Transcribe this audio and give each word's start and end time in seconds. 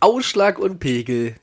Ausschlag 0.00 0.58
und 0.58 0.78
Pegel. 0.78 1.34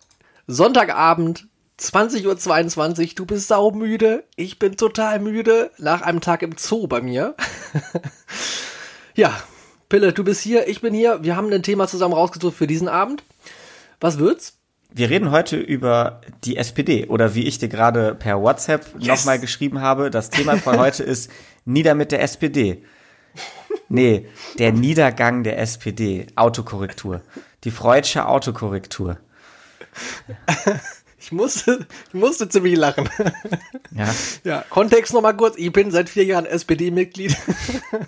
Sonntagabend, 0.47 1.47
20.22 1.79 3.01
Uhr, 3.01 3.15
du 3.15 3.25
bist 3.27 3.47
saumüde, 3.47 4.23
ich 4.35 4.57
bin 4.57 4.77
total 4.77 5.19
müde, 5.19 5.69
nach 5.77 6.01
einem 6.01 6.21
Tag 6.21 6.41
im 6.41 6.53
Zoo 6.57 6.87
bei 6.87 7.01
mir. 7.01 7.35
ja, 9.15 9.39
Pille, 9.89 10.11
du 10.11 10.23
bist 10.23 10.41
hier, 10.41 10.67
ich 10.67 10.81
bin 10.81 10.93
hier, 10.93 11.23
wir 11.23 11.35
haben 11.35 11.53
ein 11.53 11.61
Thema 11.61 11.87
zusammen 11.87 12.15
rausgesucht 12.15 12.57
für 12.57 12.67
diesen 12.67 12.87
Abend. 12.87 13.23
Was 13.99 14.17
wird's? 14.17 14.57
Wir 14.89 15.11
reden 15.11 15.29
heute 15.29 15.57
über 15.57 16.21
die 16.43 16.57
SPD 16.57 17.05
oder 17.05 17.35
wie 17.35 17.43
ich 17.43 17.59
dir 17.59 17.67
gerade 17.67 18.15
per 18.15 18.41
WhatsApp 18.41 18.87
yes. 18.97 19.19
nochmal 19.19 19.39
geschrieben 19.39 19.81
habe, 19.81 20.09
das 20.09 20.31
Thema 20.31 20.57
von 20.57 20.79
heute 20.79 21.03
ist 21.03 21.29
Nieder 21.65 21.93
mit 21.93 22.11
der 22.11 22.23
SPD. 22.23 22.83
Nee, 23.89 24.27
der 24.57 24.71
Niedergang 24.71 25.43
der 25.43 25.59
SPD. 25.59 26.27
Autokorrektur. 26.35 27.21
Die 27.63 27.71
Freudsche 27.71 28.27
Autokorrektur. 28.27 29.17
Ich 31.19 31.33
musste, 31.33 31.85
ich 32.07 32.13
musste 32.13 32.47
ziemlich 32.47 32.77
lachen. 32.77 33.09
Ja. 33.91 34.15
Ja, 34.45 34.63
Kontext 34.69 35.13
nochmal 35.13 35.35
kurz. 35.35 35.57
Ich 35.57 35.73
bin 35.73 35.91
seit 35.91 36.07
vier 36.07 36.23
Jahren 36.23 36.45
SPD-Mitglied. 36.45 37.35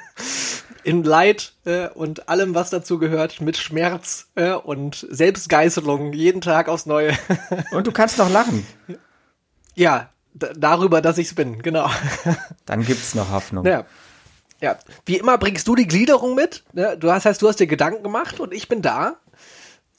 In 0.86 1.04
Leid 1.04 1.52
äh, 1.66 1.90
und 1.90 2.30
allem, 2.30 2.56
was 2.56 2.70
dazu 2.70 2.98
gehört, 2.98 3.42
mit 3.42 3.58
Schmerz 3.58 4.30
äh, 4.36 4.54
und 4.54 5.06
Selbstgeißelung, 5.10 6.14
jeden 6.14 6.40
Tag 6.40 6.70
aufs 6.70 6.86
Neue. 6.86 7.12
und 7.72 7.88
du 7.88 7.92
kannst 7.92 8.18
noch 8.20 8.30
lachen. 8.30 8.66
Ja, 9.76 10.10
darüber, 10.34 11.02
dass 11.02 11.18
ich's 11.18 11.36
bin, 11.36 11.62
genau. 11.62 11.90
Dann 12.66 12.86
gibt's 12.86 13.16
noch 13.16 13.32
Hoffnung. 13.32 13.66
Ja. 13.66 13.86
Ja, 14.62 14.78
wie 15.06 15.18
immer 15.18 15.38
bringst 15.38 15.68
du 15.68 15.76
die 15.76 15.88
Gliederung 15.88 16.36
mit. 16.36 16.64
Ne? 16.72 16.98
Du 16.98 17.12
hast, 17.12 17.26
heißt, 17.26 17.42
du 17.42 17.50
hast 17.50 17.60
dir 17.60 17.68
Gedanken 17.68 18.04
gemacht 18.04 18.40
und 18.40 18.54
ich 18.54 18.70
bin 18.70 18.82
da. 18.82 19.18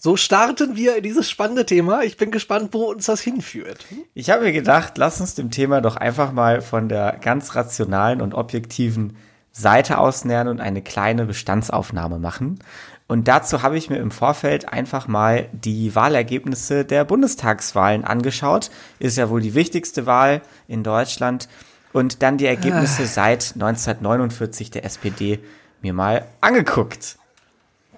So 0.03 0.17
starten 0.17 0.77
wir 0.77 0.97
in 0.97 1.03
dieses 1.03 1.29
spannende 1.29 1.67
Thema. 1.67 2.03
Ich 2.05 2.17
bin 2.17 2.31
gespannt, 2.31 2.71
wo 2.73 2.85
uns 2.85 3.05
das 3.05 3.21
hinführt. 3.21 3.85
Ich 4.15 4.31
habe 4.31 4.45
mir 4.45 4.53
gedacht, 4.53 4.97
lass 4.97 5.21
uns 5.21 5.35
dem 5.35 5.51
Thema 5.51 5.83
doch 5.83 5.97
einfach 5.97 6.33
mal 6.33 6.63
von 6.63 6.89
der 6.89 7.19
ganz 7.21 7.55
rationalen 7.55 8.23
und 8.23 8.33
objektiven 8.33 9.19
Seite 9.53 9.99
aus 9.99 10.25
nähern 10.25 10.49
und 10.49 10.59
eine 10.59 10.81
kleine 10.81 11.27
Bestandsaufnahme 11.27 12.19
machen. 12.19 12.61
Und 13.09 13.29
dazu 13.29 13.63
habe 13.63 13.77
ich 13.77 13.91
mir 13.91 13.99
im 13.99 14.11
Vorfeld 14.11 14.73
einfach 14.73 15.07
mal 15.07 15.51
die 15.53 15.95
Wahlergebnisse 15.95 16.87
der 16.87 17.05
Bundestagswahlen 17.05 18.03
angeschaut. 18.03 18.71
Ist 19.01 19.19
ja 19.19 19.29
wohl 19.29 19.43
die 19.43 19.55
wichtigste 19.55 20.07
Wahl 20.07 20.41
in 20.67 20.83
Deutschland. 20.83 21.47
Und 21.93 22.23
dann 22.23 22.39
die 22.39 22.47
Ergebnisse 22.47 23.03
ah. 23.03 23.07
seit 23.07 23.53
1949 23.53 24.71
der 24.71 24.87
SPD 24.87 25.41
mir 25.83 25.93
mal 25.93 26.25
angeguckt. 26.41 27.19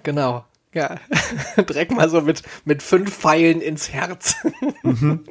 Genau. 0.03 0.43
Ja, 0.73 0.97
direkt 1.57 1.91
mal 1.91 2.09
so 2.09 2.21
mit, 2.21 2.41
mit 2.65 2.81
fünf 2.81 3.15
Pfeilen 3.15 3.61
ins 3.61 3.91
Herz. 3.91 4.35
Mhm. 4.81 5.23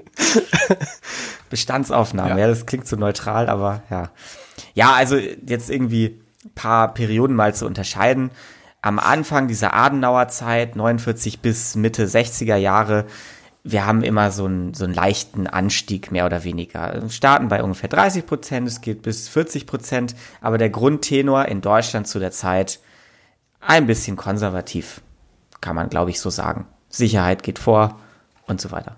Bestandsaufnahme, 1.50 2.30
ja. 2.30 2.38
ja, 2.38 2.46
das 2.46 2.66
klingt 2.66 2.86
so 2.86 2.96
neutral, 2.96 3.48
aber 3.48 3.82
ja. 3.90 4.10
Ja, 4.74 4.92
also 4.92 5.16
jetzt 5.16 5.70
irgendwie 5.70 6.20
paar 6.54 6.94
Perioden 6.94 7.34
mal 7.34 7.54
zu 7.54 7.66
unterscheiden. 7.66 8.30
Am 8.80 8.98
Anfang 8.98 9.48
dieser 9.48 9.74
Adenauer 9.74 10.28
Zeit, 10.28 10.76
49 10.76 11.40
bis 11.40 11.74
Mitte 11.76 12.06
60er 12.06 12.56
Jahre, 12.56 13.06
wir 13.64 13.86
haben 13.86 14.02
immer 14.02 14.32
so 14.32 14.46
einen, 14.46 14.74
so 14.74 14.84
einen 14.84 14.94
leichten 14.94 15.46
Anstieg, 15.46 16.10
mehr 16.10 16.26
oder 16.26 16.42
weniger. 16.42 17.00
Wir 17.00 17.10
starten 17.10 17.48
bei 17.48 17.62
ungefähr 17.62 17.88
30 17.88 18.26
Prozent, 18.26 18.66
es 18.66 18.80
geht 18.80 19.02
bis 19.02 19.28
40 19.28 19.66
Prozent, 19.66 20.16
aber 20.40 20.58
der 20.58 20.70
Grundtenor 20.70 21.46
in 21.46 21.60
Deutschland 21.60 22.08
zu 22.08 22.18
der 22.18 22.32
Zeit 22.32 22.80
ein 23.60 23.86
bisschen 23.86 24.16
konservativ 24.16 25.00
kann 25.62 25.74
man, 25.74 25.88
glaube 25.88 26.10
ich, 26.10 26.20
so 26.20 26.28
sagen. 26.28 26.66
Sicherheit 26.90 27.42
geht 27.42 27.58
vor 27.58 27.98
und 28.46 28.60
so 28.60 28.70
weiter. 28.70 28.96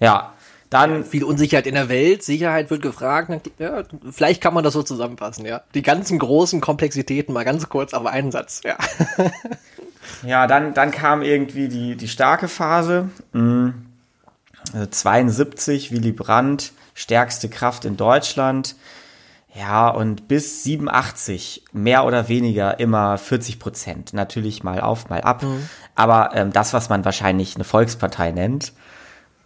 Ja, 0.00 0.32
dann. 0.70 0.98
Ja, 0.98 1.02
viel 1.04 1.22
Unsicherheit 1.22 1.68
in 1.68 1.74
der 1.74 1.88
Welt, 1.88 2.24
Sicherheit 2.24 2.70
wird 2.70 2.82
gefragt. 2.82 3.50
Ja, 3.58 3.84
vielleicht 4.10 4.42
kann 4.42 4.54
man 4.54 4.64
das 4.64 4.72
so 4.72 4.82
zusammenfassen, 4.82 5.46
ja. 5.46 5.62
Die 5.74 5.82
ganzen 5.82 6.18
großen 6.18 6.60
Komplexitäten 6.60 7.32
mal 7.32 7.44
ganz 7.44 7.68
kurz 7.68 7.94
auf 7.94 8.06
einen 8.06 8.32
Satz, 8.32 8.62
ja. 8.64 8.76
ja, 10.26 10.48
dann, 10.48 10.74
dann 10.74 10.90
kam 10.90 11.22
irgendwie 11.22 11.68
die, 11.68 11.96
die 11.96 12.08
starke 12.08 12.48
Phase. 12.48 13.10
Mhm. 13.32 13.86
72, 14.90 15.92
Willy 15.92 16.12
Brandt, 16.12 16.72
stärkste 16.94 17.48
Kraft 17.48 17.84
in 17.84 17.96
Deutschland. 17.96 18.74
Ja, 19.54 19.88
und 19.88 20.28
bis 20.28 20.64
87 20.64 21.64
mehr 21.72 22.06
oder 22.06 22.28
weniger 22.28 22.80
immer 22.80 23.18
40 23.18 23.58
Prozent. 23.58 24.14
Natürlich 24.14 24.64
mal 24.64 24.80
auf, 24.80 25.10
mal 25.10 25.20
ab. 25.20 25.42
Mhm. 25.42 25.68
Aber 25.94 26.30
ähm, 26.34 26.52
das, 26.52 26.72
was 26.72 26.88
man 26.88 27.04
wahrscheinlich 27.04 27.54
eine 27.54 27.64
Volkspartei 27.64 28.32
nennt, 28.32 28.72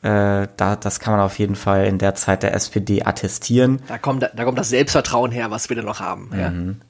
äh, 0.03 0.47
da, 0.57 0.77
das 0.77 1.01
kann 1.01 1.15
man 1.15 1.25
auf 1.25 1.39
jeden 1.41 1.57
Fall 1.57 1.87
in 1.87 1.99
der 1.99 2.15
Zeit 2.15 2.45
der 2.45 2.55
SPD 2.55 3.03
attestieren. 3.03 3.83
Da 3.89 3.99
kommt, 3.99 4.23
da 4.23 4.45
kommt 4.45 4.59
das 4.59 4.69
Selbstvertrauen 4.69 5.33
her, 5.33 5.51
was 5.51 5.69
wir 5.69 5.75
denn 5.75 5.87
noch 5.87 5.99
haben. 5.99 6.31
Ja. 6.39 6.51
Mhm. 6.51 6.81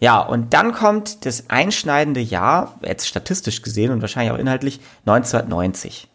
ja, 0.00 0.18
und 0.18 0.52
dann 0.52 0.72
kommt 0.72 1.26
das 1.26 1.50
einschneidende 1.50 2.20
Jahr, 2.20 2.74
jetzt 2.82 3.06
statistisch 3.06 3.62
gesehen 3.62 3.92
und 3.92 4.00
wahrscheinlich 4.00 4.32
auch 4.32 4.38
inhaltlich, 4.38 4.80
1990. 5.06 6.08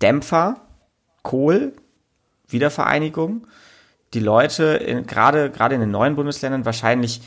Dämpfer, 0.00 0.56
Kohl, 1.22 1.74
Wiedervereinigung 2.48 3.46
die 4.14 4.20
Leute 4.20 5.04
gerade 5.06 5.50
gerade 5.50 5.74
in 5.74 5.80
den 5.80 5.90
neuen 5.90 6.16
Bundesländern 6.16 6.64
wahrscheinlich 6.64 7.22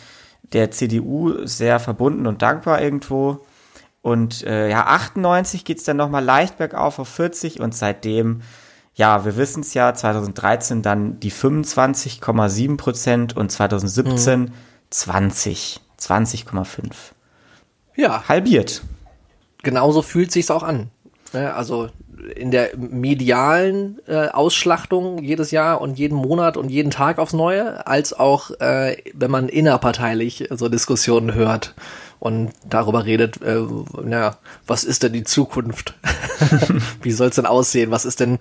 der 0.54 0.72
CDU 0.72 1.46
sehr 1.46 1.80
verbunden 1.80 2.28
und 2.28 2.42
dankbar 2.42 2.82
irgendwo. 2.82 3.46
Und 4.02 4.44
äh, 4.44 4.70
ja, 4.70 4.86
98 4.86 5.66
geht's 5.66 5.84
dann 5.84 5.98
nochmal 5.98 6.24
leicht 6.24 6.58
bergauf 6.58 7.00
auf 7.00 7.08
40 7.10 7.60
und 7.60 7.74
seitdem, 7.74 8.42
ja, 8.94 9.26
wir 9.26 9.36
wissen 9.36 9.62
es 9.62 9.74
ja, 9.74 9.94
2013 9.94 10.84
dann 10.84 11.20
die 11.20 11.32
25,7 11.32 12.78
Prozent 12.78 13.36
und 13.36 13.52
2017 13.52 14.42
mhm. 14.42 14.52
20, 14.92 15.82
20,5. 16.00 16.92
Ja. 17.96 18.28
Halbiert. 18.28 18.84
Genauso 19.64 20.04
fühlt 20.04 20.32
sich's 20.32 20.52
auch 20.52 20.64
an. 20.64 20.92
Also 21.34 21.90
in 22.36 22.52
der 22.52 22.76
medialen 22.78 24.00
äh, 24.08 24.28
Ausschlachtung 24.28 25.24
jedes 25.24 25.52
Jahr 25.52 25.82
und 25.82 25.98
jeden 25.98 26.18
Monat 26.18 26.58
und 26.58 26.70
jeden 26.70 26.92
Tag 26.92 27.20
aufs 27.20 27.34
Neue, 27.34 27.86
als 27.88 28.14
auch 28.14 28.52
äh, 28.60 28.98
wenn 29.14 29.32
man 29.32 29.50
innerparteilich 29.50 30.48
so 30.52 30.70
Diskussionen 30.70 31.34
hört 31.34 31.76
und 32.20 32.52
darüber 32.68 33.06
redet, 33.06 33.42
äh, 33.42 33.62
naja, 34.04 34.38
was 34.66 34.84
ist 34.84 35.04
denn 35.04 35.14
die 35.14 35.24
Zukunft? 35.24 35.96
Wie 37.02 37.12
soll 37.12 37.30
es 37.30 37.36
denn 37.36 37.46
aussehen? 37.46 37.92
Was 37.92 38.06
ist 38.06 38.20
denn, 38.20 38.40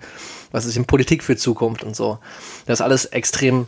was 0.51 0.65
ist 0.65 0.75
denn 0.75 0.85
Politik 0.85 1.23
für 1.23 1.37
Zukunft 1.37 1.83
und 1.83 1.95
so? 1.95 2.19
Das 2.65 2.79
ist 2.79 2.83
alles 2.83 3.05
extrem, 3.05 3.67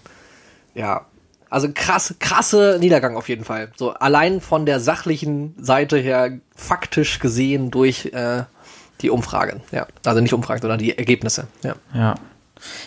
ja, 0.73 1.06
also 1.50 1.69
krass, 1.73 2.16
krasse 2.19 2.77
Niedergang 2.79 3.16
auf 3.16 3.29
jeden 3.29 3.44
Fall. 3.44 3.72
So 3.75 3.91
allein 3.91 4.41
von 4.41 4.66
der 4.66 4.79
sachlichen 4.79 5.56
Seite 5.59 5.97
her 5.97 6.39
faktisch 6.56 7.19
gesehen 7.19 7.72
durch 7.72 8.07
äh, 8.07 8.44
die 9.02 9.09
Umfragen, 9.09 9.62
ja. 9.72 9.88
Also 10.06 10.22
nicht 10.22 10.34
Umfragen, 10.34 10.62
sondern 10.62 10.80
die 10.80 10.97
Ergebnisse, 10.97 11.47
ja. 11.63 11.75
Ja, 11.94 12.16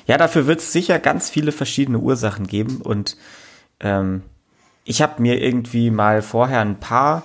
ja 0.07 0.19
dafür 0.19 0.47
wird 0.47 0.61
es 0.61 0.73
sicher 0.73 0.99
ganz 0.99 1.31
viele 1.31 1.53
verschiedene 1.53 1.99
Ursachen 1.99 2.47
geben 2.47 2.81
und 2.83 3.17
ähm, 3.81 4.23
ich 4.85 5.03
habe 5.03 5.23
mir 5.23 5.41
irgendwie 5.41 5.91
mal 5.91 6.23
vorher 6.23 6.61
ein 6.61 6.81
paar, 6.81 7.25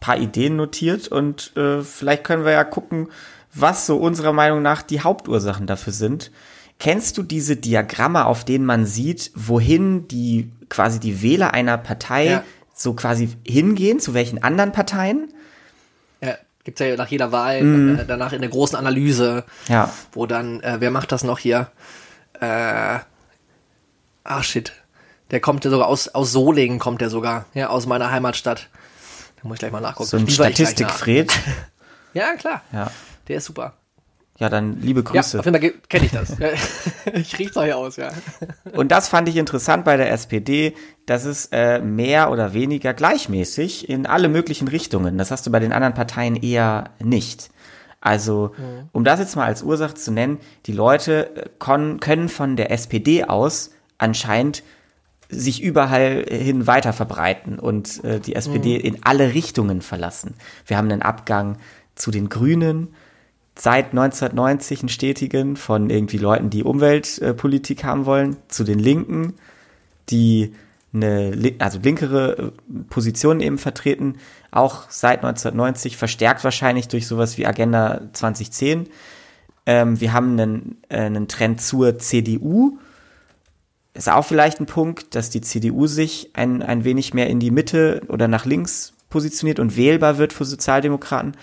paar 0.00 0.18
Ideen 0.18 0.56
notiert 0.56 1.08
und 1.08 1.56
äh, 1.56 1.82
vielleicht 1.82 2.24
können 2.24 2.44
wir 2.44 2.52
ja 2.52 2.64
gucken, 2.64 3.08
was 3.54 3.86
so 3.86 3.96
unserer 3.96 4.32
Meinung 4.32 4.62
nach 4.62 4.82
die 4.82 5.00
Hauptursachen 5.00 5.66
dafür 5.66 5.92
sind. 5.92 6.32
Kennst 6.80 7.16
du 7.16 7.22
diese 7.22 7.56
Diagramme, 7.56 8.26
auf 8.26 8.44
denen 8.44 8.66
man 8.66 8.84
sieht, 8.84 9.30
wohin 9.34 10.08
die 10.08 10.50
quasi 10.68 10.98
die 10.98 11.22
Wähler 11.22 11.54
einer 11.54 11.78
Partei 11.78 12.26
ja. 12.26 12.44
so 12.74 12.94
quasi 12.94 13.28
hingehen, 13.46 14.00
zu 14.00 14.12
welchen 14.12 14.42
anderen 14.42 14.72
Parteien? 14.72 15.32
Gibt's 16.64 16.80
ja 16.80 16.96
nach 16.96 17.08
jeder 17.08 17.30
Wahl, 17.30 17.62
mm. 17.62 17.98
äh, 18.00 18.04
danach 18.06 18.32
in 18.32 18.40
der 18.40 18.50
großen 18.50 18.76
Analyse, 18.76 19.44
ja. 19.68 19.90
wo 20.12 20.26
dann, 20.26 20.60
äh, 20.60 20.76
wer 20.80 20.90
macht 20.90 21.12
das 21.12 21.22
noch 21.22 21.38
hier? 21.38 21.68
Äh, 22.40 22.98
ach 24.24 24.42
shit. 24.42 24.72
Der 25.30 25.40
kommt 25.40 25.64
ja 25.64 25.70
sogar 25.70 25.88
aus, 25.88 26.08
aus 26.08 26.32
Solingen, 26.32 26.78
kommt 26.78 27.00
der 27.00 27.10
sogar, 27.10 27.44
ja, 27.54 27.68
aus 27.68 27.86
meiner 27.86 28.10
Heimatstadt. 28.10 28.68
Da 29.36 29.48
muss 29.48 29.56
ich 29.56 29.58
gleich 29.60 29.72
mal 29.72 29.80
nachgucken. 29.80 30.08
So 30.08 30.16
ein 30.16 30.28
Statistikfred. 30.28 31.32
ja, 32.14 32.34
klar. 32.36 32.62
Ja. 32.72 32.90
Der 33.28 33.36
ist 33.36 33.44
super. 33.44 33.74
Ja, 34.38 34.48
dann 34.48 34.80
liebe 34.80 35.04
Grüße. 35.04 35.36
Ja, 35.36 35.40
auf 35.40 35.46
jeden 35.46 35.60
Fall 35.60 35.72
kenne 35.88 36.06
ich 36.06 36.10
das. 36.10 36.36
ich 37.14 37.38
riech's 37.38 37.56
auch 37.56 37.62
hier 37.62 37.78
aus, 37.78 37.96
ja. 37.96 38.10
Und 38.72 38.90
das 38.90 39.08
fand 39.08 39.28
ich 39.28 39.36
interessant 39.36 39.84
bei 39.84 39.96
der 39.96 40.10
SPD, 40.10 40.74
dass 41.06 41.24
es 41.24 41.46
äh, 41.52 41.78
mehr 41.80 42.32
oder 42.32 42.52
weniger 42.52 42.94
gleichmäßig 42.94 43.88
in 43.88 44.06
alle 44.06 44.28
möglichen 44.28 44.66
Richtungen. 44.66 45.18
Das 45.18 45.30
hast 45.30 45.46
du 45.46 45.52
bei 45.52 45.60
den 45.60 45.72
anderen 45.72 45.94
Parteien 45.94 46.34
eher 46.34 46.90
nicht. 46.98 47.50
Also, 48.00 48.52
mhm. 48.58 48.88
um 48.92 49.04
das 49.04 49.20
jetzt 49.20 49.36
mal 49.36 49.46
als 49.46 49.62
Ursache 49.62 49.94
zu 49.94 50.10
nennen, 50.10 50.38
die 50.66 50.72
Leute 50.72 51.36
äh, 51.36 51.48
können 51.58 52.28
von 52.28 52.56
der 52.56 52.72
SPD 52.72 53.24
aus 53.24 53.70
anscheinend 53.98 54.64
sich 55.28 55.62
überall 55.62 56.24
hin 56.28 56.66
weiter 56.66 56.92
verbreiten 56.92 57.58
und 57.58 58.02
äh, 58.04 58.20
die 58.20 58.34
SPD 58.34 58.78
mhm. 58.78 58.84
in 58.84 58.98
alle 59.04 59.32
Richtungen 59.32 59.80
verlassen. 59.80 60.34
Wir 60.66 60.76
haben 60.76 60.90
einen 60.90 61.02
Abgang 61.02 61.56
zu 61.94 62.10
den 62.10 62.28
Grünen, 62.28 62.94
seit 63.56 63.90
1990 63.90 64.80
einen 64.80 64.88
stetigen 64.88 65.56
von 65.56 65.90
irgendwie 65.90 66.18
Leuten, 66.18 66.50
die 66.50 66.64
Umweltpolitik 66.64 67.84
haben 67.84 68.06
wollen, 68.06 68.36
zu 68.48 68.64
den 68.64 68.78
Linken, 68.78 69.34
die 70.10 70.54
eine 70.92 71.56
also 71.58 71.80
linkere 71.80 72.36
äh, 72.38 72.50
Position 72.88 73.40
eben 73.40 73.58
vertreten, 73.58 74.16
auch 74.50 74.84
seit 74.90 75.24
1990 75.24 75.96
verstärkt 75.96 76.44
wahrscheinlich 76.44 76.88
durch 76.88 77.06
sowas 77.06 77.36
wie 77.36 77.46
Agenda 77.46 78.02
2010. 78.12 78.88
Ähm, 79.66 80.00
wir 80.00 80.12
haben 80.12 80.38
einen, 80.38 80.78
äh, 80.88 81.00
einen 81.00 81.26
Trend 81.26 81.60
zur 81.60 81.98
CDU. 81.98 82.78
Ist 83.94 84.08
auch 84.08 84.24
vielleicht 84.24 84.60
ein 84.60 84.66
Punkt, 84.66 85.14
dass 85.14 85.30
die 85.30 85.40
CDU 85.40 85.86
sich 85.86 86.30
ein, 86.34 86.62
ein 86.62 86.84
wenig 86.84 87.14
mehr 87.14 87.28
in 87.28 87.40
die 87.40 87.50
Mitte 87.50 88.02
oder 88.08 88.28
nach 88.28 88.44
links 88.44 88.92
positioniert 89.10 89.58
und 89.58 89.76
wählbar 89.76 90.18
wird 90.18 90.32
für 90.32 90.44
Sozialdemokraten. 90.44 91.36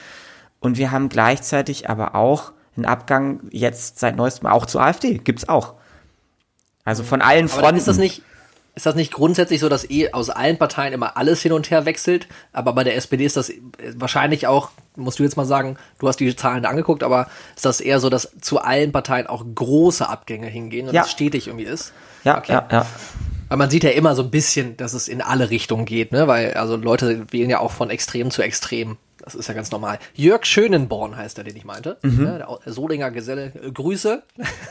Und 0.61 0.77
wir 0.77 0.91
haben 0.91 1.09
gleichzeitig 1.09 1.89
aber 1.89 2.15
auch 2.15 2.53
einen 2.77 2.85
Abgang 2.85 3.41
jetzt 3.51 3.99
seit 3.99 4.15
neuestem 4.15 4.47
auch 4.47 4.65
zur 4.65 4.81
AfD. 4.81 5.17
Gibt's 5.17 5.49
auch. 5.49 5.73
Also 6.85 7.03
von 7.03 7.21
allen 7.21 7.49
Fronten. 7.49 7.67
Aber 7.67 7.77
ist 7.77 7.87
das 7.87 7.97
nicht, 7.97 8.21
ist 8.75 8.85
das 8.85 8.95
nicht 8.95 9.11
grundsätzlich 9.11 9.59
so, 9.59 9.67
dass 9.67 9.89
eh 9.89 10.13
aus 10.13 10.29
allen 10.29 10.57
Parteien 10.57 10.93
immer 10.93 11.17
alles 11.17 11.41
hin 11.41 11.51
und 11.51 11.69
her 11.69 11.85
wechselt? 11.85 12.27
Aber 12.53 12.73
bei 12.73 12.83
der 12.83 12.95
SPD 12.95 13.25
ist 13.25 13.37
das 13.37 13.51
wahrscheinlich 13.95 14.47
auch, 14.47 14.69
musst 14.95 15.19
du 15.19 15.23
jetzt 15.23 15.35
mal 15.35 15.45
sagen, 15.45 15.77
du 15.99 16.07
hast 16.07 16.19
die 16.19 16.35
Zahlen 16.35 16.65
angeguckt, 16.65 17.03
aber 17.03 17.27
ist 17.55 17.65
das 17.65 17.81
eher 17.81 17.99
so, 17.99 18.09
dass 18.09 18.31
zu 18.39 18.59
allen 18.59 18.91
Parteien 18.91 19.27
auch 19.27 19.43
große 19.53 20.07
Abgänge 20.07 20.47
hingehen 20.47 20.87
und 20.87 20.93
ja. 20.93 21.01
es 21.01 21.11
stetig 21.11 21.47
irgendwie 21.47 21.65
ist? 21.65 21.91
Ja, 22.23 22.37
okay. 22.37 22.53
ja, 22.53 22.67
ja. 22.71 22.85
Weil 23.49 23.57
man 23.57 23.69
sieht 23.69 23.83
ja 23.83 23.89
immer 23.89 24.15
so 24.15 24.21
ein 24.21 24.31
bisschen, 24.31 24.77
dass 24.77 24.93
es 24.93 25.09
in 25.09 25.21
alle 25.21 25.49
Richtungen 25.49 25.85
geht, 25.85 26.13
ne? 26.13 26.27
Weil 26.27 26.53
also 26.53 26.77
Leute 26.77 27.25
wählen 27.31 27.49
ja 27.49 27.59
auch 27.59 27.71
von 27.71 27.89
Extrem 27.89 28.31
zu 28.31 28.41
Extrem. 28.41 28.97
Das 29.23 29.35
ist 29.35 29.47
ja 29.47 29.53
ganz 29.53 29.71
normal. 29.71 29.99
Jörg 30.15 30.45
Schönenborn 30.45 31.15
heißt 31.15 31.37
er, 31.37 31.43
den 31.43 31.55
ich 31.55 31.65
meinte. 31.65 31.97
Mhm. 32.01 32.25
Ja, 32.25 32.37
der 32.37 32.73
Solinger 32.73 33.11
Geselle. 33.11 33.53
Äh, 33.55 33.71
Grüße. 33.71 34.23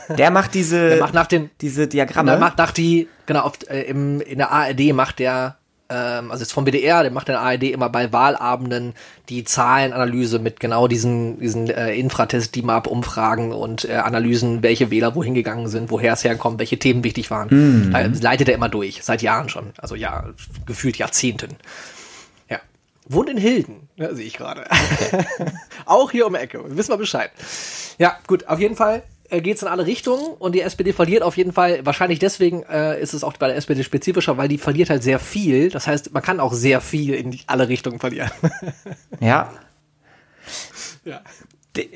Der 0.09 0.31
macht 0.31 0.53
diese, 0.53 0.89
der 0.89 0.99
macht 0.99 1.13
nach 1.13 1.27
den, 1.27 1.49
diese 1.61 1.87
Diagramme. 1.87 2.31
Der 2.31 2.39
macht 2.39 2.57
nach 2.57 2.71
die, 2.71 3.07
genau, 3.25 3.45
oft, 3.45 3.67
äh, 3.69 3.83
im, 3.83 4.21
in 4.21 4.39
der 4.39 4.51
ARD 4.51 4.93
macht 4.93 5.19
der, 5.19 5.57
ähm, 5.89 6.31
also 6.31 6.43
jetzt 6.43 6.51
vom 6.51 6.65
WDR, 6.65 7.03
der 7.03 7.11
macht 7.11 7.29
in 7.29 7.33
der 7.33 7.41
ARD 7.41 7.63
immer 7.63 7.89
bei 7.89 8.11
Wahlabenden 8.11 8.93
die 9.29 9.43
Zahlenanalyse 9.43 10.39
mit 10.39 10.59
genau 10.59 10.87
diesen, 10.87 11.39
diesen 11.39 11.69
äh, 11.69 11.93
Infratest, 11.93 12.55
die 12.55 12.61
Map 12.61 12.87
Umfragen 12.87 13.53
und 13.53 13.85
äh, 13.85 13.93
Analysen, 13.93 14.63
welche 14.63 14.91
Wähler 14.91 15.15
wohin 15.15 15.33
gegangen 15.33 15.67
sind, 15.67 15.91
woher 15.91 16.13
es 16.13 16.23
herkommt, 16.23 16.59
welche 16.59 16.79
Themen 16.79 17.03
wichtig 17.03 17.31
waren. 17.31 17.47
Mhm. 17.49 17.91
Da 17.91 17.99
leitet 18.21 18.49
er 18.49 18.55
immer 18.55 18.69
durch, 18.69 19.03
seit 19.03 19.21
Jahren 19.21 19.49
schon. 19.49 19.71
Also 19.77 19.95
ja, 19.95 20.25
gefühlt 20.65 20.97
Jahrzehnten. 20.97 21.55
Wohnt 23.11 23.29
in 23.29 23.37
Hilden, 23.37 23.89
ja, 23.95 24.13
sehe 24.13 24.25
ich 24.25 24.33
gerade. 24.33 24.65
Okay. 24.69 25.25
auch 25.85 26.11
hier 26.11 26.27
um 26.27 26.33
die 26.33 26.39
Ecke. 26.39 26.63
Wissen 26.75 26.91
wir 26.91 26.97
Bescheid. 26.97 27.31
Ja, 27.97 28.17
gut, 28.27 28.47
auf 28.47 28.59
jeden 28.59 28.75
Fall 28.75 29.03
äh, 29.29 29.41
geht 29.41 29.55
es 29.55 29.61
in 29.61 29.67
alle 29.67 29.85
Richtungen 29.85 30.25
und 30.39 30.53
die 30.53 30.61
SPD 30.61 30.93
verliert 30.93 31.23
auf 31.23 31.37
jeden 31.37 31.53
Fall. 31.53 31.85
Wahrscheinlich 31.85 32.19
deswegen 32.19 32.63
äh, 32.63 32.99
ist 33.01 33.13
es 33.13 33.23
auch 33.23 33.33
bei 33.37 33.47
der 33.47 33.55
SPD 33.55 33.83
spezifischer, 33.83 34.37
weil 34.37 34.47
die 34.47 34.57
verliert 34.57 34.89
halt 34.89 35.03
sehr 35.03 35.19
viel. 35.19 35.69
Das 35.69 35.87
heißt, 35.87 36.13
man 36.13 36.21
kann 36.21 36.39
auch 36.39 36.53
sehr 36.53 36.81
viel 36.81 37.13
in 37.13 37.39
alle 37.47 37.69
Richtungen 37.69 37.99
verlieren. 37.99 38.31
ja. 39.19 39.51
Ja. 41.05 41.21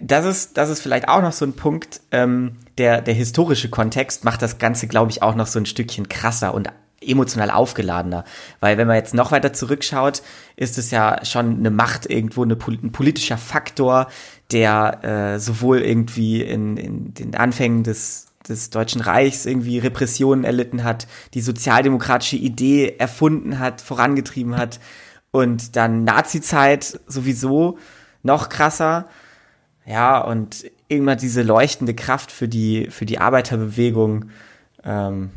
Das 0.01 0.25
ist, 0.25 0.57
das 0.57 0.69
ist 0.69 0.79
vielleicht 0.79 1.09
auch 1.09 1.21
noch 1.21 1.33
so 1.33 1.45
ein 1.45 1.53
Punkt, 1.53 1.99
ähm, 2.11 2.55
der, 2.77 3.01
der 3.01 3.13
historische 3.13 3.69
Kontext 3.69 4.23
macht 4.23 4.41
das 4.41 4.57
Ganze, 4.57 4.87
glaube 4.87 5.11
ich, 5.11 5.21
auch 5.21 5.35
noch 5.35 5.47
so 5.47 5.59
ein 5.59 5.65
Stückchen 5.65 6.07
krasser 6.07 6.53
und 6.53 6.69
emotional 7.01 7.51
aufgeladener. 7.51 8.23
Weil 8.59 8.77
wenn 8.77 8.87
man 8.87 8.95
jetzt 8.95 9.13
noch 9.13 9.31
weiter 9.31 9.53
zurückschaut, 9.53 10.21
ist 10.55 10.77
es 10.77 10.91
ja 10.91 11.23
schon 11.23 11.57
eine 11.57 11.71
Macht 11.71 12.09
irgendwo, 12.09 12.43
eine, 12.43 12.57
ein 12.67 12.91
politischer 12.91 13.37
Faktor, 13.37 14.07
der 14.51 15.03
äh, 15.35 15.39
sowohl 15.39 15.81
irgendwie 15.81 16.41
in, 16.41 16.77
in 16.77 17.13
den 17.13 17.35
Anfängen 17.35 17.83
des, 17.83 18.27
des 18.47 18.69
Deutschen 18.69 19.01
Reichs 19.01 19.45
irgendwie 19.45 19.79
Repressionen 19.79 20.43
erlitten 20.43 20.83
hat, 20.83 21.07
die 21.33 21.41
sozialdemokratische 21.41 22.37
Idee 22.37 22.95
erfunden 22.97 23.59
hat, 23.59 23.81
vorangetrieben 23.81 24.57
hat 24.57 24.79
und 25.31 25.75
dann 25.75 26.03
Nazi-Zeit 26.03 26.99
sowieso 27.07 27.77
noch 28.23 28.49
krasser. 28.49 29.07
Ja, 29.85 30.19
und 30.19 30.65
irgendwann 30.87 31.17
diese 31.17 31.43
leuchtende 31.43 31.93
Kraft 31.93 32.31
für 32.31 32.47
die, 32.47 32.87
für 32.89 33.05
die 33.05 33.19
Arbeiterbewegung. 33.19 34.25
Ähm, 34.83 35.31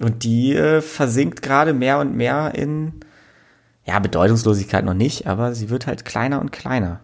und 0.00 0.24
die 0.24 0.54
äh, 0.54 0.80
versinkt 0.80 1.42
gerade 1.42 1.72
mehr 1.72 1.98
und 1.98 2.14
mehr 2.14 2.54
in, 2.54 3.00
ja, 3.84 3.98
Bedeutungslosigkeit 3.98 4.84
noch 4.84 4.94
nicht, 4.94 5.26
aber 5.26 5.54
sie 5.54 5.70
wird 5.70 5.86
halt 5.86 6.04
kleiner 6.04 6.40
und 6.40 6.52
kleiner. 6.52 7.00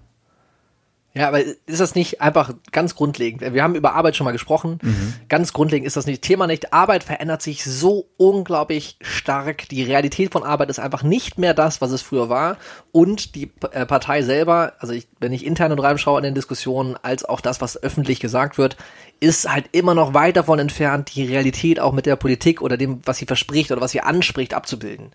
Ja, 1.16 1.28
aber 1.28 1.40
ist 1.40 1.80
das 1.80 1.94
nicht 1.94 2.20
einfach 2.20 2.54
ganz 2.72 2.96
grundlegend? 2.96 3.40
Wir 3.54 3.62
haben 3.62 3.76
über 3.76 3.94
Arbeit 3.94 4.16
schon 4.16 4.24
mal 4.24 4.32
gesprochen. 4.32 4.80
Mhm. 4.82 5.14
Ganz 5.28 5.52
grundlegend 5.52 5.86
ist 5.86 5.96
das 5.96 6.06
nicht 6.06 6.22
Thema 6.22 6.48
nicht. 6.48 6.72
Arbeit 6.72 7.04
verändert 7.04 7.40
sich 7.40 7.62
so 7.62 8.08
unglaublich 8.16 8.96
stark. 9.00 9.68
Die 9.68 9.84
Realität 9.84 10.32
von 10.32 10.42
Arbeit 10.42 10.70
ist 10.70 10.80
einfach 10.80 11.04
nicht 11.04 11.38
mehr 11.38 11.54
das, 11.54 11.80
was 11.80 11.92
es 11.92 12.02
früher 12.02 12.28
war. 12.28 12.56
Und 12.90 13.36
die 13.36 13.52
äh, 13.70 13.86
Partei 13.86 14.22
selber, 14.22 14.72
also 14.80 14.92
ich, 14.92 15.06
wenn 15.20 15.32
ich 15.32 15.46
intern 15.46 15.70
und 15.70 15.78
reinschaue 15.78 16.18
in 16.18 16.24
den 16.24 16.34
Diskussionen, 16.34 16.96
als 17.00 17.24
auch 17.24 17.40
das, 17.40 17.60
was 17.60 17.80
öffentlich 17.80 18.18
gesagt 18.18 18.58
wird, 18.58 18.76
ist 19.20 19.48
halt 19.48 19.66
immer 19.70 19.94
noch 19.94 20.14
weit 20.14 20.36
davon 20.36 20.58
entfernt, 20.58 21.14
die 21.14 21.26
Realität 21.26 21.78
auch 21.78 21.92
mit 21.92 22.06
der 22.06 22.16
Politik 22.16 22.60
oder 22.60 22.76
dem, 22.76 23.00
was 23.04 23.18
sie 23.18 23.26
verspricht 23.26 23.70
oder 23.70 23.80
was 23.80 23.92
sie 23.92 24.00
anspricht, 24.00 24.52
abzubilden 24.52 25.12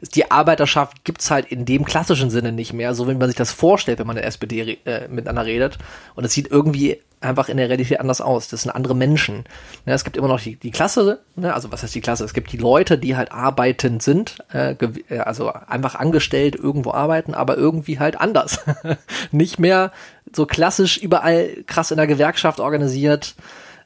die 0.00 0.30
Arbeiterschaft 0.30 1.04
gibt's 1.04 1.30
halt 1.30 1.46
in 1.46 1.64
dem 1.64 1.84
klassischen 1.84 2.30
Sinne 2.30 2.52
nicht 2.52 2.72
mehr, 2.72 2.94
so 2.94 3.08
wie 3.08 3.14
man 3.14 3.28
sich 3.28 3.36
das 3.36 3.50
vorstellt, 3.50 3.98
wenn 3.98 4.06
man 4.06 4.16
in 4.16 4.22
der 4.22 4.28
SPD 4.28 4.78
äh, 4.84 5.08
miteinander 5.08 5.44
redet. 5.44 5.78
Und 6.14 6.24
es 6.24 6.32
sieht 6.32 6.50
irgendwie 6.50 7.00
einfach 7.20 7.48
in 7.48 7.56
der 7.56 7.68
Realität 7.68 7.98
anders 7.98 8.20
aus. 8.20 8.46
Das 8.46 8.62
sind 8.62 8.70
andere 8.70 8.94
Menschen. 8.94 9.44
Ja, 9.86 9.94
es 9.94 10.04
gibt 10.04 10.16
immer 10.16 10.28
noch 10.28 10.40
die, 10.40 10.54
die 10.54 10.70
Klasse, 10.70 11.18
ne? 11.34 11.52
also 11.52 11.72
was 11.72 11.82
heißt 11.82 11.94
die 11.94 12.00
Klasse? 12.00 12.24
Es 12.24 12.32
gibt 12.32 12.52
die 12.52 12.58
Leute, 12.58 12.96
die 12.96 13.16
halt 13.16 13.32
arbeitend 13.32 14.02
sind, 14.02 14.38
äh, 14.52 14.74
äh 15.08 15.18
also 15.18 15.52
einfach 15.52 15.96
angestellt 15.96 16.54
irgendwo 16.54 16.92
arbeiten, 16.92 17.34
aber 17.34 17.56
irgendwie 17.56 17.98
halt 17.98 18.20
anders. 18.20 18.60
nicht 19.32 19.58
mehr 19.58 19.90
so 20.32 20.46
klassisch 20.46 20.98
überall 20.98 21.48
krass 21.66 21.90
in 21.90 21.96
der 21.96 22.06
Gewerkschaft 22.06 22.60
organisiert. 22.60 23.34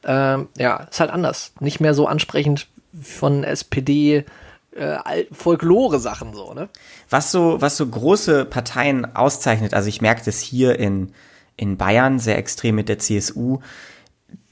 Ähm, 0.05 0.49
ja, 0.58 0.88
ist 0.91 1.00
halt 1.00 1.11
anders. 1.11 1.53
Nicht 1.61 1.81
mehr 1.81 1.94
so 1.94 2.06
ansprechend 2.06 2.67
von 3.00 3.44
SPD 3.44 4.26
äh, 4.75 5.25
Folklore-Sachen 5.33 6.35
so, 6.35 6.55
ne? 6.55 6.69
Was 7.11 7.31
so, 7.31 7.61
was 7.61 7.77
so 7.77 7.87
große 7.87 8.45
Parteien 8.45 9.15
auszeichnet, 9.15 9.75
also 9.75 9.89
ich 9.89 10.01
merke 10.01 10.23
das 10.25 10.41
hier 10.41 10.79
in, 10.79 11.13
in 11.57 11.77
Bayern 11.77 12.19
sehr 12.19 12.39
extrem 12.39 12.77
mit 12.77 12.89
der 12.89 12.99
CSU, 12.99 13.61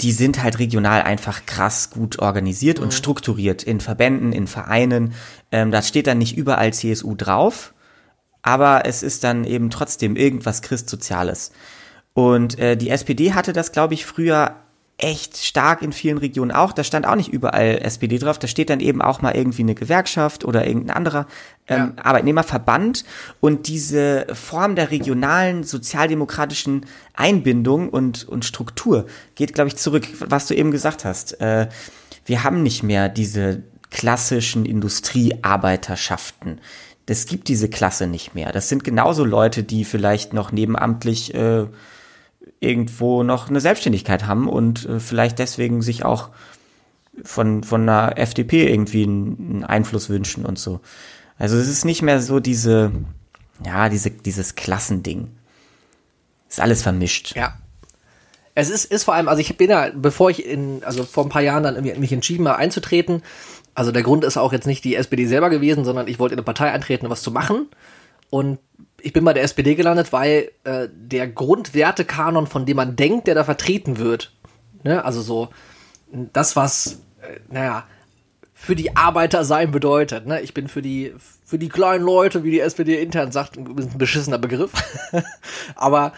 die 0.01 0.13
sind 0.13 0.43
halt 0.43 0.59
regional 0.59 1.03
einfach 1.03 1.47
krass 1.47 1.91
gut 1.91 2.19
organisiert 2.19 2.79
mhm. 2.79 2.85
und 2.85 2.95
strukturiert 2.95 3.63
in 3.63 3.81
Verbänden, 3.81 4.33
in 4.33 4.47
Vereinen. 4.47 5.15
Ähm, 5.53 5.71
da 5.71 5.83
steht 5.83 6.07
dann 6.07 6.19
nicht 6.19 6.37
überall 6.37 6.73
CSU 6.73 7.15
drauf, 7.15 7.75
aber 8.43 8.83
es 8.87 9.03
ist 9.03 9.25
dann 9.25 9.45
eben 9.45 9.71
trotzdem 9.71 10.17
irgendwas 10.17 10.63
Christsoziales. 10.63 11.53
Und 12.13 12.59
äh, 12.59 12.77
die 12.77 12.91
SPD 12.91 13.33
hatte 13.33 13.53
das, 13.53 13.73
glaube 13.73 13.95
ich, 13.95 14.05
früher 14.05 14.57
echt 15.03 15.39
stark 15.39 15.83
in 15.83 15.93
vielen 15.93 16.19
Regionen 16.19 16.51
auch. 16.51 16.73
Da 16.73 16.85
stand 16.85 17.07
auch 17.07 17.17
nicht 17.17 17.33
überall 17.33 17.79
SPD 17.83 18.19
drauf. 18.19 18.39
Da 18.39 18.47
steht 18.47 18.71
dann 18.71 18.81
eben 18.81 19.03
auch 19.03 19.23
mal 19.23 19.35
irgendwie 19.35 19.63
eine 19.63 19.75
Gewerkschaft 19.75 20.45
oder 20.45 20.67
irgendein 20.67 20.97
anderer 20.97 21.27
ähm, 21.67 21.95
ja. 21.97 22.05
Arbeitnehmerverband. 22.05 23.05
Und 23.41 23.69
diese 23.69 24.27
Form 24.33 24.77
der 24.77 24.91
regionalen 24.91 25.65
sozialdemokratischen 25.65 26.87
Einbindung 27.15 27.89
und, 27.89 28.29
und 28.29 28.45
Struktur 28.45 29.07
geht, 29.35 29.55
glaube 29.55 29.69
ich, 29.69 29.77
zurück, 29.77 30.07
was 30.21 30.47
du 30.47 30.55
eben 30.55 30.71
gesagt 30.71 31.05
hast. 31.05 31.41
Äh, 31.41 31.69
wir 32.27 32.45
haben 32.45 32.63
nicht 32.63 32.83
mehr 32.83 33.09
diese 33.09 33.63
klassischen 33.91 34.65
Industriearbeiterschaften. 34.67 36.61
Das 37.07 37.27
gibt 37.27 37.49
diese 37.49 37.69
Klasse 37.69 38.07
nicht 38.07 38.35
mehr. 38.35 38.53
Das 38.53 38.69
sind 38.69 38.85
genauso 38.85 39.25
Leute, 39.25 39.65
die 39.65 39.85
vielleicht 39.85 40.33
noch 40.33 40.53
nebenamtlich 40.53 41.35
äh, 41.35 41.67
irgendwo 42.61 43.23
noch 43.23 43.49
eine 43.49 43.61
Selbstständigkeit 43.61 44.27
haben 44.27 44.49
und 44.49 44.87
äh, 44.87 45.01
vielleicht 45.01 45.39
deswegen 45.39 45.83
sich 45.83 46.05
auch 46.05 46.31
von, 47.23 47.65
von 47.65 47.83
einer 47.83 48.19
FDP 48.19 48.71
irgendwie 48.71 49.05
einen, 49.05 49.65
Einfluss 49.65 50.09
wünschen 50.09 50.47
und 50.47 50.59
so. 50.59 50.81
Also 51.39 51.57
es 51.57 51.69
ist 51.69 51.85
nicht 51.85 52.03
mehr 52.03 52.21
so 52.21 52.41
diese, 52.41 52.93
ja, 53.65 53.89
diese, 53.89 54.11
dieses 54.11 54.55
Klassending. 54.55 55.29
Ist 56.49 56.61
alles 56.61 56.83
vermischt. 56.83 57.35
Ja. 57.37 57.57
Es 58.55 58.69
ist, 58.69 58.85
ist 58.87 59.05
vor 59.05 59.15
allem, 59.15 59.29
also 59.29 59.41
ich 59.41 59.57
bin 59.57 59.71
ja, 59.71 59.91
bevor 59.95 60.31
ich 60.31 60.45
in, 60.45 60.83
also 60.85 61.05
vor 61.05 61.25
ein 61.25 61.31
paar 61.31 61.43
Jahren 61.43 61.63
dann 61.63 61.83
mich 61.83 62.13
entschieden 62.13 62.43
mal 62.43 62.57
einzutreten, 62.57 63.23
also 63.75 63.93
der 63.93 64.03
Grund 64.03 64.25
ist 64.25 64.37
auch 64.37 64.53
jetzt 64.53 64.67
nicht 64.67 64.85
die 64.85 64.97
SPD 64.97 65.27
selber 65.27 65.49
gewesen, 65.49 65.85
sondern 65.85 66.09
ich 66.09 66.19
wollte 66.19 66.35
in 66.35 66.39
eine 66.39 66.45
Partei 66.45 66.71
eintreten, 66.73 67.07
um 67.07 67.13
was 67.13 67.23
zu 67.23 67.31
machen. 67.31 67.69
Und 68.29 68.59
ich 69.03 69.13
bin 69.13 69.25
bei 69.25 69.33
der 69.33 69.43
SPD 69.43 69.75
gelandet, 69.75 70.13
weil 70.13 70.51
äh, 70.65 70.89
der 70.93 71.29
Grundwertekanon, 71.29 72.47
von 72.47 72.67
dem 72.67 72.77
man 72.77 72.97
denkt, 72.97 73.27
der 73.27 73.35
da 73.35 73.45
vertreten 73.45 73.99
wird, 73.99 74.33
ne, 74.83 75.05
also 75.05 75.21
so 75.23 75.49
das, 76.13 76.57
was, 76.57 77.01
äh, 77.23 77.41
naja, 77.49 77.85
für 78.61 78.77
die 78.77 78.95
Arbeiter 78.95 79.43
sein 79.43 79.71
bedeutet. 79.71 80.27
Ne? 80.27 80.43
Ich 80.43 80.53
bin 80.53 80.69
für 80.69 80.83
die, 80.83 81.15
für 81.47 81.59
die 81.59 81.71
kleinen 81.71 82.05
Leute, 82.05 82.45
wie 82.45 82.51
die 82.51 82.61
SPD 82.61 83.01
intern 83.01 83.33
sagt, 83.33 83.57
ein 83.57 83.97
beschissener 83.97 84.37
Begriff. 84.37 84.73
Aber 85.77 86.13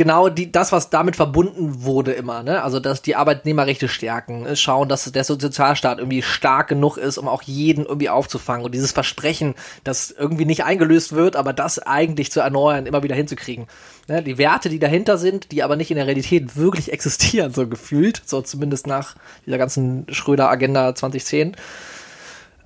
genau 0.00 0.30
die, 0.30 0.50
das, 0.50 0.72
was 0.72 0.88
damit 0.88 1.14
verbunden 1.14 1.84
wurde 1.84 2.12
immer, 2.12 2.42
ne? 2.42 2.62
Also, 2.62 2.80
dass 2.80 3.02
die 3.02 3.16
Arbeitnehmerrechte 3.16 3.86
stärken, 3.86 4.46
äh, 4.46 4.56
schauen, 4.56 4.88
dass 4.88 5.12
der 5.12 5.24
Sozialstaat 5.24 5.98
irgendwie 5.98 6.22
stark 6.22 6.68
genug 6.68 6.96
ist, 6.96 7.18
um 7.18 7.28
auch 7.28 7.42
jeden 7.42 7.84
irgendwie 7.84 8.08
aufzufangen 8.08 8.64
und 8.64 8.74
dieses 8.74 8.92
Versprechen, 8.92 9.54
das 9.84 10.10
irgendwie 10.10 10.46
nicht 10.46 10.64
eingelöst 10.64 11.12
wird, 11.12 11.36
aber 11.36 11.52
das 11.52 11.78
eigentlich 11.80 12.32
zu 12.32 12.40
erneuern, 12.40 12.86
immer 12.86 13.02
wieder 13.02 13.14
hinzukriegen. 13.14 13.66
Ne? 14.08 14.22
Die 14.22 14.38
Werte, 14.38 14.70
die 14.70 14.78
dahinter 14.78 15.18
sind, 15.18 15.52
die 15.52 15.62
aber 15.62 15.76
nicht 15.76 15.90
in 15.90 15.98
der 15.98 16.06
Realität 16.06 16.56
wirklich 16.56 16.90
existieren, 16.94 17.52
so 17.52 17.68
gefühlt, 17.68 18.22
so 18.24 18.40
zumindest 18.40 18.86
nach 18.86 19.16
dieser 19.44 19.58
ganzen 19.58 20.06
Schröder-Agenda 20.08 20.94
2010. 20.94 21.56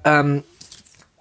Ähm, 0.04 0.44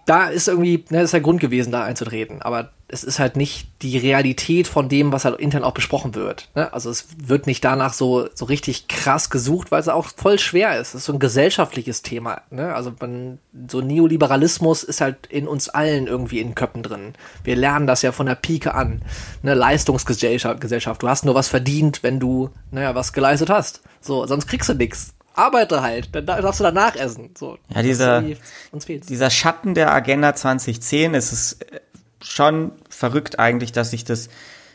da 0.06 0.28
ist 0.28 0.48
irgendwie, 0.48 0.86
ne, 0.92 1.02
ist 1.02 1.14
der 1.14 1.22
Grund 1.22 1.42
gewesen, 1.42 1.72
da 1.72 1.84
einzutreten. 1.86 2.44
Aber 2.44 2.70
es 2.88 3.04
ist 3.04 3.20
halt 3.20 3.38
nicht 3.38 3.68
die 3.82 3.98
Realität 3.98 4.68
von 4.68 4.88
dem, 4.88 5.12
was 5.12 5.26
halt 5.26 5.40
intern 5.40 5.64
auch 5.64 5.74
besprochen 5.74 6.16
wird. 6.16 6.50
Ne? 6.54 6.72
Also 6.74 6.90
es 6.90 7.08
wird 7.18 7.48
nicht 7.48 7.64
danach 7.64 7.94
so, 7.94 8.28
so 8.34 8.46
richtig 8.46 8.88
krass 8.88 9.30
gesucht, 9.30 9.72
weil 9.72 9.80
es 9.80 9.88
auch 9.88 10.08
voll 10.16 10.38
schwer 10.38 10.80
ist. 10.80 10.90
Es 10.90 10.96
ist 10.96 11.06
so 11.06 11.14
ein 11.14 11.20
gesellschaftliches 11.20 12.02
Thema. 12.02 12.42
Ne? 12.52 12.74
Also 12.74 12.94
man, 13.00 13.40
so 13.68 13.82
Neoliberalismus 13.82 14.84
ist 14.84 15.02
halt 15.02 15.26
in 15.28 15.48
uns 15.48 15.70
allen 15.70 16.08
irgendwie 16.08 16.40
in 16.40 16.56
Köppen 16.56 16.84
drin. 16.84 17.14
Wir 17.44 17.56
lernen 17.56 17.88
das 17.88 18.04
ja 18.04 18.12
von 18.12 18.28
der 18.28 18.36
Pike 18.36 18.76
an. 18.76 19.02
Ne? 19.42 19.54
Leistungsgesellschaft. 19.54 20.62
Gesellschaft. 20.62 21.02
Du 21.02 21.10
hast 21.10 21.26
nur 21.26 21.36
was 21.36 21.48
verdient, 21.48 22.04
wenn 22.04 22.20
du, 22.20 22.50
naja, 22.72 22.94
was 22.94 23.14
geleistet 23.14 23.50
hast. 23.50 23.82
So, 24.02 24.26
sonst 24.28 24.48
kriegst 24.48 24.70
du 24.70 24.74
nichts 24.74 25.14
arbeite 25.36 25.82
halt, 25.82 26.14
dann 26.14 26.26
darfst 26.28 26.60
du 26.60 26.64
danach 26.64 26.96
essen. 26.96 27.32
So, 27.36 27.58
ja, 27.74 27.82
dieser, 27.82 28.24
dieser 28.72 29.30
Schatten 29.32 29.74
der 29.74 29.92
Agenda 29.92 30.36
2010, 30.36 31.16
es 31.16 31.34
ist 31.34 31.62
äh, 31.64 31.80
schon 32.24 32.72
verrückt 32.90 33.40
eigentlich, 33.40 33.72
dass 33.72 33.92
sich 33.92 34.04
das 34.04 34.30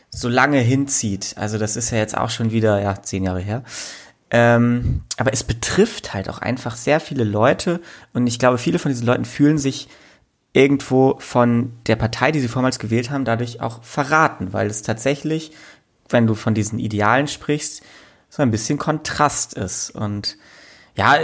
so 0.09 0.29
lange 0.29 0.59
hinzieht. 0.59 1.35
Also 1.37 1.57
das 1.57 1.75
ist 1.75 1.91
ja 1.91 1.97
jetzt 1.97 2.17
auch 2.17 2.29
schon 2.29 2.51
wieder, 2.51 2.81
ja, 2.81 3.01
zehn 3.01 3.23
Jahre 3.23 3.41
her. 3.41 3.63
Ähm, 4.31 5.01
aber 5.17 5.33
es 5.33 5.43
betrifft 5.43 6.13
halt 6.13 6.29
auch 6.29 6.37
einfach 6.37 6.75
sehr 6.75 6.99
viele 6.99 7.23
Leute 7.23 7.81
und 8.13 8.27
ich 8.27 8.37
glaube, 8.37 8.59
viele 8.59 8.77
von 8.77 8.91
diesen 8.91 9.07
Leuten 9.07 9.25
fühlen 9.25 9.57
sich 9.57 9.87
irgendwo 10.53 11.15
von 11.19 11.73
der 11.87 11.95
Partei, 11.95 12.31
die 12.31 12.39
sie 12.39 12.47
vormals 12.47 12.79
gewählt 12.79 13.09
haben, 13.09 13.25
dadurch 13.25 13.61
auch 13.61 13.83
verraten, 13.83 14.53
weil 14.53 14.67
es 14.67 14.81
tatsächlich, 14.81 15.51
wenn 16.09 16.27
du 16.27 16.35
von 16.35 16.53
diesen 16.53 16.79
Idealen 16.79 17.27
sprichst, 17.27 17.83
so 18.29 18.41
ein 18.43 18.51
bisschen 18.51 18.77
Kontrast 18.77 19.53
ist. 19.53 19.91
Und 19.91 20.37
ja, 20.99 21.17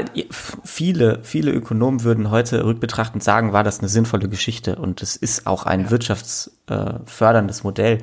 viele, 0.64 1.20
viele 1.24 1.52
Ökonomen 1.52 2.06
würden 2.06 2.32
heute 2.32 2.64
rückbetrachtend 2.64 3.22
sagen, 3.22 3.52
war 3.52 3.66
das 3.66 3.80
eine 3.80 3.90
sinnvolle 3.90 4.30
Geschichte 4.30 4.78
und 4.78 5.02
es 5.02 5.18
ist 5.18 5.48
auch 5.48 5.66
ein 5.66 5.82
ja. 5.82 5.92
wirtschaftsförderndes 5.92 7.66
Modell. 7.66 7.98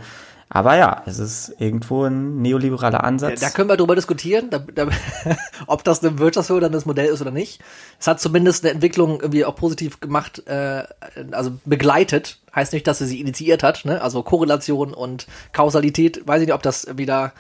Aber 0.51 0.77
ja, 0.77 1.03
es 1.07 1.19
ist 1.19 1.55
irgendwo 1.61 2.05
ein 2.05 2.43
neoliberaler 2.43 3.03
Ansatz. 3.03 3.41
Da 3.41 3.49
können 3.49 3.71
wir 3.71 3.79
drüber 3.79 3.95
diskutieren, 3.95 4.51
da, 4.51 4.59
da, 4.59 4.87
ob 5.67 5.83
das 5.83 6.05
ein 6.05 6.19
wirtschaftsförderndes 6.19 6.85
Modell 6.85 7.07
ist 7.07 7.23
oder 7.23 7.31
nicht. 7.31 7.63
Es 7.99 8.07
hat 8.07 8.21
zumindest 8.21 8.65
eine 8.65 8.75
Entwicklung 8.75 9.23
irgendwie 9.23 9.47
auch 9.47 9.57
positiv 9.57 10.01
gemacht, 10.01 10.47
äh, 10.47 10.85
also 11.31 11.53
begleitet. 11.65 12.39
Heißt 12.55 12.75
nicht, 12.75 12.87
dass 12.87 12.99
sie 12.99 13.07
sie 13.07 13.19
initiiert 13.19 13.63
hat. 13.63 13.87
Ne? 13.87 14.03
Also 14.03 14.23
Korrelation 14.23 14.93
und 14.93 15.27
Kausalität, 15.55 16.29
weiß 16.29 16.43
ich 16.43 16.49
nicht, 16.49 16.55
ob 16.55 16.63
das 16.63 16.99
wieder 16.99 17.33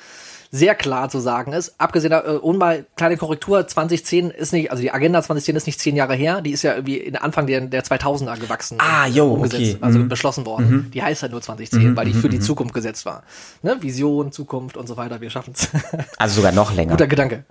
sehr 0.54 0.74
klar 0.74 1.08
zu 1.08 1.18
sagen 1.18 1.54
ist. 1.54 1.74
Abgesehen, 1.78 2.12
äh, 2.12 2.16
und 2.16 2.58
mal 2.58 2.84
kleine 2.94 3.16
Korrektur, 3.16 3.66
2010 3.66 4.30
ist 4.30 4.52
nicht, 4.52 4.70
also 4.70 4.82
die 4.82 4.92
Agenda 4.92 5.22
2010 5.22 5.56
ist 5.56 5.66
nicht 5.66 5.80
zehn 5.80 5.96
Jahre 5.96 6.14
her, 6.14 6.42
die 6.42 6.50
ist 6.52 6.62
ja 6.62 6.74
irgendwie 6.74 6.98
in 6.98 7.16
Anfang 7.16 7.46
der, 7.46 7.62
der 7.62 7.82
2000er 7.82 8.38
gewachsen. 8.38 8.78
Ah, 8.78 9.06
jo, 9.06 9.32
umgesetzt, 9.32 9.76
okay. 9.76 9.78
also 9.80 9.98
mhm. 9.98 10.08
beschlossen 10.08 10.44
worden. 10.44 10.70
Mhm. 10.70 10.90
Die 10.90 11.02
heißt 11.02 11.22
halt 11.22 11.32
nur 11.32 11.40
2010, 11.40 11.82
mhm. 11.92 11.96
weil 11.96 12.04
die 12.04 12.12
für 12.12 12.28
die 12.28 12.36
mhm. 12.36 12.42
Zukunft 12.42 12.74
gesetzt 12.74 13.06
war. 13.06 13.22
Ne? 13.62 13.78
Vision, 13.80 14.30
Zukunft 14.30 14.76
und 14.76 14.86
so 14.86 14.96
weiter, 14.98 15.20
wir 15.20 15.30
schaffen's. 15.30 15.70
Also 16.18 16.36
sogar 16.36 16.52
noch 16.52 16.74
länger. 16.74 16.92
Guter 16.92 17.06
Gedanke. 17.06 17.44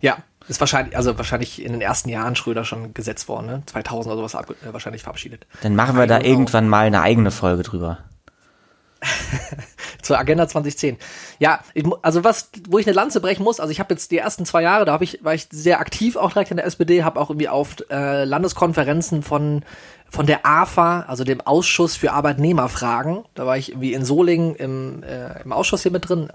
Ja, 0.00 0.18
ist 0.48 0.60
wahrscheinlich, 0.60 0.96
also 0.96 1.16
wahrscheinlich 1.16 1.64
in 1.64 1.72
den 1.72 1.80
ersten 1.80 2.08
Jahren 2.08 2.36
Schröder 2.36 2.64
schon 2.64 2.92
gesetzt 2.94 3.28
worden, 3.28 3.46
ne? 3.46 3.62
2000 3.66 4.12
oder 4.12 4.16
sowas 4.16 4.34
ab, 4.34 4.50
äh, 4.50 4.72
wahrscheinlich 4.72 5.02
verabschiedet. 5.02 5.46
Dann 5.62 5.74
machen 5.74 5.96
wir 5.96 6.06
da 6.06 6.20
irgendwann 6.20 6.68
mal 6.68 6.86
eine 6.86 7.00
eigene 7.00 7.30
Folge 7.30 7.62
drüber. 7.62 7.98
zur 10.02 10.18
Agenda 10.18 10.48
2010. 10.48 10.96
Ja, 11.38 11.60
ich, 11.74 11.84
also 12.02 12.24
was, 12.24 12.50
wo 12.68 12.78
ich 12.78 12.86
eine 12.86 12.94
Lanze 12.94 13.20
brechen 13.20 13.42
muss, 13.42 13.60
also 13.60 13.70
ich 13.70 13.80
habe 13.80 13.94
jetzt 13.94 14.10
die 14.10 14.18
ersten 14.18 14.44
zwei 14.44 14.62
Jahre, 14.62 14.84
da 14.84 14.92
habe 14.92 15.04
ich, 15.04 15.24
war 15.24 15.34
ich 15.34 15.48
sehr 15.50 15.80
aktiv 15.80 16.16
auch 16.16 16.32
direkt 16.32 16.50
in 16.50 16.56
der 16.56 16.66
SPD, 16.66 17.04
habe 17.04 17.20
auch 17.20 17.30
irgendwie 17.30 17.48
auf 17.48 17.76
äh, 17.90 18.24
Landeskonferenzen 18.24 19.22
von 19.22 19.64
von 20.12 20.26
der 20.26 20.44
AFA, 20.44 21.06
also 21.08 21.24
dem 21.24 21.40
Ausschuss 21.40 21.96
für 21.96 22.12
Arbeitnehmerfragen, 22.12 23.24
da 23.34 23.46
war 23.46 23.56
ich 23.56 23.70
irgendwie 23.70 23.94
in 23.94 24.04
Solingen 24.04 24.54
im, 24.56 25.02
äh, 25.02 25.40
im 25.42 25.52
Ausschuss 25.52 25.84
hier 25.84 25.90
mit 25.90 26.06
drin 26.06 26.28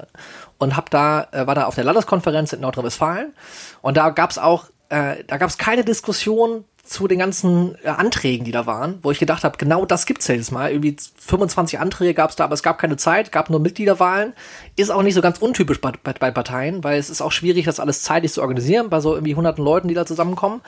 und 0.58 0.76
hab 0.76 0.90
da 0.90 1.28
äh, 1.32 1.46
war 1.46 1.54
da 1.54 1.66
auf 1.66 1.76
der 1.76 1.84
Landeskonferenz 1.84 2.54
in 2.54 2.62
Nordrhein-Westfalen 2.62 3.36
und 3.84 3.96
da 3.96 4.10
gab's 4.10 4.40
auch 4.40 4.66
äh, 4.90 5.24
da 5.28 5.38
gab's 5.38 5.60
keine 5.60 5.84
Diskussion 5.84 6.66
zu 6.88 7.08
den 7.08 7.20
ganzen 7.20 7.76
äh, 7.84 7.90
Anträgen, 7.90 8.46
die 8.46 8.52
da 8.52 8.66
waren, 8.66 9.00
wo 9.02 9.12
ich 9.12 9.20
gedacht 9.20 9.44
habe, 9.44 9.58
genau 9.58 9.86
das 9.86 10.06
gibt's 10.06 10.28
ja 10.28 10.36
jetzt 10.36 10.52
mal. 10.52 10.72
Irgendwie 10.72 10.96
25 11.18 11.80
Anträge 11.80 12.14
gab's 12.14 12.36
da, 12.36 12.46
aber 12.46 12.54
es 12.54 12.64
gab 12.64 12.78
keine 12.78 12.98
Zeit, 12.98 13.32
gab 13.32 13.50
nur 13.50 13.60
Mitgliederwahlen. 13.60 14.34
Ist 14.76 14.92
auch 14.92 15.04
nicht 15.04 15.14
so 15.14 15.22
ganz 15.22 15.40
untypisch 15.40 15.82
bei, 15.82 15.92
bei, 16.04 16.14
bei 16.14 16.32
Parteien, 16.32 16.84
weil 16.84 16.98
es 16.98 17.10
ist 17.10 17.22
auch 17.22 17.32
schwierig, 17.32 17.66
das 17.66 17.80
alles 17.80 18.04
zeitlich 18.04 18.32
zu 18.32 18.42
organisieren, 18.42 18.90
bei 18.90 19.00
so 19.00 19.14
irgendwie 19.14 19.36
hunderten 19.36 19.64
Leuten, 19.64 19.88
die 19.88 19.94
da 19.94 20.06
zusammenkommen. 20.06 20.62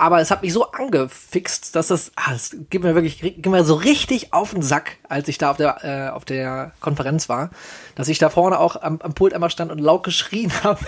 Aber 0.00 0.20
es 0.20 0.30
hat 0.30 0.42
mich 0.42 0.52
so 0.52 0.70
angefixt, 0.70 1.74
dass 1.74 1.88
das, 1.88 2.12
ah, 2.14 2.30
das 2.30 2.56
gibt 2.70 2.84
mir 2.84 2.94
wirklich, 2.94 3.18
gibt 3.18 3.46
mir 3.46 3.64
so 3.64 3.74
richtig 3.74 4.32
auf 4.32 4.52
den 4.52 4.62
Sack, 4.62 4.98
als 5.08 5.26
ich 5.26 5.38
da 5.38 5.50
auf 5.50 5.56
der, 5.56 5.84
äh, 5.84 6.10
auf 6.14 6.24
der 6.24 6.70
Konferenz 6.78 7.28
war, 7.28 7.50
dass 7.96 8.06
ich 8.06 8.20
da 8.20 8.30
vorne 8.30 8.60
auch 8.60 8.80
am, 8.80 9.00
am 9.00 9.14
Pult 9.14 9.34
einmal 9.34 9.50
stand 9.50 9.72
und 9.72 9.80
laut 9.80 10.04
geschrien 10.04 10.52
habe, 10.62 10.78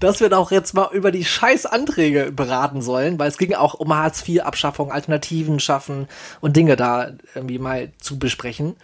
dass 0.00 0.18
wir 0.18 0.28
doch 0.28 0.50
jetzt 0.50 0.74
mal 0.74 0.88
über 0.92 1.12
die 1.12 1.24
scheiß 1.24 1.66
Anträge 1.66 2.32
beraten 2.32 2.82
sollen, 2.82 3.16
weil 3.20 3.28
es 3.28 3.38
ging 3.38 3.54
auch 3.54 3.74
um 3.74 3.94
Hartz-IV-Abschaffung, 3.94 4.90
Alternativen 4.90 5.60
schaffen 5.60 6.08
und 6.40 6.56
Dinge 6.56 6.74
da 6.74 7.12
irgendwie 7.36 7.60
mal 7.60 7.92
zu 8.00 8.18
besprechen. 8.18 8.74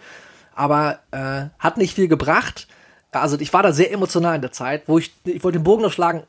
Aber 0.55 0.99
äh, 1.11 1.47
hat 1.59 1.75
nicht 1.75 1.95
viel 1.95 2.07
gebracht. 2.07 2.69
Also 3.11 3.37
ich 3.41 3.51
war 3.51 3.61
da 3.61 3.73
sehr 3.73 3.91
emotional 3.91 4.35
in 4.35 4.41
der 4.41 4.53
Zeit, 4.53 4.83
wo 4.87 4.99
ich, 4.99 5.13
ich 5.25 5.43
wollte 5.43 5.59
den 5.59 5.65
Bogen 5.65 5.83
noch 5.83 5.91
schlagen, 5.91 6.23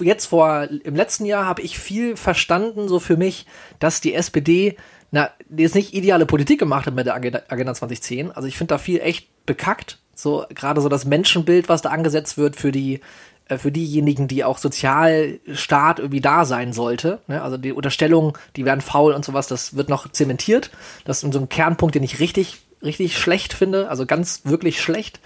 jetzt 0.00 0.26
vor, 0.26 0.68
im 0.84 0.94
letzten 0.94 1.24
Jahr 1.24 1.46
habe 1.46 1.62
ich 1.62 1.78
viel 1.78 2.16
verstanden, 2.16 2.88
so 2.88 3.00
für 3.00 3.16
mich, 3.16 3.46
dass 3.78 4.00
die 4.00 4.14
SPD, 4.14 4.76
na, 5.10 5.30
jetzt 5.54 5.74
nicht 5.74 5.94
ideale 5.94 6.26
Politik 6.26 6.58
gemacht 6.58 6.86
hat 6.86 6.94
mit 6.94 7.06
der 7.06 7.14
Agenda, 7.14 7.42
Agenda 7.48 7.74
2010. 7.74 8.30
Also 8.32 8.48
ich 8.48 8.56
finde 8.56 8.74
da 8.74 8.78
viel 8.78 9.00
echt 9.00 9.28
bekackt. 9.46 9.98
So, 10.14 10.44
gerade 10.50 10.80
so 10.80 10.88
das 10.88 11.04
Menschenbild, 11.04 11.68
was 11.68 11.82
da 11.82 11.90
angesetzt 11.90 12.38
wird 12.38 12.56
für 12.56 12.72
die, 12.72 13.00
äh, 13.48 13.58
für 13.58 13.70
diejenigen, 13.70 14.26
die 14.26 14.44
auch 14.44 14.58
Sozialstaat 14.58 15.98
irgendwie 15.98 16.20
da 16.20 16.44
sein 16.44 16.72
sollte. 16.72 17.20
Ne? 17.26 17.42
Also 17.42 17.56
die 17.56 17.72
Unterstellung, 17.72 18.36
die 18.56 18.64
werden 18.64 18.80
faul 18.80 19.12
und 19.12 19.24
sowas, 19.24 19.46
das 19.46 19.76
wird 19.76 19.88
noch 19.88 20.10
zementiert. 20.10 20.70
Das 21.04 21.22
ist 21.22 21.32
so 21.32 21.38
ein 21.38 21.48
Kernpunkt, 21.48 21.94
den 21.94 22.02
ich 22.02 22.20
richtig, 22.20 22.58
richtig 22.82 23.16
schlecht 23.16 23.52
finde. 23.52 23.88
Also 23.88 24.06
ganz 24.06 24.42
wirklich 24.44 24.80
schlecht 24.80 25.20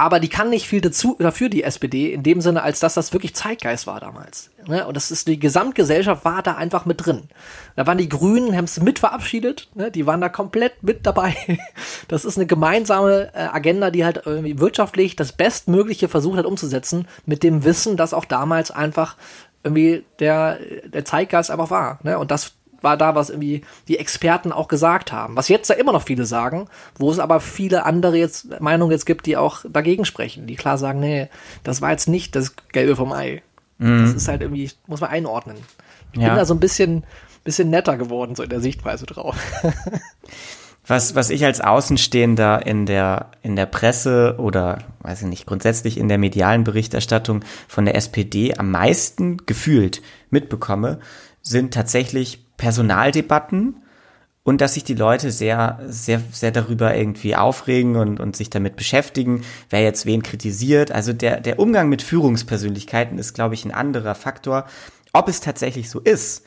aber 0.00 0.18
die 0.18 0.30
kann 0.30 0.48
nicht 0.48 0.66
viel 0.66 0.80
dazu, 0.80 1.14
dafür, 1.18 1.50
die 1.50 1.62
SPD, 1.62 2.10
in 2.14 2.22
dem 2.22 2.40
Sinne, 2.40 2.62
als 2.62 2.80
dass 2.80 2.94
das 2.94 3.12
wirklich 3.12 3.34
Zeitgeist 3.34 3.86
war 3.86 4.00
damals. 4.00 4.50
Ne? 4.66 4.86
Und 4.86 4.96
das 4.96 5.10
ist, 5.10 5.28
die 5.28 5.38
Gesamtgesellschaft 5.38 6.24
war 6.24 6.42
da 6.42 6.54
einfach 6.54 6.86
mit 6.86 7.04
drin. 7.04 7.24
Da 7.76 7.86
waren 7.86 7.98
die 7.98 8.08
Grünen, 8.08 8.56
haben 8.56 8.64
es 8.64 8.80
mit 8.80 8.98
verabschiedet, 8.98 9.68
ne? 9.74 9.90
die 9.90 10.06
waren 10.06 10.22
da 10.22 10.30
komplett 10.30 10.82
mit 10.82 11.04
dabei. 11.06 11.36
Das 12.08 12.24
ist 12.24 12.38
eine 12.38 12.46
gemeinsame 12.46 13.30
äh, 13.34 13.48
Agenda, 13.52 13.90
die 13.90 14.04
halt 14.04 14.22
irgendwie 14.24 14.58
wirtschaftlich 14.58 15.16
das 15.16 15.32
Bestmögliche 15.32 16.08
versucht 16.08 16.38
hat 16.38 16.46
umzusetzen, 16.46 17.06
mit 17.26 17.42
dem 17.42 17.62
Wissen, 17.64 17.98
dass 17.98 18.14
auch 18.14 18.24
damals 18.24 18.70
einfach 18.70 19.16
irgendwie 19.62 20.04
der, 20.18 20.58
der 20.86 21.04
Zeitgeist 21.04 21.50
einfach 21.50 21.70
war. 21.70 22.00
Ne? 22.02 22.18
Und 22.18 22.30
das 22.30 22.54
war 22.82 22.96
da, 22.96 23.14
was 23.14 23.30
irgendwie 23.30 23.62
die 23.88 23.98
Experten 23.98 24.52
auch 24.52 24.68
gesagt 24.68 25.12
haben. 25.12 25.36
Was 25.36 25.48
jetzt 25.48 25.70
da 25.70 25.74
immer 25.74 25.92
noch 25.92 26.02
viele 26.02 26.24
sagen, 26.24 26.68
wo 26.96 27.10
es 27.10 27.18
aber 27.18 27.40
viele 27.40 27.84
andere 27.84 28.16
jetzt 28.16 28.60
Meinungen 28.60 28.92
jetzt 28.92 29.06
gibt, 29.06 29.26
die 29.26 29.36
auch 29.36 29.64
dagegen 29.68 30.04
sprechen, 30.04 30.46
die 30.46 30.56
klar 30.56 30.78
sagen, 30.78 31.00
nee, 31.00 31.28
das 31.64 31.82
war 31.82 31.90
jetzt 31.90 32.08
nicht 32.08 32.36
das 32.36 32.54
Gelbe 32.72 32.96
vom 32.96 33.12
Ei. 33.12 33.42
Mhm. 33.78 34.04
Das 34.04 34.14
ist 34.14 34.28
halt 34.28 34.42
irgendwie, 34.42 34.70
muss 34.86 35.00
man 35.00 35.10
einordnen. 35.10 35.56
Ich 36.12 36.20
ja. 36.20 36.28
bin 36.28 36.36
da 36.36 36.44
so 36.44 36.54
ein 36.54 36.60
bisschen, 36.60 37.04
bisschen 37.44 37.70
netter 37.70 37.96
geworden, 37.96 38.34
so 38.34 38.42
in 38.42 38.50
der 38.50 38.60
Sichtweise 38.60 39.06
drauf. 39.06 39.36
Was, 40.86 41.14
was 41.14 41.30
ich 41.30 41.44
als 41.44 41.60
Außenstehender 41.60 42.66
in 42.66 42.84
der, 42.84 43.30
in 43.42 43.54
der 43.54 43.66
Presse 43.66 44.34
oder, 44.38 44.78
weiß 45.02 45.22
ich 45.22 45.28
nicht, 45.28 45.46
grundsätzlich 45.46 45.96
in 45.96 46.08
der 46.08 46.18
medialen 46.18 46.64
Berichterstattung 46.64 47.44
von 47.68 47.84
der 47.84 47.94
SPD 47.94 48.54
am 48.56 48.72
meisten 48.72 49.36
gefühlt 49.46 50.02
mitbekomme, 50.30 50.98
sind 51.42 51.72
tatsächlich 51.74 52.44
Personaldebatten 52.60 53.82
und 54.42 54.60
dass 54.60 54.74
sich 54.74 54.84
die 54.84 54.94
Leute 54.94 55.30
sehr, 55.30 55.80
sehr, 55.86 56.20
sehr 56.30 56.50
darüber 56.50 56.94
irgendwie 56.94 57.34
aufregen 57.34 57.96
und, 57.96 58.20
und 58.20 58.36
sich 58.36 58.50
damit 58.50 58.76
beschäftigen, 58.76 59.44
wer 59.70 59.82
jetzt 59.82 60.04
wen 60.04 60.22
kritisiert. 60.22 60.92
Also 60.92 61.14
der, 61.14 61.40
der 61.40 61.58
Umgang 61.58 61.88
mit 61.88 62.02
Führungspersönlichkeiten 62.02 63.16
ist, 63.16 63.32
glaube 63.32 63.54
ich, 63.54 63.64
ein 63.64 63.72
anderer 63.72 64.14
Faktor. 64.14 64.66
Ob 65.14 65.28
es 65.28 65.40
tatsächlich 65.40 65.88
so 65.88 66.00
ist, 66.00 66.44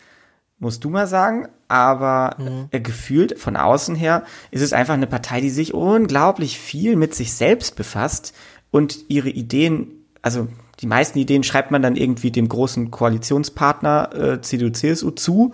musst 0.60 0.84
du 0.84 0.91
mal 0.91 1.08
sagen. 1.08 1.48
aber 1.67 2.36
mhm. 2.38 2.67
äh, 2.70 2.79
gefühlt 2.79 3.39
von 3.39 3.58
außen 3.58 3.96
her 3.96 4.24
ist 4.51 4.62
es 4.62 4.72
einfach 4.72 4.93
eine 4.93 5.08
Partei, 5.08 5.41
die 5.41 5.50
sich 5.50 5.74
unglaublich 5.74 6.60
viel 6.60 6.96
mit 6.96 7.15
sich 7.15 7.34
selbst 7.34 7.75
befasst 7.75 8.36
und 8.70 9.05
ihre 9.08 9.29
Ideen, 9.29 10.05
also 10.22 10.48
die 10.79 10.88
meisten 10.88 11.17
Ideen 11.17 11.43
schreibt 11.43 11.72
man 11.72 11.82
dann 11.82 11.96
irgendwie 11.96 12.29
dem 12.29 12.48
großen 12.48 12.91
Koalitionspartner 12.91 14.10
äh, 14.13 14.41
CDU, 14.41 14.70
CSU 14.70 15.10
zu. 15.12 15.53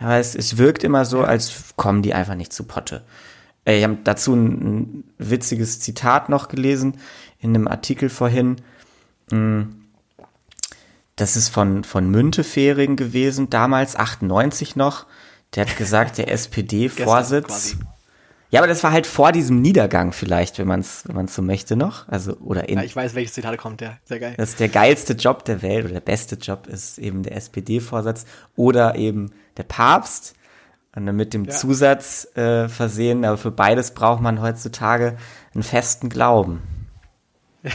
Aber 0.00 0.16
es, 0.16 0.34
es 0.34 0.56
wirkt 0.56 0.82
immer 0.82 1.04
so, 1.04 1.22
als 1.22 1.74
kommen 1.76 2.02
die 2.02 2.14
einfach 2.14 2.34
nicht 2.34 2.52
zu 2.52 2.64
Potte. 2.64 3.04
Ich 3.66 3.84
habe 3.84 3.98
dazu 4.02 4.34
ein, 4.34 4.48
ein, 4.48 5.04
witziges 5.18 5.80
Zitat 5.80 6.28
noch 6.28 6.48
gelesen 6.48 6.96
in 7.38 7.50
einem 7.50 7.68
Artikel 7.68 8.08
vorhin. 8.08 8.56
Hm, 9.30 9.84
das 11.16 11.36
ist 11.36 11.50
von, 11.50 11.84
von 11.84 12.10
Müntefering 12.10 12.96
gewesen, 12.96 13.50
damals 13.50 13.94
98 13.94 14.74
noch. 14.74 15.06
Der 15.54 15.66
hat 15.66 15.76
gesagt, 15.76 16.16
der 16.16 16.32
SPD-Vorsitz. 16.32 17.76
Ja, 18.50 18.60
aber 18.60 18.66
das 18.66 18.82
war 18.82 18.90
halt 18.90 19.06
vor 19.06 19.30
diesem 19.30 19.60
Niedergang 19.60 20.12
vielleicht, 20.12 20.58
wenn 20.58 20.66
man 20.66 20.80
es 20.80 21.06
wenn 21.06 21.14
man's 21.14 21.34
so 21.34 21.42
möchte 21.42 21.76
noch. 21.76 22.08
Also, 22.08 22.36
oder 22.38 22.68
in, 22.68 22.78
ja, 22.78 22.84
ich 22.84 22.96
weiß, 22.96 23.14
welches 23.14 23.34
Zitat 23.34 23.56
kommt, 23.58 23.80
ja. 23.80 23.98
Sehr 24.04 24.18
geil. 24.18 24.34
Das 24.36 24.50
ist 24.50 24.60
der 24.60 24.68
geilste 24.68 25.12
Job 25.12 25.44
der 25.44 25.62
Welt 25.62 25.84
oder 25.84 25.94
der 25.94 26.00
beste 26.00 26.34
Job 26.34 26.66
ist 26.66 26.98
eben 26.98 27.22
der 27.22 27.36
SPD-Vorsatz 27.36 28.26
oder 28.56 28.96
eben 28.96 29.32
der 29.56 29.62
Papst. 29.62 30.34
Und 30.96 31.06
dann 31.06 31.14
mit 31.14 31.32
dem 31.34 31.44
ja. 31.44 31.52
Zusatz 31.52 32.26
äh, 32.36 32.68
versehen, 32.68 33.24
aber 33.24 33.38
für 33.38 33.52
beides 33.52 33.92
braucht 33.92 34.20
man 34.20 34.42
heutzutage 34.42 35.16
einen 35.54 35.62
festen 35.62 36.08
Glauben. 36.08 36.62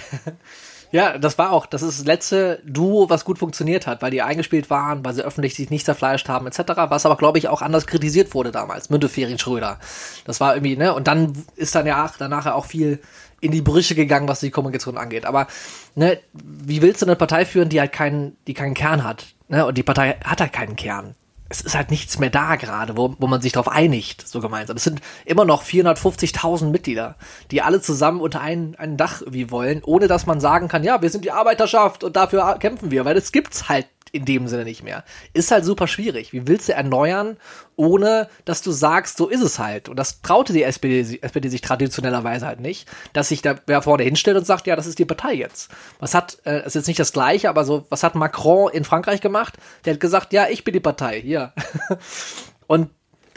Ja, 0.92 1.18
das 1.18 1.38
war 1.38 1.52
auch, 1.52 1.66
das 1.66 1.82
ist 1.82 2.00
das 2.00 2.06
letzte 2.06 2.62
Duo, 2.66 3.10
was 3.10 3.26
gut 3.26 3.38
funktioniert 3.38 3.88
hat, 3.88 4.02
weil 4.02 4.12
die 4.12 4.22
eingespielt 4.22 4.70
waren, 4.70 5.04
weil 5.04 5.14
sie 5.14 5.24
öffentlich 5.24 5.56
sich 5.56 5.70
nicht 5.70 5.86
zerfleischt 5.86 6.30
haben, 6.30 6.48
etc., 6.48 6.60
was 6.90 7.06
aber, 7.06 7.18
glaube 7.18 7.38
ich, 7.38 7.48
auch 7.48 7.62
anders 7.62 7.88
kritisiert 7.88 8.34
wurde 8.34 8.52
damals, 8.52 8.90
Müntefering 8.90 9.38
Schröder. 9.38 9.80
Das 10.26 10.40
war 10.40 10.56
irgendwie, 10.56 10.78
ne, 10.78 10.94
und 10.94 11.08
dann 11.08 11.34
ist 11.56 11.76
dann 11.76 11.86
ja 11.86 12.10
danach 12.18 12.46
auch 12.48 12.66
viel 12.66 13.00
in 13.42 13.52
die 13.52 13.62
Brüche 13.62 13.96
gegangen, 13.96 14.28
was 14.28 14.40
die 14.40 14.52
Kommunikation 14.52 14.98
angeht. 14.98 15.26
Aber, 15.26 15.48
ne, 15.96 16.20
wie 16.34 16.82
willst 16.82 17.02
du 17.02 17.06
eine 17.06 17.16
Partei 17.16 17.46
führen, 17.46 17.70
die 17.70 17.80
halt 17.80 17.92
keinen, 17.92 18.38
die 18.48 18.54
keinen 18.54 18.74
Kern 18.74 19.04
hat? 19.04 19.26
Ne? 19.50 19.66
Und 19.66 19.78
die 19.78 19.84
Partei 19.84 20.18
hat 20.24 20.42
halt 20.42 20.54
keinen 20.54 20.76
Kern 20.76 21.16
es 21.56 21.62
ist 21.62 21.76
halt 21.76 21.90
nichts 21.90 22.20
mehr 22.20 22.30
da 22.30 22.56
gerade, 22.56 22.98
wo, 22.98 23.16
wo 23.18 23.28
man 23.28 23.42
sich 23.42 23.54
darauf 23.54 23.70
einigt, 23.70 24.28
so 24.28 24.42
gemeinsam. 24.42 24.76
Es 24.76 24.84
sind 24.84 25.02
immer 25.24 25.46
noch 25.46 25.64
450.000 25.64 26.70
Mitglieder, 26.70 27.16
die 27.52 27.62
alle 27.62 27.82
zusammen 27.82 28.20
unter 28.20 28.42
ein, 28.42 28.76
ein 28.78 28.98
Dach 28.98 29.22
wie 29.28 29.52
wollen, 29.52 29.82
ohne 29.84 30.08
dass 30.08 30.26
man 30.26 30.40
sagen 30.42 30.68
kann, 30.68 30.84
ja, 30.84 31.02
wir 31.02 31.10
sind 31.10 31.24
die 31.24 31.32
Arbeiterschaft 31.32 32.04
und 32.04 32.16
dafür 32.16 32.58
kämpfen 32.60 32.92
wir, 32.92 33.06
weil 33.06 33.16
es 33.16 33.32
gibt's 33.32 33.70
halt 33.70 33.88
in 34.16 34.26
dem 34.26 34.48
Sinne 34.48 34.64
nicht 34.64 34.84
mehr. 34.84 35.04
Ist 35.34 35.52
halt 35.52 35.66
super 35.66 35.88
schwierig. 35.88 36.34
Wie 36.34 36.48
willst 36.48 36.70
du 36.70 36.74
erneuern, 36.74 37.38
ohne 37.76 38.30
dass 38.46 38.62
du 38.62 38.72
sagst, 38.72 39.18
so 39.18 39.28
ist 39.28 39.42
es 39.42 39.60
halt. 39.60 39.90
Und 39.90 39.98
das 39.98 40.22
traute 40.22 40.54
die 40.54 40.64
SPD, 40.64 41.20
SPD 41.22 41.50
sich 41.50 41.62
traditionellerweise 41.62 42.46
halt 42.46 42.60
nicht, 42.60 42.90
dass 43.14 43.30
sich 43.30 43.42
da 43.42 43.56
wer 43.66 43.82
vorne 43.82 44.04
hinstellt 44.04 44.38
und 44.38 44.46
sagt, 44.46 44.68
ja, 44.68 44.76
das 44.76 44.88
ist 44.88 45.00
die 45.00 45.06
Partei 45.06 45.34
jetzt. 45.34 45.70
Was 46.00 46.14
hat, 46.14 46.38
äh, 46.46 46.66
ist 46.66 46.76
jetzt 46.76 46.88
nicht 46.88 47.00
das 47.00 47.14
Gleiche, 47.14 47.50
aber 47.50 47.66
so, 47.66 47.86
was 47.90 48.04
hat 48.04 48.16
Macron 48.16 48.72
in 48.72 48.84
Frankreich 48.86 49.22
gemacht? 49.22 49.56
Der 49.84 49.94
hat 49.94 50.00
gesagt, 50.00 50.34
ja, 50.34 50.48
ich 50.48 50.64
bin 50.64 50.74
die 50.74 50.80
Partei, 50.80 51.22
hier. 51.22 51.54
und 52.68 52.90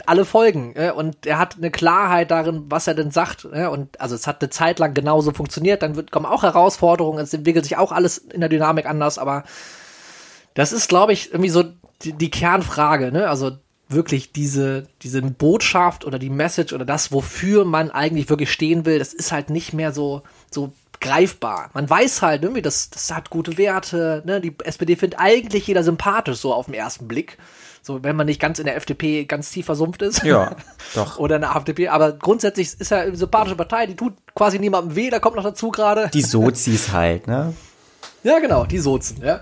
alle 0.05 0.25
folgen. 0.25 0.73
Äh, 0.75 0.91
und 0.91 1.25
er 1.25 1.37
hat 1.37 1.57
eine 1.57 1.71
Klarheit 1.71 2.31
darin, 2.31 2.65
was 2.67 2.87
er 2.87 2.95
denn 2.95 3.11
sagt. 3.11 3.47
Äh, 3.51 3.67
und 3.67 3.99
also 4.01 4.15
es 4.15 4.27
hat 4.27 4.41
eine 4.41 4.49
Zeit 4.49 4.79
lang 4.79 4.93
genauso 4.93 5.31
funktioniert. 5.31 5.83
Dann 5.83 5.95
wird, 5.95 6.11
kommen 6.11 6.25
auch 6.25 6.43
Herausforderungen. 6.43 7.19
Es 7.19 7.33
entwickelt 7.33 7.65
sich 7.65 7.77
auch 7.77 7.91
alles 7.91 8.17
in 8.17 8.39
der 8.39 8.49
Dynamik 8.49 8.85
anders. 8.87 9.17
Aber 9.17 9.43
das 10.59 10.73
ist, 10.73 10.89
glaube 10.89 11.13
ich, 11.13 11.31
irgendwie 11.31 11.49
so 11.49 11.63
die, 12.01 12.11
die 12.11 12.29
Kernfrage. 12.29 13.13
Ne? 13.13 13.29
Also 13.29 13.51
wirklich 13.87 14.33
diese, 14.33 14.87
diese 15.01 15.21
Botschaft 15.21 16.03
oder 16.03 16.19
die 16.19 16.29
Message 16.29 16.73
oder 16.73 16.83
das, 16.83 17.13
wofür 17.13 17.63
man 17.63 17.89
eigentlich 17.91 18.29
wirklich 18.29 18.51
stehen 18.51 18.85
will, 18.85 18.99
das 18.99 19.13
ist 19.13 19.31
halt 19.31 19.49
nicht 19.49 19.71
mehr 19.71 19.93
so, 19.93 20.21
so 20.51 20.73
greifbar. 20.99 21.69
Man 21.73 21.89
weiß 21.89 22.21
halt 22.21 22.43
irgendwie, 22.43 22.61
das, 22.61 22.89
das 22.89 23.09
hat 23.15 23.29
gute 23.29 23.57
Werte, 23.57 24.21
ne? 24.25 24.41
Die 24.41 24.53
SPD 24.65 24.97
findet 24.97 25.17
eigentlich 25.17 25.65
jeder 25.65 25.81
sympathisch, 25.81 26.39
so 26.39 26.53
auf 26.53 26.65
den 26.65 26.75
ersten 26.75 27.07
Blick. 27.07 27.37
So, 27.81 28.03
wenn 28.03 28.17
man 28.17 28.25
nicht 28.25 28.41
ganz 28.41 28.59
in 28.59 28.65
der 28.65 28.75
FDP 28.75 29.23
ganz 29.23 29.51
tief 29.51 29.65
versumpft 29.65 30.01
ist. 30.01 30.23
Ja, 30.23 30.57
doch. 30.93 31.19
Oder 31.19 31.37
in 31.37 31.41
der 31.43 31.55
AfDP. 31.55 31.87
Aber 31.87 32.11
grundsätzlich 32.11 32.77
ist 32.77 32.91
ja 32.91 32.99
eine 32.99 33.15
sympathische 33.15 33.55
Partei, 33.55 33.87
die 33.87 33.95
tut 33.95 34.13
quasi 34.35 34.59
niemandem 34.59 34.97
weh, 34.97 35.09
da 35.09 35.19
kommt 35.19 35.37
noch 35.37 35.43
dazu 35.43 35.71
gerade. 35.71 36.09
Die 36.13 36.21
Sozis 36.21 36.91
halt, 36.91 37.27
ne? 37.27 37.53
Ja, 38.23 38.39
genau, 38.39 38.65
die 38.65 38.79
Sozen, 38.79 39.23
ja. 39.23 39.39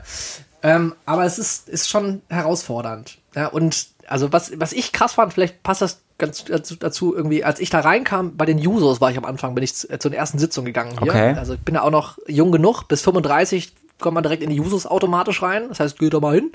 Ähm, 0.68 0.96
aber 1.06 1.24
es 1.24 1.40
ist, 1.40 1.70
ist 1.70 1.90
schon 1.90 2.22
herausfordernd. 2.28 3.20
Ja, 3.36 3.48
und 3.48 3.88
also 4.08 4.34
was, 4.34 4.52
was 4.60 4.74
ich 4.74 4.92
krass 4.92 5.14
fand, 5.14 5.34
vielleicht 5.34 5.64
passt 5.64 5.82
das 5.82 6.02
ganz 6.18 6.44
dazu, 6.80 7.16
irgendwie, 7.16 7.46
als 7.46 7.60
ich 7.62 7.70
da 7.70 7.80
reinkam, 7.80 8.36
bei 8.36 8.46
den 8.46 8.58
Users 8.58 9.00
war 9.00 9.10
ich 9.10 9.18
am 9.18 9.24
Anfang, 9.24 9.56
bin 9.56 9.64
ich 9.64 9.76
zu, 9.76 9.90
äh, 9.90 9.98
zur 9.98 10.14
ersten 10.14 10.40
Sitzung 10.40 10.66
gegangen 10.66 10.98
hier. 11.02 11.12
Okay. 11.12 11.36
Also 11.38 11.54
ich 11.54 11.62
bin 11.62 11.76
ja 11.76 11.84
auch 11.84 11.92
noch 11.92 12.18
jung 12.28 12.52
genug, 12.52 12.84
bis 12.90 13.02
35 13.02 13.74
kommt 14.00 14.16
man 14.16 14.24
direkt 14.24 14.44
in 14.44 14.50
die 14.50 14.60
Users 14.60 14.86
automatisch 14.86 15.42
rein. 15.42 15.70
Das 15.70 15.80
heißt, 15.80 15.98
geht 15.98 16.14
da 16.14 16.20
mal 16.20 16.36
hin. 16.36 16.52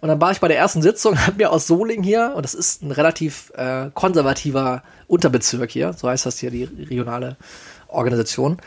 Und 0.00 0.08
dann 0.08 0.20
war 0.20 0.32
ich 0.32 0.40
bei 0.40 0.48
der 0.48 0.58
ersten 0.58 0.82
Sitzung, 0.82 1.16
hab 1.26 1.36
mir 1.36 1.52
aus 1.52 1.68
Soling 1.68 2.02
hier, 2.02 2.32
und 2.34 2.42
das 2.42 2.54
ist 2.54 2.82
ein 2.82 2.90
relativ 2.90 3.52
äh, 3.56 3.90
konservativer 3.94 4.82
Unterbezirk 5.06 5.70
hier, 5.70 5.92
so 5.92 6.08
heißt 6.08 6.26
das 6.26 6.38
hier, 6.38 6.50
die 6.50 6.64
regionale 6.64 7.36
Organisation, 7.88 8.58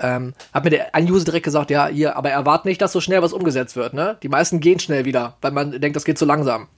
ähm, 0.00 0.34
hat 0.52 0.64
mir 0.64 0.70
der, 0.70 0.94
ein 0.94 1.10
User 1.10 1.24
direkt 1.24 1.44
gesagt, 1.44 1.70
ja, 1.70 1.86
hier, 1.88 2.16
aber 2.16 2.30
erwart 2.30 2.64
nicht, 2.64 2.80
dass 2.80 2.92
so 2.92 3.00
schnell 3.00 3.22
was 3.22 3.32
umgesetzt 3.32 3.76
wird, 3.76 3.94
ne? 3.94 4.16
Die 4.22 4.28
meisten 4.28 4.60
gehen 4.60 4.78
schnell 4.78 5.04
wieder, 5.04 5.36
weil 5.40 5.52
man 5.52 5.80
denkt, 5.80 5.96
das 5.96 6.04
geht 6.04 6.18
zu 6.18 6.24
langsam. 6.24 6.68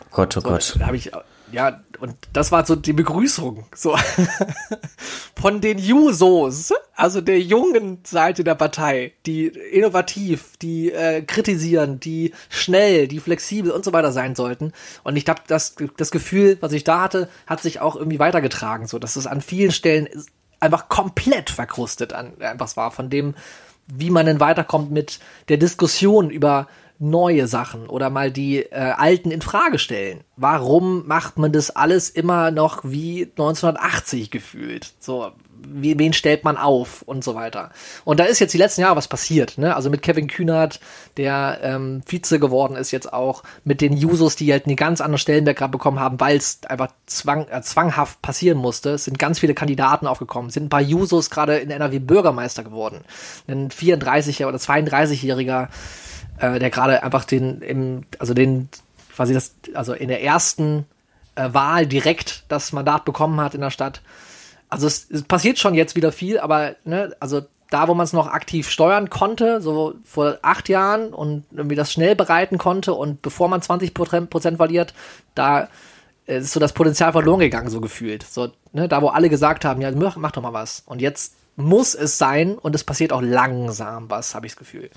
Oh 0.00 0.06
Gott, 0.10 0.36
oh 0.36 0.40
so, 0.40 0.48
Gott. 0.48 0.76
Da 0.78 0.86
habe 0.86 0.96
ich, 0.96 1.12
ja, 1.52 1.80
und 2.00 2.16
das 2.32 2.50
war 2.50 2.66
so 2.66 2.74
die 2.74 2.92
Begrüßung, 2.92 3.64
so 3.74 3.96
von 5.36 5.60
den 5.60 5.78
Jusos, 5.78 6.72
also 6.96 7.20
der 7.20 7.40
jungen 7.40 8.00
Seite 8.04 8.42
der 8.42 8.56
Partei, 8.56 9.12
die 9.26 9.46
innovativ, 9.46 10.56
die 10.60 10.90
äh, 10.90 11.22
kritisieren, 11.22 12.00
die 12.00 12.34
schnell, 12.48 13.06
die 13.06 13.20
flexibel 13.20 13.70
und 13.70 13.84
so 13.84 13.92
weiter 13.92 14.10
sein 14.10 14.34
sollten. 14.34 14.72
Und 15.04 15.16
ich 15.16 15.24
glaube, 15.24 15.42
das, 15.46 15.76
das 15.96 16.10
Gefühl, 16.10 16.58
was 16.60 16.72
ich 16.72 16.84
da 16.84 17.02
hatte, 17.02 17.28
hat 17.46 17.62
sich 17.62 17.80
auch 17.80 17.94
irgendwie 17.94 18.18
weitergetragen, 18.18 18.86
so 18.86 18.98
dass 18.98 19.16
es 19.16 19.26
an 19.26 19.40
vielen 19.40 19.70
Stellen 19.72 20.08
einfach 20.64 20.88
komplett 20.88 21.50
verkrustet 21.50 22.12
an, 22.12 22.32
einfach 22.40 22.76
war 22.76 22.90
von 22.90 23.10
dem, 23.10 23.34
wie 23.86 24.10
man 24.10 24.26
denn 24.26 24.40
weiterkommt 24.40 24.90
mit 24.90 25.20
der 25.48 25.58
Diskussion 25.58 26.30
über 26.30 26.66
neue 26.98 27.46
Sachen 27.46 27.88
oder 27.88 28.08
mal 28.08 28.30
die 28.30 28.60
äh, 28.60 28.94
alten 28.96 29.30
in 29.30 29.42
Frage 29.42 29.78
stellen. 29.78 30.22
Warum 30.36 31.06
macht 31.06 31.38
man 31.38 31.52
das 31.52 31.70
alles 31.70 32.08
immer 32.08 32.50
noch 32.50 32.80
wie 32.84 33.24
1980 33.24 34.30
gefühlt? 34.30 34.94
So, 35.00 35.32
wen 35.66 36.12
stellt 36.12 36.44
man 36.44 36.56
auf 36.56 37.02
und 37.02 37.24
so 37.24 37.34
weiter. 37.34 37.70
Und 38.04 38.20
da 38.20 38.24
ist 38.24 38.38
jetzt 38.38 38.54
die 38.54 38.58
letzten 38.58 38.82
Jahre 38.82 38.96
was 38.96 39.08
passiert. 39.08 39.58
Ne? 39.58 39.74
Also 39.74 39.90
mit 39.90 40.02
Kevin 40.02 40.26
Kühnert, 40.26 40.80
der 41.16 41.60
ähm, 41.62 42.02
Vize 42.06 42.38
geworden 42.38 42.76
ist 42.76 42.90
jetzt 42.90 43.12
auch, 43.12 43.42
mit 43.64 43.80
den 43.80 43.96
Jusos, 43.96 44.36
die 44.36 44.50
halt 44.52 44.66
einen 44.66 44.76
ganz 44.76 45.00
anderen 45.00 45.18
Stellenwert 45.18 45.56
gerade 45.56 45.72
bekommen 45.72 46.00
haben, 46.00 46.20
weil 46.20 46.36
es 46.36 46.60
einfach 46.68 46.88
zwang, 47.06 47.46
äh, 47.48 47.62
zwanghaft 47.62 48.20
passieren 48.22 48.58
musste. 48.58 48.90
Es 48.90 49.04
sind 49.04 49.18
ganz 49.18 49.38
viele 49.38 49.54
Kandidaten 49.54 50.06
aufgekommen, 50.06 50.48
es 50.48 50.54
sind 50.54 50.66
ein 50.66 50.70
paar 50.70 50.80
Jusos 50.80 51.30
gerade 51.30 51.58
in 51.58 51.70
NRW 51.70 51.98
Bürgermeister 51.98 52.64
geworden. 52.64 53.00
Ein 53.48 53.70
34er 53.70 54.46
oder 54.46 54.58
32-Jähriger 54.58 55.68
äh, 56.38 56.58
der 56.58 56.70
gerade 56.70 57.02
einfach 57.02 57.24
den, 57.24 57.60
im, 57.62 58.04
also 58.18 58.34
den, 58.34 58.68
quasi 59.14 59.34
das, 59.34 59.54
also 59.74 59.92
in 59.92 60.08
der 60.08 60.22
ersten 60.22 60.86
äh, 61.34 61.52
Wahl 61.52 61.86
direkt 61.86 62.44
das 62.48 62.72
Mandat 62.72 63.04
bekommen 63.04 63.40
hat 63.40 63.54
in 63.54 63.60
der 63.60 63.70
Stadt. 63.70 64.02
Also 64.68 64.86
es, 64.86 65.08
es 65.10 65.22
passiert 65.22 65.58
schon 65.58 65.74
jetzt 65.74 65.96
wieder 65.96 66.12
viel, 66.12 66.38
aber 66.38 66.76
ne, 66.84 67.14
also 67.20 67.42
da, 67.70 67.88
wo 67.88 67.94
man 67.94 68.04
es 68.04 68.12
noch 68.12 68.28
aktiv 68.28 68.68
steuern 68.68 69.10
konnte, 69.10 69.60
so 69.60 69.94
vor 70.04 70.38
acht 70.42 70.68
Jahren 70.68 71.12
und 71.12 71.44
irgendwie 71.50 71.76
das 71.76 71.92
schnell 71.92 72.14
bereiten 72.14 72.58
konnte 72.58 72.94
und 72.94 73.22
bevor 73.22 73.48
man 73.48 73.62
20 73.62 73.94
Prozent 73.94 74.56
verliert, 74.56 74.94
da 75.34 75.68
ist 76.26 76.52
so 76.52 76.60
das 76.60 76.72
Potenzial 76.72 77.12
verloren 77.12 77.40
gegangen, 77.40 77.68
so 77.68 77.80
gefühlt. 77.80 78.22
So, 78.22 78.52
ne, 78.72 78.88
da, 78.88 79.02
wo 79.02 79.08
alle 79.08 79.28
gesagt 79.28 79.64
haben, 79.64 79.80
ja, 79.80 79.90
mach, 79.90 80.16
mach 80.16 80.32
doch 80.32 80.42
mal 80.42 80.52
was. 80.52 80.82
Und 80.86 81.00
jetzt 81.00 81.36
muss 81.56 81.94
es 81.94 82.18
sein 82.18 82.56
und 82.58 82.74
es 82.74 82.84
passiert 82.84 83.12
auch 83.12 83.22
langsam 83.22 84.10
was, 84.10 84.34
habe 84.34 84.46
ich 84.46 84.52
das 84.52 84.58
Gefühl. 84.58 84.90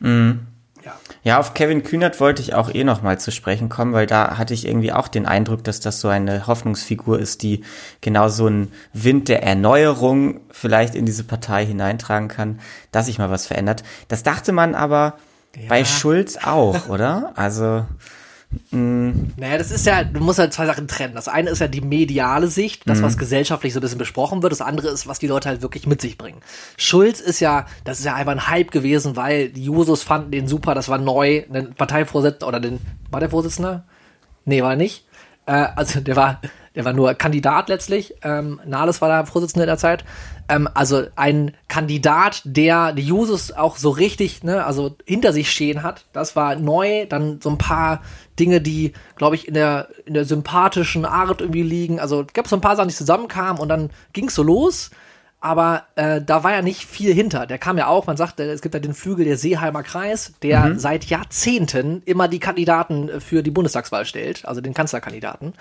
Mhm. 0.00 0.46
Ja. 0.84 0.92
ja, 1.22 1.38
auf 1.38 1.54
Kevin 1.54 1.82
Kühnert 1.82 2.20
wollte 2.20 2.42
ich 2.42 2.54
auch 2.54 2.72
eh 2.72 2.84
noch 2.84 3.00
mal 3.00 3.18
zu 3.18 3.32
sprechen 3.32 3.70
kommen, 3.70 3.94
weil 3.94 4.06
da 4.06 4.36
hatte 4.36 4.52
ich 4.52 4.66
irgendwie 4.66 4.92
auch 4.92 5.08
den 5.08 5.24
Eindruck, 5.24 5.64
dass 5.64 5.80
das 5.80 6.00
so 6.00 6.08
eine 6.08 6.46
Hoffnungsfigur 6.46 7.18
ist, 7.18 7.42
die 7.42 7.64
genau 8.02 8.28
so 8.28 8.46
einen 8.46 8.70
Wind 8.92 9.28
der 9.28 9.42
Erneuerung 9.42 10.40
vielleicht 10.50 10.94
in 10.94 11.06
diese 11.06 11.24
Partei 11.24 11.64
hineintragen 11.64 12.28
kann, 12.28 12.60
dass 12.92 13.06
sich 13.06 13.18
mal 13.18 13.30
was 13.30 13.46
verändert. 13.46 13.82
Das 14.08 14.22
dachte 14.22 14.52
man 14.52 14.74
aber 14.74 15.14
ja. 15.56 15.68
bei 15.68 15.84
Schulz 15.84 16.36
auch, 16.42 16.88
oder? 16.88 17.32
Also 17.36 17.86
Mm. 18.70 19.32
Naja, 19.36 19.58
das 19.58 19.70
ist 19.70 19.86
ja, 19.86 20.04
du 20.04 20.20
musst 20.20 20.38
halt 20.38 20.52
zwei 20.52 20.66
Sachen 20.66 20.88
trennen. 20.88 21.14
Das 21.14 21.28
eine 21.28 21.50
ist 21.50 21.60
ja 21.60 21.68
die 21.68 21.80
mediale 21.80 22.48
Sicht, 22.48 22.88
das, 22.88 23.02
was 23.02 23.16
mhm. 23.16 23.20
gesellschaftlich 23.20 23.72
so 23.72 23.80
ein 23.80 23.82
bisschen 23.82 23.98
besprochen 23.98 24.42
wird. 24.42 24.52
Das 24.52 24.60
andere 24.60 24.88
ist, 24.88 25.06
was 25.06 25.18
die 25.18 25.26
Leute 25.26 25.48
halt 25.48 25.62
wirklich 25.62 25.86
mit 25.86 26.00
sich 26.00 26.18
bringen. 26.18 26.40
Schulz 26.76 27.20
ist 27.20 27.40
ja, 27.40 27.66
das 27.84 27.98
ist 27.98 28.04
ja 28.04 28.14
einfach 28.14 28.32
ein 28.32 28.48
Hype 28.48 28.70
gewesen, 28.70 29.16
weil 29.16 29.48
die 29.48 29.64
Jusos 29.64 30.02
fanden 30.02 30.30
den 30.30 30.48
super, 30.48 30.74
das 30.74 30.88
war 30.88 30.98
neu, 30.98 31.44
einen 31.48 31.74
Parteivorsitzender 31.74 32.46
oder 32.48 32.60
den, 32.60 32.80
war 33.10 33.20
der 33.20 33.30
Vorsitzende? 33.30 33.84
Nee, 34.44 34.62
war 34.62 34.70
er 34.70 34.76
nicht. 34.76 35.04
Äh, 35.46 35.66
also 35.76 36.00
der 36.00 36.16
war, 36.16 36.40
der 36.74 36.84
war 36.84 36.92
nur 36.92 37.14
Kandidat 37.14 37.68
letztlich. 37.68 38.14
Ähm, 38.22 38.60
Nahles 38.66 39.00
war 39.00 39.08
da 39.08 39.24
Vorsitzender 39.24 39.66
der 39.66 39.78
Zeit. 39.78 40.04
Ähm, 40.48 40.68
also 40.74 41.06
ein 41.16 41.56
Kandidat, 41.68 42.42
der 42.44 42.92
die 42.92 43.02
Jusos 43.02 43.52
auch 43.52 43.76
so 43.76 43.90
richtig, 43.90 44.42
ne, 44.42 44.64
also 44.64 44.96
hinter 45.06 45.32
sich 45.32 45.50
stehen 45.50 45.82
hat. 45.82 46.06
Das 46.12 46.36
war 46.36 46.56
neu. 46.56 47.06
Dann 47.06 47.40
so 47.40 47.50
ein 47.50 47.58
paar 47.58 48.02
Dinge, 48.38 48.60
die, 48.60 48.92
glaube 49.16 49.36
ich, 49.36 49.48
in 49.48 49.54
der, 49.54 49.88
in 50.04 50.14
der 50.14 50.24
sympathischen 50.24 51.04
Art 51.04 51.40
irgendwie 51.40 51.62
liegen. 51.62 52.00
Also 52.00 52.26
gab 52.32 52.48
so 52.48 52.56
ein 52.56 52.60
paar 52.60 52.76
Sachen, 52.76 52.88
die 52.88 52.94
zusammenkamen 52.94 53.60
und 53.60 53.68
dann 53.68 53.90
ging's 54.12 54.34
so 54.34 54.42
los. 54.42 54.90
Aber 55.40 55.84
äh, 55.96 56.22
da 56.22 56.42
war 56.42 56.52
ja 56.52 56.62
nicht 56.62 56.86
viel 56.86 57.12
hinter. 57.12 57.46
Der 57.46 57.58
kam 57.58 57.76
ja 57.76 57.86
auch, 57.86 58.06
man 58.06 58.16
sagt, 58.16 58.40
es 58.40 58.62
gibt 58.62 58.74
ja 58.74 58.80
den 58.80 58.94
Flügel 58.94 59.26
der 59.26 59.36
Seeheimer 59.36 59.82
Kreis, 59.82 60.32
der 60.42 60.60
mhm. 60.60 60.78
seit 60.78 61.04
Jahrzehnten 61.04 62.00
immer 62.06 62.28
die 62.28 62.38
Kandidaten 62.38 63.20
für 63.20 63.42
die 63.42 63.50
Bundestagswahl 63.50 64.06
stellt, 64.06 64.46
also 64.46 64.62
den 64.62 64.72
Kanzlerkandidaten. 64.72 65.52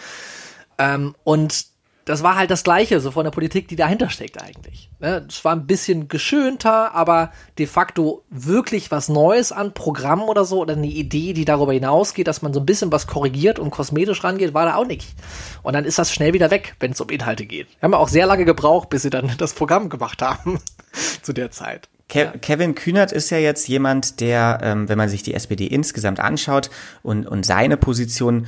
Ähm, 0.78 1.16
und 1.26 1.73
das 2.06 2.22
war 2.22 2.36
halt 2.36 2.52
das 2.52 2.64
Gleiche, 2.64 3.00
so 3.00 3.12
von 3.12 3.24
der 3.24 3.32
Politik, 3.32 3.68
die 3.68 3.76
dahinter 3.76 4.10
steckt 4.10 4.42
eigentlich. 4.42 4.90
Ne? 5.00 5.26
Es 5.28 5.46
war 5.46 5.54
ein 5.56 5.66
bisschen 5.66 6.08
geschönter, 6.10 6.94
aber 6.94 7.32
de 7.58 7.66
facto 7.66 8.24
wirklich 8.30 8.92
was 8.92 9.08
Neues 9.08 9.52
an 9.52 9.74
Programm 9.74 10.24
oder 10.24 10.44
so 10.44 10.60
oder 10.60 10.74
eine 10.74 10.88
Idee, 10.88 11.34
die 11.34 11.46
darüber 11.46 11.74
hinausgeht, 11.74 12.28
dass 12.28 12.42
man 12.42 12.54
so 12.54 12.60
ein 12.60 12.66
bisschen 12.66 12.92
was 12.92 13.08
korrigiert 13.08 13.58
und 13.58 13.72
kosmetisch 13.72 14.24
rangeht, 14.24 14.54
war 14.54 14.66
da 14.66 14.76
auch 14.76 14.86
nicht. 14.86 15.16
Und 15.62 15.74
dann 15.74 15.86
ist 15.86 15.98
das 15.98 16.12
schnell 16.12 16.34
wieder 16.34 16.52
weg, 16.52 16.76
wenn 16.80 16.92
es 16.92 17.00
um 17.00 17.10
Inhalte 17.10 17.46
geht. 17.46 17.68
Wir 17.80 17.84
haben 17.84 17.94
auch 17.94 18.10
sehr 18.10 18.26
lange 18.26 18.46
gebraucht, 18.46 18.90
bis 18.90 19.04
sie 19.04 19.10
dann 19.10 19.32
das 19.38 19.54
Programm 19.54 19.90
gemacht 19.90 20.22
haben 20.22 20.60
zu 21.22 21.32
der 21.32 21.52
Zeit. 21.52 21.88
Ke 22.10 22.34
Kevin 22.42 22.76
Kühnert 22.76 23.14
ist 23.14 23.30
ja 23.30 23.38
jetzt 23.38 23.68
jemand, 23.70 24.20
der, 24.20 24.60
ähm, 24.62 24.90
wenn 24.90 24.98
man 24.98 25.08
sich 25.08 25.24
die 25.24 25.34
SPD 25.34 25.68
insgesamt 25.68 26.20
anschaut 26.20 26.70
und, 27.02 27.26
und 27.26 27.46
seine 27.46 27.78
Position 27.78 28.46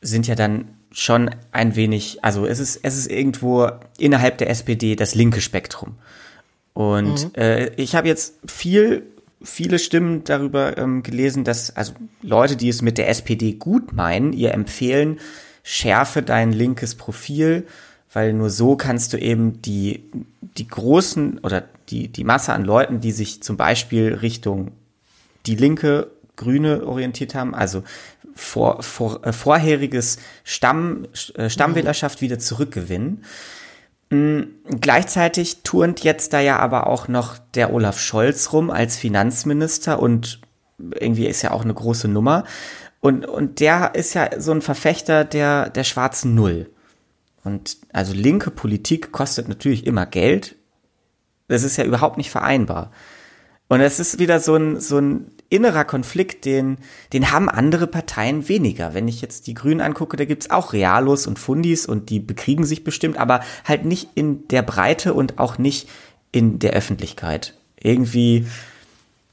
sind 0.00 0.26
ja 0.26 0.34
dann 0.34 0.75
schon 0.98 1.30
ein 1.52 1.76
wenig, 1.76 2.24
also 2.24 2.46
es 2.46 2.58
ist, 2.58 2.80
es 2.82 2.96
ist 2.96 3.10
irgendwo 3.10 3.70
innerhalb 3.98 4.38
der 4.38 4.48
SPD 4.48 4.96
das 4.96 5.14
linke 5.14 5.42
Spektrum. 5.42 5.96
Und 6.72 7.24
mhm. 7.24 7.30
äh, 7.34 7.66
ich 7.74 7.94
habe 7.94 8.08
jetzt 8.08 8.36
viel, 8.46 9.02
viele 9.42 9.78
Stimmen 9.78 10.24
darüber 10.24 10.78
ähm, 10.78 11.02
gelesen, 11.02 11.44
dass 11.44 11.76
also 11.76 11.92
Leute, 12.22 12.56
die 12.56 12.70
es 12.70 12.80
mit 12.80 12.96
der 12.96 13.10
SPD 13.10 13.52
gut 13.52 13.92
meinen, 13.92 14.32
ihr 14.32 14.54
empfehlen, 14.54 15.20
schärfe 15.62 16.22
dein 16.22 16.52
linkes 16.52 16.94
Profil, 16.94 17.66
weil 18.14 18.32
nur 18.32 18.48
so 18.48 18.76
kannst 18.76 19.12
du 19.12 19.18
eben 19.18 19.60
die, 19.60 20.02
die 20.40 20.66
großen 20.66 21.40
oder 21.40 21.64
die, 21.90 22.08
die 22.08 22.24
Masse 22.24 22.54
an 22.54 22.64
Leuten, 22.64 23.00
die 23.00 23.12
sich 23.12 23.42
zum 23.42 23.58
Beispiel 23.58 24.14
Richtung 24.14 24.72
die 25.44 25.56
Linke 25.56 26.10
Grüne 26.36 26.86
orientiert 26.86 27.34
haben, 27.34 27.54
also 27.54 27.82
vor, 28.36 28.82
vor, 28.82 29.26
äh, 29.26 29.32
vorheriges 29.32 30.18
Stamm, 30.44 31.08
äh, 31.34 31.50
Stammwählerschaft 31.50 32.20
wieder 32.20 32.38
zurückgewinnen. 32.38 33.24
Mhm. 34.10 34.48
Gleichzeitig 34.80 35.62
turnt 35.62 36.04
jetzt 36.04 36.32
da 36.32 36.40
ja 36.40 36.58
aber 36.58 36.86
auch 36.86 37.08
noch 37.08 37.38
der 37.54 37.72
Olaf 37.72 37.98
Scholz 37.98 38.52
rum 38.52 38.70
als 38.70 38.96
Finanzminister 38.96 39.98
und 40.00 40.40
irgendwie 40.78 41.26
ist 41.26 41.42
ja 41.42 41.50
auch 41.50 41.62
eine 41.62 41.74
große 41.74 42.06
Nummer. 42.06 42.44
Und, 43.00 43.26
und 43.26 43.60
der 43.60 43.94
ist 43.94 44.14
ja 44.14 44.40
so 44.40 44.52
ein 44.52 44.62
Verfechter 44.62 45.24
der, 45.24 45.70
der 45.70 45.84
schwarzen 45.84 46.34
Null. 46.34 46.70
Und 47.44 47.78
also 47.92 48.12
linke 48.12 48.50
Politik 48.50 49.12
kostet 49.12 49.48
natürlich 49.48 49.86
immer 49.86 50.06
Geld. 50.06 50.56
Das 51.48 51.62
ist 51.62 51.76
ja 51.76 51.84
überhaupt 51.84 52.16
nicht 52.16 52.30
vereinbar. 52.30 52.90
Und 53.68 53.80
es 53.80 54.00
ist 54.00 54.18
wieder 54.18 54.40
so 54.40 54.56
ein, 54.56 54.80
so 54.80 54.98
ein 54.98 55.30
innerer 55.48 55.84
Konflikt, 55.84 56.44
den, 56.44 56.78
den 57.12 57.30
haben 57.30 57.48
andere 57.48 57.86
Parteien 57.86 58.48
weniger. 58.48 58.94
Wenn 58.94 59.08
ich 59.08 59.20
jetzt 59.20 59.46
die 59.46 59.54
Grünen 59.54 59.80
angucke, 59.80 60.16
da 60.16 60.24
gibt's 60.24 60.50
auch 60.50 60.72
Realos 60.72 61.26
und 61.26 61.38
Fundis 61.38 61.86
und 61.86 62.10
die 62.10 62.20
bekriegen 62.20 62.64
sich 62.64 62.84
bestimmt, 62.84 63.18
aber 63.18 63.40
halt 63.64 63.84
nicht 63.84 64.10
in 64.14 64.48
der 64.48 64.62
Breite 64.62 65.14
und 65.14 65.38
auch 65.38 65.58
nicht 65.58 65.88
in 66.32 66.58
der 66.58 66.72
Öffentlichkeit. 66.72 67.54
Irgendwie. 67.80 68.46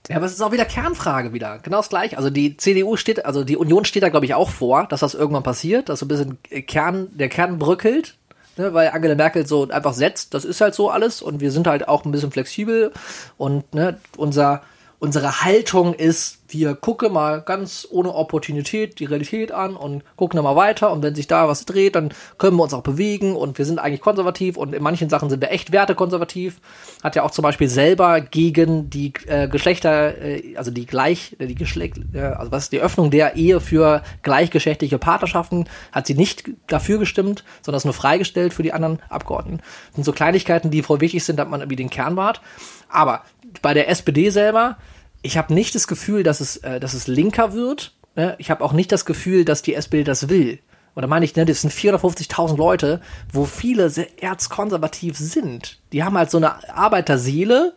Ja, 0.10 0.18
aber 0.18 0.26
es 0.26 0.34
ist 0.34 0.42
auch 0.42 0.52
wieder 0.52 0.66
Kernfrage 0.66 1.34
wieder. 1.34 1.60
Genau 1.60 1.78
das 1.78 1.90
gleiche. 1.90 2.18
Also 2.18 2.30
die 2.30 2.58
CDU 2.58 2.98
steht, 2.98 3.26
also 3.26 3.44
die 3.44 3.58
Union 3.58 3.86
steht 3.86 4.04
da, 4.04 4.10
glaube 4.10 4.26
ich, 4.26 4.34
auch 4.34 4.50
vor, 4.50 4.86
dass 4.88 5.00
das 5.00 5.14
irgendwann 5.14 5.44
passiert, 5.44 5.90
dass 5.90 6.00
so 6.00 6.06
ein 6.06 6.10
bisschen 6.10 6.38
Kern, 6.68 7.08
der 7.14 7.30
Kern 7.30 7.58
bröckelt, 7.58 8.16
ne, 8.58 8.74
weil 8.74 8.90
Angela 8.90 9.16
Merkel 9.16 9.48
so 9.48 9.70
einfach 9.70 9.94
setzt, 9.94 10.34
das 10.34 10.46
ist 10.46 10.62
halt 10.62 10.76
so 10.76 10.90
alles 10.90 11.22
und 11.22 11.40
wir 11.40 11.52
sind 11.52 11.68
halt 11.68 11.88
auch 11.88 12.06
ein 12.06 12.12
bisschen 12.12 12.32
flexibel 12.32 12.92
und 13.38 13.74
ne, 13.74 13.98
unser 14.18 14.62
unsere 15.04 15.42
Haltung 15.44 15.94
ist, 15.94 16.40
wir 16.48 16.76
gucken 16.76 17.12
mal 17.12 17.42
ganz 17.42 17.86
ohne 17.92 18.16
Opportunität 18.16 19.00
die 19.00 19.06
Realität 19.06 19.52
an 19.52 19.76
und 19.76 20.02
gucken 20.16 20.42
mal 20.42 20.56
weiter 20.56 20.94
und 20.94 21.04
wenn 21.04 21.14
sich 21.14 21.28
da 21.28 21.50
was 21.50 21.66
dreht, 21.66 21.96
dann 21.96 22.14
können 22.38 22.56
wir 22.56 22.64
uns 22.64 22.74
auch 22.74 22.84
bewegen 22.84 23.36
und 23.36 23.58
wir 23.58 23.66
sind 23.66 23.80
eigentlich 23.80 24.00
konservativ 24.00 24.56
und 24.56 24.74
in 24.74 24.82
manchen 24.82 25.10
Sachen 25.10 25.30
sind 25.30 25.42
wir 25.42 25.52
echt 25.52 25.74
wertekonservativ. 25.74 26.62
Hat 27.04 27.18
ja 27.18 27.24
auch 27.24 27.32
zum 27.32 27.44
Beispiel 27.44 27.68
selber 27.68 28.22
gegen 28.22 28.90
die 28.90 29.12
äh, 29.28 29.50
Geschlechter, 29.50 30.18
äh, 30.22 30.56
also 30.56 30.72
die 30.72 30.86
gleich, 30.86 31.36
äh, 31.38 31.48
die 31.48 31.56
Geschlecht, 31.56 31.98
äh, 32.14 32.22
also 32.22 32.54
was 32.54 32.70
die 32.70 32.80
Öffnung 32.80 33.12
der 33.12 33.36
Ehe 33.36 33.60
für 33.60 34.04
gleichgeschlechtliche 34.22 35.00
Partnerschaften, 35.00 35.66
hat 35.92 36.08
sie 36.08 36.14
nicht 36.16 36.50
dafür 36.68 36.98
gestimmt, 36.98 37.44
sondern 37.62 37.80
es 37.80 37.84
nur 37.84 37.94
freigestellt 37.94 38.54
für 38.54 38.64
die 38.64 38.72
anderen 38.72 39.02
Abgeordneten. 39.10 39.60
Das 39.88 39.96
sind 39.96 40.06
so 40.06 40.14
Kleinigkeiten, 40.14 40.72
die 40.72 40.82
voll 40.82 41.02
wichtig 41.02 41.26
sind, 41.26 41.40
dass 41.40 41.50
man 41.50 41.60
irgendwie 41.60 41.76
den 41.76 41.90
Kern 41.90 42.16
wahrt. 42.16 42.40
Aber 42.88 43.24
bei 43.62 43.74
der 43.74 43.90
SPD 43.90 44.30
selber, 44.30 44.78
ich 45.24 45.38
habe 45.38 45.54
nicht 45.54 45.74
das 45.74 45.88
Gefühl, 45.88 46.22
dass 46.22 46.42
es, 46.42 46.58
äh, 46.58 46.80
dass 46.80 46.94
es 46.94 47.08
linker 47.08 47.54
wird. 47.54 47.94
Ne? 48.16 48.36
Ich 48.38 48.52
habe 48.52 48.64
auch 48.64 48.74
nicht 48.74 48.92
das 48.92 49.06
Gefühl, 49.06 49.46
dass 49.46 49.64
die 49.64 49.74
SPD 49.74 50.04
das 50.04 50.30
will. 50.30 50.60
Oder 50.96 51.08
meine 51.08 51.26
ich, 51.26 51.36
ne, 51.36 51.46
das 51.46 51.62
sind 51.62 51.74
450.000 51.74 52.56
Leute, 52.56 53.02
wo 53.32 53.46
viele 53.46 53.90
sehr 53.90 54.22
erzkonservativ 54.22 55.18
sind. 55.18 55.80
Die 55.92 56.04
haben 56.04 56.16
halt 56.16 56.30
so 56.30 56.38
eine 56.38 56.70
Arbeiterseele 56.70 57.74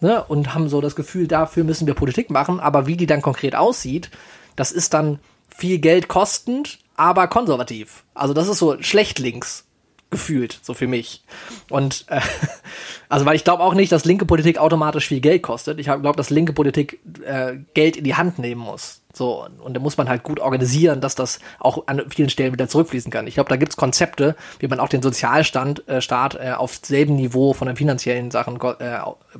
ne, 0.00 0.22
und 0.24 0.54
haben 0.54 0.68
so 0.68 0.82
das 0.82 0.94
Gefühl, 0.94 1.26
dafür 1.26 1.64
müssen 1.64 1.86
wir 1.86 1.94
Politik 1.94 2.28
machen. 2.28 2.60
Aber 2.60 2.86
wie 2.86 2.98
die 2.98 3.06
dann 3.06 3.22
konkret 3.22 3.54
aussieht, 3.54 4.10
das 4.54 4.70
ist 4.70 4.92
dann 4.92 5.18
viel 5.48 5.78
Geld 5.78 6.08
kostend, 6.08 6.80
aber 6.94 7.28
konservativ. 7.28 8.04
Also 8.12 8.34
das 8.34 8.48
ist 8.48 8.58
so 8.58 8.82
schlecht 8.82 9.18
links 9.18 9.67
gefühlt, 10.10 10.58
so 10.62 10.74
für 10.74 10.86
mich. 10.86 11.22
Und 11.70 12.06
äh, 12.08 12.20
also 13.08 13.26
weil 13.26 13.36
ich 13.36 13.44
glaube 13.44 13.62
auch 13.62 13.74
nicht, 13.74 13.92
dass 13.92 14.04
linke 14.04 14.24
Politik 14.24 14.58
automatisch 14.58 15.06
viel 15.08 15.20
Geld 15.20 15.42
kostet. 15.42 15.78
Ich 15.78 15.86
glaube, 15.86 16.16
dass 16.16 16.30
linke 16.30 16.52
Politik 16.52 17.00
äh, 17.24 17.56
Geld 17.74 17.96
in 17.96 18.04
die 18.04 18.14
Hand 18.14 18.38
nehmen 18.38 18.60
muss. 18.60 19.02
So, 19.12 19.46
und 19.64 19.74
da 19.74 19.80
muss 19.80 19.96
man 19.96 20.08
halt 20.08 20.22
gut 20.22 20.38
organisieren, 20.38 21.00
dass 21.00 21.14
das 21.14 21.40
auch 21.58 21.88
an 21.88 22.02
vielen 22.08 22.30
Stellen 22.30 22.52
wieder 22.52 22.68
zurückfließen 22.68 23.10
kann. 23.10 23.26
Ich 23.26 23.34
glaube, 23.34 23.48
da 23.48 23.56
gibt's 23.56 23.76
Konzepte, 23.76 24.36
wie 24.60 24.68
man 24.68 24.78
auch 24.80 24.88
den 24.88 25.02
Sozialstand 25.02 25.88
äh, 25.88 26.00
Staat 26.00 26.36
äh, 26.36 26.52
auf 26.52 26.78
selben 26.82 27.16
Niveau 27.16 27.52
von 27.52 27.66
den 27.66 27.76
finanziellen 27.76 28.30
Sachen 28.30 28.60
äh, 28.78 28.98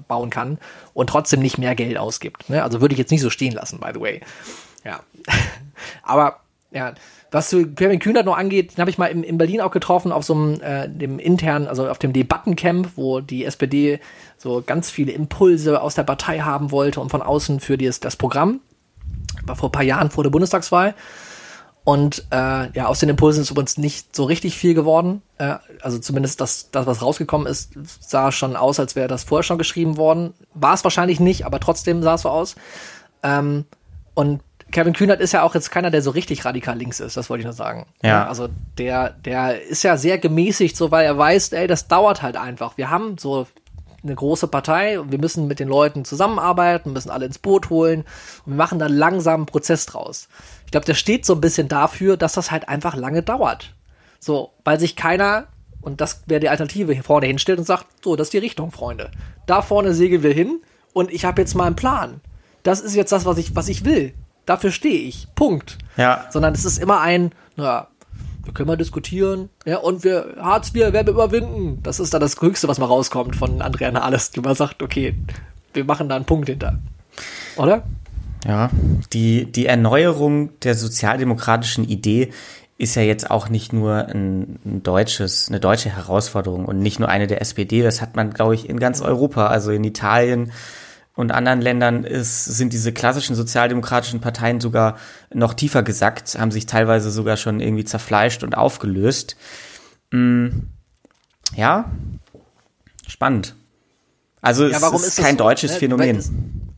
bauen 0.08 0.30
kann 0.30 0.58
und 0.94 1.08
trotzdem 1.08 1.40
nicht 1.40 1.58
mehr 1.58 1.74
Geld 1.74 1.96
ausgibt. 1.96 2.50
Ne? 2.50 2.62
Also 2.62 2.80
würde 2.80 2.94
ich 2.94 2.98
jetzt 2.98 3.10
nicht 3.10 3.20
so 3.20 3.30
stehen 3.30 3.52
lassen, 3.52 3.78
by 3.78 3.90
the 3.94 4.00
way. 4.00 4.20
Ja. 4.84 5.00
Aber 6.02 6.40
ja, 6.70 6.94
was 7.30 7.48
zu 7.48 7.66
Kevin 7.66 7.98
Kühnert 7.98 8.26
noch 8.26 8.36
angeht, 8.36 8.76
den 8.76 8.80
habe 8.80 8.90
ich 8.90 8.98
mal 8.98 9.06
in, 9.06 9.22
in, 9.22 9.38
Berlin 9.38 9.60
auch 9.60 9.70
getroffen, 9.70 10.12
auf 10.12 10.24
so 10.24 10.34
einem 10.34 10.60
äh, 10.60 10.88
dem 10.88 11.18
internen, 11.18 11.66
also 11.66 11.88
auf 11.88 11.98
dem 11.98 12.12
Debattencamp, 12.12 12.90
wo 12.96 13.20
die 13.20 13.44
SPD 13.44 14.00
so 14.36 14.62
ganz 14.64 14.90
viele 14.90 15.12
Impulse 15.12 15.80
aus 15.80 15.94
der 15.94 16.02
Partei 16.02 16.40
haben 16.40 16.70
wollte 16.70 17.00
und 17.00 17.10
von 17.10 17.22
außen 17.22 17.60
für 17.60 17.78
dieses, 17.78 18.00
das 18.00 18.16
Programm. 18.16 18.60
War 19.44 19.56
vor 19.56 19.70
ein 19.70 19.72
paar 19.72 19.82
Jahren 19.82 20.10
vor 20.10 20.24
der 20.24 20.30
Bundestagswahl. 20.30 20.94
Und 21.84 22.26
äh, 22.30 22.70
ja, 22.72 22.86
aus 22.86 23.00
den 23.00 23.08
Impulsen 23.08 23.40
ist 23.40 23.50
übrigens 23.50 23.78
nicht 23.78 24.14
so 24.14 24.24
richtig 24.24 24.58
viel 24.58 24.74
geworden. 24.74 25.22
Äh, 25.38 25.54
also 25.80 25.98
zumindest 25.98 26.38
das, 26.38 26.70
das, 26.70 26.86
was 26.86 27.00
rausgekommen 27.00 27.46
ist, 27.46 27.72
sah 28.00 28.30
schon 28.30 28.56
aus, 28.56 28.78
als 28.78 28.94
wäre 28.94 29.08
das 29.08 29.24
vorher 29.24 29.42
schon 29.42 29.56
geschrieben 29.56 29.96
worden. 29.96 30.34
War 30.52 30.74
es 30.74 30.84
wahrscheinlich 30.84 31.18
nicht, 31.18 31.46
aber 31.46 31.60
trotzdem 31.60 32.02
sah 32.02 32.16
es 32.16 32.22
so 32.22 32.28
aus. 32.28 32.56
Ähm, 33.22 33.64
und 34.12 34.42
Kevin 34.70 34.92
Kühnert 34.92 35.20
ist 35.20 35.32
ja 35.32 35.42
auch 35.42 35.54
jetzt 35.54 35.70
keiner, 35.70 35.90
der 35.90 36.02
so 36.02 36.10
richtig 36.10 36.44
radikal 36.44 36.76
links 36.76 37.00
ist, 37.00 37.16
das 37.16 37.30
wollte 37.30 37.40
ich 37.40 37.46
nur 37.46 37.54
sagen. 37.54 37.86
Ja. 38.02 38.26
Also 38.26 38.48
der, 38.76 39.10
der 39.10 39.62
ist 39.62 39.82
ja 39.82 39.96
sehr 39.96 40.18
gemäßigt, 40.18 40.76
so 40.76 40.90
weil 40.90 41.06
er 41.06 41.16
weiß, 41.16 41.52
ey, 41.52 41.66
das 41.66 41.88
dauert 41.88 42.22
halt 42.22 42.36
einfach. 42.36 42.76
Wir 42.76 42.90
haben 42.90 43.16
so 43.18 43.46
eine 44.02 44.14
große 44.14 44.46
Partei 44.46 45.00
und 45.00 45.10
wir 45.10 45.18
müssen 45.18 45.48
mit 45.48 45.58
den 45.58 45.68
Leuten 45.68 46.04
zusammenarbeiten, 46.04 46.92
müssen 46.92 47.10
alle 47.10 47.26
ins 47.26 47.38
Boot 47.38 47.70
holen 47.70 48.04
und 48.44 48.52
wir 48.52 48.56
machen 48.56 48.78
dann 48.78 48.92
langsam 48.92 49.40
einen 49.40 49.46
Prozess 49.46 49.86
draus. 49.86 50.28
Ich 50.66 50.70
glaube, 50.70 50.86
der 50.86 50.94
steht 50.94 51.24
so 51.24 51.34
ein 51.34 51.40
bisschen 51.40 51.68
dafür, 51.68 52.16
dass 52.16 52.34
das 52.34 52.50
halt 52.50 52.68
einfach 52.68 52.94
lange 52.94 53.22
dauert. 53.22 53.74
So, 54.20 54.52
weil 54.64 54.78
sich 54.78 54.96
keiner, 54.96 55.46
und 55.80 56.00
das 56.00 56.22
wäre 56.26 56.40
die 56.40 56.48
Alternative, 56.50 56.92
hier 56.92 57.04
vorne 57.04 57.26
hinstellt 57.26 57.58
und 57.58 57.64
sagt, 57.64 57.86
so, 58.04 58.16
das 58.16 58.28
ist 58.28 58.32
die 58.34 58.38
Richtung, 58.38 58.70
Freunde. 58.70 59.10
Da 59.46 59.62
vorne 59.62 59.94
segeln 59.94 60.22
wir 60.22 60.32
hin 60.32 60.60
und 60.92 61.10
ich 61.10 61.24
habe 61.24 61.40
jetzt 61.40 61.54
mal 61.54 61.64
einen 61.64 61.76
Plan. 61.76 62.20
Das 62.62 62.80
ist 62.80 62.94
jetzt 62.94 63.12
das, 63.12 63.24
was 63.24 63.38
ich, 63.38 63.56
was 63.56 63.68
ich 63.68 63.84
will 63.84 64.12
dafür 64.48 64.72
stehe 64.72 65.00
ich. 65.00 65.28
Punkt. 65.34 65.78
Ja. 65.96 66.26
Sondern 66.30 66.54
es 66.54 66.64
ist 66.64 66.78
immer 66.78 67.00
ein, 67.00 67.32
naja, 67.56 67.88
wir 68.44 68.54
können 68.54 68.68
mal 68.68 68.76
diskutieren, 68.76 69.50
ja, 69.66 69.76
und 69.76 70.04
wir, 70.04 70.36
Hartz 70.40 70.68
IV 70.74 70.92
werden 70.92 71.06
wir 71.06 71.12
überwinden. 71.12 71.80
Das 71.82 72.00
ist 72.00 72.14
dann 72.14 72.20
das 72.20 72.40
Höchste, 72.40 72.66
was 72.66 72.78
mal 72.78 72.86
rauskommt 72.86 73.36
von 73.36 73.60
Andrea 73.60 73.90
Nahles, 73.90 74.30
die 74.30 74.40
mal 74.40 74.54
sagt, 74.54 74.82
okay, 74.82 75.14
wir 75.74 75.84
machen 75.84 76.08
da 76.08 76.16
einen 76.16 76.24
Punkt 76.24 76.48
hinter. 76.48 76.78
Oder? 77.56 77.82
Ja, 78.46 78.70
die, 79.12 79.44
die 79.50 79.66
Erneuerung 79.66 80.58
der 80.60 80.74
sozialdemokratischen 80.74 81.86
Idee 81.86 82.30
ist 82.78 82.94
ja 82.94 83.02
jetzt 83.02 83.30
auch 83.30 83.48
nicht 83.48 83.72
nur 83.72 84.06
ein, 84.06 84.60
ein, 84.64 84.82
deutsches, 84.82 85.48
eine 85.48 85.58
deutsche 85.58 85.90
Herausforderung 85.90 86.64
und 86.64 86.78
nicht 86.78 87.00
nur 87.00 87.08
eine 87.08 87.26
der 87.26 87.40
SPD. 87.42 87.82
Das 87.82 88.00
hat 88.00 88.14
man, 88.14 88.30
glaube 88.30 88.54
ich, 88.54 88.68
in 88.68 88.78
ganz 88.78 89.02
Europa, 89.02 89.48
also 89.48 89.72
in 89.72 89.82
Italien 89.82 90.52
und 91.18 91.32
anderen 91.32 91.60
Ländern 91.60 92.04
ist, 92.04 92.44
sind 92.44 92.72
diese 92.72 92.92
klassischen 92.92 93.34
sozialdemokratischen 93.34 94.20
Parteien 94.20 94.60
sogar 94.60 94.96
noch 95.34 95.52
tiefer 95.52 95.82
gesackt, 95.82 96.38
haben 96.38 96.52
sich 96.52 96.66
teilweise 96.66 97.10
sogar 97.10 97.36
schon 97.36 97.58
irgendwie 97.58 97.84
zerfleischt 97.84 98.44
und 98.44 98.56
aufgelöst. 98.56 99.36
Hm, 100.12 100.68
ja, 101.56 101.90
spannend. 103.08 103.56
Also 104.42 104.68
ja, 104.68 104.76
es 104.76 104.92
ist, 104.92 105.18
ist 105.18 105.20
kein 105.20 105.36
so? 105.36 105.42
deutsches 105.42 105.72
ne? 105.72 105.78
Phänomen 105.78 106.68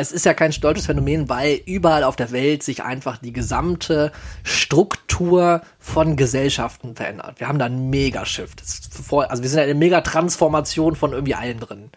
es 0.00 0.12
ist 0.12 0.24
ja 0.24 0.32
kein 0.32 0.52
stolzes 0.52 0.86
Phänomen, 0.86 1.28
weil 1.28 1.60
überall 1.66 2.04
auf 2.04 2.14
der 2.14 2.30
Welt 2.30 2.62
sich 2.62 2.84
einfach 2.84 3.18
die 3.18 3.32
gesamte 3.32 4.12
Struktur 4.44 5.60
von 5.80 6.14
Gesellschaften 6.14 6.94
verändert. 6.94 7.40
Wir 7.40 7.48
haben 7.48 7.58
da 7.58 7.64
ein 7.64 7.90
Megashift. 7.90 8.62
Also 9.10 9.42
wir 9.42 9.50
sind 9.50 9.58
ja 9.58 9.64
eine 9.64 9.74
Megatransformation 9.74 10.94
von 10.94 11.12
irgendwie 11.12 11.34
allem 11.34 11.58
drin. 11.58 11.90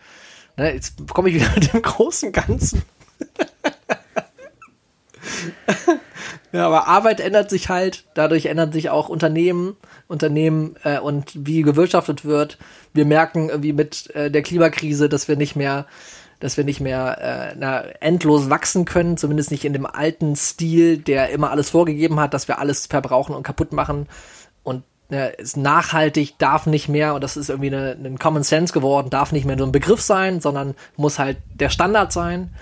Ne, 0.57 0.73
jetzt 0.73 0.95
komme 1.13 1.29
ich 1.29 1.35
wieder 1.35 1.49
mit 1.55 1.73
dem 1.73 1.81
großen 1.81 2.31
Ganzen. 2.31 2.83
ja, 6.51 6.65
aber 6.65 6.87
Arbeit 6.87 7.19
ändert 7.19 7.49
sich 7.49 7.69
halt, 7.69 8.05
dadurch 8.13 8.45
ändern 8.47 8.71
sich 8.71 8.89
auch 8.89 9.09
Unternehmen, 9.09 9.75
Unternehmen 10.07 10.75
äh, 10.83 10.99
und 10.99 11.31
wie 11.35 11.61
gewirtschaftet 11.61 12.25
wird. 12.25 12.57
Wir 12.93 13.05
merken 13.05 13.49
irgendwie 13.49 13.73
mit 13.73 14.13
äh, 14.15 14.29
der 14.31 14.41
Klimakrise, 14.41 15.09
dass 15.09 15.27
wir 15.27 15.35
nicht 15.35 15.55
mehr 15.55 15.85
dass 16.41 16.57
wir 16.57 16.63
nicht 16.63 16.81
mehr 16.81 17.51
äh, 17.51 17.55
na, 17.57 17.81
endlos 17.99 18.49
wachsen 18.49 18.83
können, 18.83 19.15
zumindest 19.15 19.51
nicht 19.51 19.63
in 19.63 19.73
dem 19.73 19.85
alten 19.85 20.35
Stil, 20.35 20.97
der 20.97 21.29
immer 21.29 21.51
alles 21.51 21.69
vorgegeben 21.69 22.19
hat, 22.19 22.33
dass 22.33 22.47
wir 22.47 22.57
alles 22.57 22.87
verbrauchen 22.87 23.35
und 23.35 23.43
kaputt 23.43 23.71
machen. 23.71 24.07
Äh, 25.11 25.35
ist 25.41 25.57
nachhaltig 25.57 26.37
darf 26.37 26.65
nicht 26.65 26.87
mehr, 26.87 27.13
und 27.13 27.21
das 27.21 27.35
ist 27.35 27.49
irgendwie 27.49 27.75
eine, 27.75 27.91
ein 27.91 28.17
Common 28.17 28.43
Sense 28.43 28.71
geworden, 28.71 29.09
darf 29.09 29.31
nicht 29.33 29.45
mehr 29.45 29.57
nur 29.57 29.67
ein 29.67 29.73
Begriff 29.73 30.01
sein, 30.01 30.39
sondern 30.39 30.73
muss 30.95 31.19
halt 31.19 31.37
der 31.53 31.69
Standard 31.69 32.13
sein, 32.13 32.53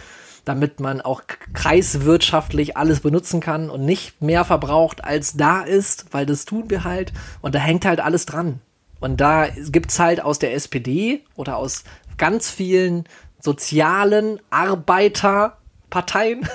damit 0.45 0.79
man 0.79 0.99
auch 0.99 1.21
kreiswirtschaftlich 1.53 2.75
alles 2.75 3.01
benutzen 3.01 3.39
kann 3.39 3.69
und 3.69 3.85
nicht 3.85 4.21
mehr 4.21 4.45
verbraucht, 4.45 5.03
als 5.03 5.37
da 5.37 5.61
ist, 5.61 6.07
weil 6.11 6.25
das 6.25 6.45
tun 6.45 6.71
wir 6.71 6.83
halt. 6.83 7.13
Und 7.41 7.53
da 7.53 7.59
hängt 7.59 7.85
halt 7.85 7.99
alles 7.99 8.25
dran. 8.25 8.59
Und 8.99 9.21
da 9.21 9.47
gibt's 9.47 9.99
halt 9.99 10.21
aus 10.21 10.39
der 10.39 10.55
SPD 10.55 11.23
oder 11.35 11.57
aus 11.57 11.83
ganz 12.17 12.49
vielen 12.49 13.05
sozialen 13.39 14.39
Arbeiterparteien, 15.89 16.47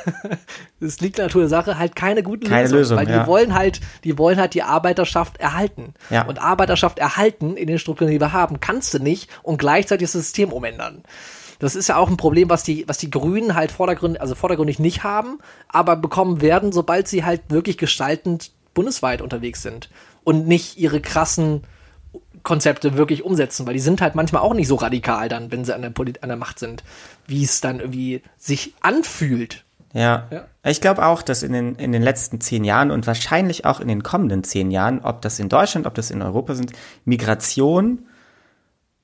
das 0.81 1.01
liegt 1.01 1.18
Natur 1.18 1.42
der 1.42 1.49
Sache, 1.49 1.79
halt 1.79 1.97
keine 1.97 2.23
guten 2.23 2.47
keine 2.47 2.62
Lösung, 2.62 2.79
Lösung 2.79 2.97
weil 2.99 3.07
die 3.07 3.12
ja. 3.12 3.27
wollen 3.27 3.55
halt, 3.55 3.81
die 4.05 4.16
wollen 4.18 4.38
halt 4.38 4.55
die 4.55 4.62
Arbeiterschaft 4.62 5.38
erhalten. 5.38 5.94
Ja. 6.11 6.25
Und 6.27 6.40
Arbeiterschaft 6.40 6.99
erhalten 6.99 7.57
in 7.57 7.66
den 7.66 7.79
Strukturen, 7.79 8.11
die 8.11 8.20
wir 8.20 8.33
haben, 8.33 8.61
kannst 8.61 8.94
du 8.94 8.99
nicht 8.99 9.31
und 9.42 9.59
gleichzeitig 9.59 10.07
das 10.07 10.12
System 10.12 10.53
umändern. 10.53 11.03
Das 11.59 11.77
ist 11.77 11.88
ja 11.88 11.97
auch 11.97 12.11
ein 12.11 12.16
Problem, 12.16 12.51
was 12.51 12.62
die, 12.62 12.85
was 12.88 12.99
die 12.99 13.11
Grünen 13.11 13.55
halt 13.55 13.70
vordergründig, 13.70 14.20
also 14.20 14.35
vordergründig 14.35 14.79
nicht 14.79 15.05
haben, 15.05 15.38
aber 15.68 15.97
bekommen 15.97 16.40
werden, 16.40 16.73
sobald 16.73 17.09
sie 17.09 17.25
halt 17.25 17.42
wirklich 17.49 17.79
gestaltend 17.79 18.53
bundesweit 18.75 19.23
unterwegs 19.23 19.62
sind 19.62 19.88
und 20.25 20.49
nicht 20.49 20.79
ihre 20.79 21.01
krassen 21.01 21.62
Konzepte 22.45 22.97
wirklich 22.97 23.25
umsetzen, 23.25 23.67
weil 23.67 23.75
die 23.75 23.81
sind 23.81 24.01
halt 24.01 24.15
manchmal 24.15 24.43
auch 24.43 24.55
nicht 24.55 24.69
so 24.69 24.77
radikal 24.77 25.29
dann, 25.29 25.51
wenn 25.51 25.65
sie 25.65 25.75
an 25.75 25.83
der, 25.83 25.91
Polit 25.91 26.23
an 26.23 26.29
der 26.29 26.39
Macht 26.39 26.61
sind, 26.61 26.85
wie 27.27 27.43
es 27.43 27.61
dann 27.61 27.81
irgendwie 27.81 28.23
sich 28.39 28.75
anfühlt. 28.81 29.65
Ja. 29.95 30.29
ja. 30.31 30.45
Ich 30.65 30.81
glaube 30.81 31.05
auch, 31.07 31.23
dass 31.23 31.43
in 31.43 31.53
den, 31.53 31.77
in 31.77 31.93
den 31.93 32.03
letzten 32.03 32.41
zehn 32.41 32.65
Jahren 32.65 32.91
und 32.91 33.07
wahrscheinlich 33.07 33.65
auch 33.65 33.81
in 33.81 33.89
den 33.89 34.03
kommenden 34.03 34.45
zehn 34.45 34.71
Jahren, 34.71 35.01
ob 35.01 35.23
das 35.23 35.39
in 35.39 35.49
Deutschland, 35.49 35.87
ob 35.87 35.95
das 35.95 36.11
in 36.11 36.21
Europa 36.21 36.55
sind, 36.55 36.73
Migration 37.05 38.07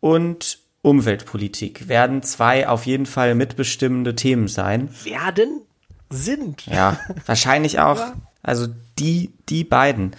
und 0.01 0.59
Umweltpolitik 0.83 1.89
werden 1.89 2.23
zwei 2.23 2.69
auf 2.69 2.87
jeden 2.87 3.07
Fall 3.07 3.35
mitbestimmende 3.35 4.15
Themen 4.17 4.49
sein. 4.49 4.89
Werden? 5.05 5.63
Sind. 6.11 6.67
Ja, 6.67 6.99
wahrscheinlich 7.27 7.79
auch. 7.81 7.99
Ja. 7.99 8.15
Also 8.43 8.67
die, 8.99 9.31
die 9.49 9.65
beiden. 9.65 10.17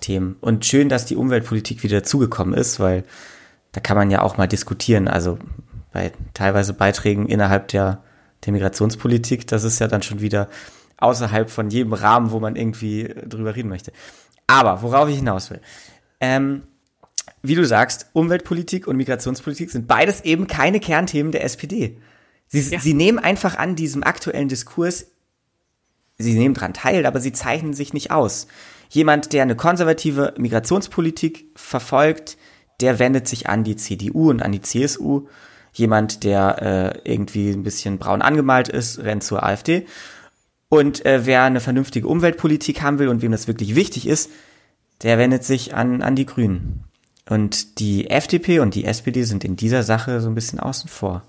Themen. 0.00 0.36
Und 0.40 0.66
schön, 0.66 0.88
dass 0.88 1.06
die 1.06 1.16
Umweltpolitik 1.16 1.82
wieder 1.82 2.00
dazugekommen 2.00 2.54
ist, 2.54 2.80
weil 2.80 3.04
da 3.72 3.80
kann 3.80 3.96
man 3.96 4.10
ja 4.10 4.22
auch 4.22 4.36
mal 4.36 4.48
diskutieren. 4.48 5.08
Also 5.08 5.38
bei 5.92 6.12
teilweise 6.34 6.72
Beiträgen 6.72 7.26
innerhalb 7.26 7.68
der, 7.68 8.02
der 8.44 8.52
Migrationspolitik, 8.52 9.46
das 9.46 9.64
ist 9.64 9.78
ja 9.78 9.88
dann 9.88 10.02
schon 10.02 10.20
wieder 10.20 10.48
außerhalb 10.96 11.50
von 11.50 11.70
jedem 11.70 11.92
Rahmen, 11.92 12.30
wo 12.30 12.40
man 12.40 12.56
irgendwie 12.56 13.14
drüber 13.26 13.56
reden 13.56 13.68
möchte. 13.68 13.92
Aber 14.46 14.82
worauf 14.82 15.08
ich 15.08 15.16
hinaus 15.16 15.50
will. 15.50 15.60
Ähm, 16.20 16.62
wie 17.42 17.54
du 17.54 17.64
sagst, 17.64 18.06
Umweltpolitik 18.12 18.86
und 18.86 18.96
Migrationspolitik 18.96 19.70
sind 19.70 19.86
beides 19.86 20.22
eben 20.22 20.46
keine 20.46 20.80
Kernthemen 20.80 21.32
der 21.32 21.44
SPD. 21.44 21.96
Sie, 22.48 22.60
ja. 22.60 22.80
sie 22.80 22.94
nehmen 22.94 23.18
einfach 23.18 23.56
an 23.56 23.76
diesem 23.76 24.02
aktuellen 24.02 24.48
Diskurs, 24.48 25.06
sie 26.18 26.34
nehmen 26.34 26.54
dran 26.54 26.74
teil, 26.74 27.06
aber 27.06 27.20
sie 27.20 27.32
zeichnen 27.32 27.72
sich 27.72 27.94
nicht 27.94 28.10
aus. 28.10 28.46
Jemand, 28.90 29.32
der 29.32 29.42
eine 29.42 29.54
konservative 29.54 30.34
Migrationspolitik 30.36 31.46
verfolgt, 31.54 32.36
der 32.80 32.98
wendet 32.98 33.28
sich 33.28 33.48
an 33.48 33.62
die 33.62 33.76
CDU 33.76 34.30
und 34.30 34.42
an 34.42 34.50
die 34.50 34.60
CSU. 34.60 35.28
Jemand, 35.72 36.24
der 36.24 37.00
äh, 37.04 37.10
irgendwie 37.10 37.50
ein 37.50 37.62
bisschen 37.62 37.98
braun 37.98 38.20
angemalt 38.20 38.68
ist, 38.68 38.98
rennt 38.98 39.22
zur 39.22 39.44
AfD. 39.44 39.86
Und 40.68 41.06
äh, 41.06 41.24
wer 41.24 41.44
eine 41.44 41.60
vernünftige 41.60 42.08
Umweltpolitik 42.08 42.82
haben 42.82 42.98
will 42.98 43.08
und 43.08 43.22
wem 43.22 43.30
das 43.30 43.46
wirklich 43.46 43.76
wichtig 43.76 44.08
ist, 44.08 44.30
der 45.02 45.18
wendet 45.18 45.44
sich 45.44 45.74
an, 45.74 46.02
an 46.02 46.16
die 46.16 46.26
Grünen. 46.26 46.84
Und 47.28 47.78
die 47.78 48.10
FDP 48.10 48.58
und 48.58 48.74
die 48.74 48.84
SPD 48.84 49.22
sind 49.22 49.44
in 49.44 49.54
dieser 49.54 49.84
Sache 49.84 50.20
so 50.20 50.28
ein 50.28 50.34
bisschen 50.34 50.58
außen 50.58 50.88
vor. 50.88 51.22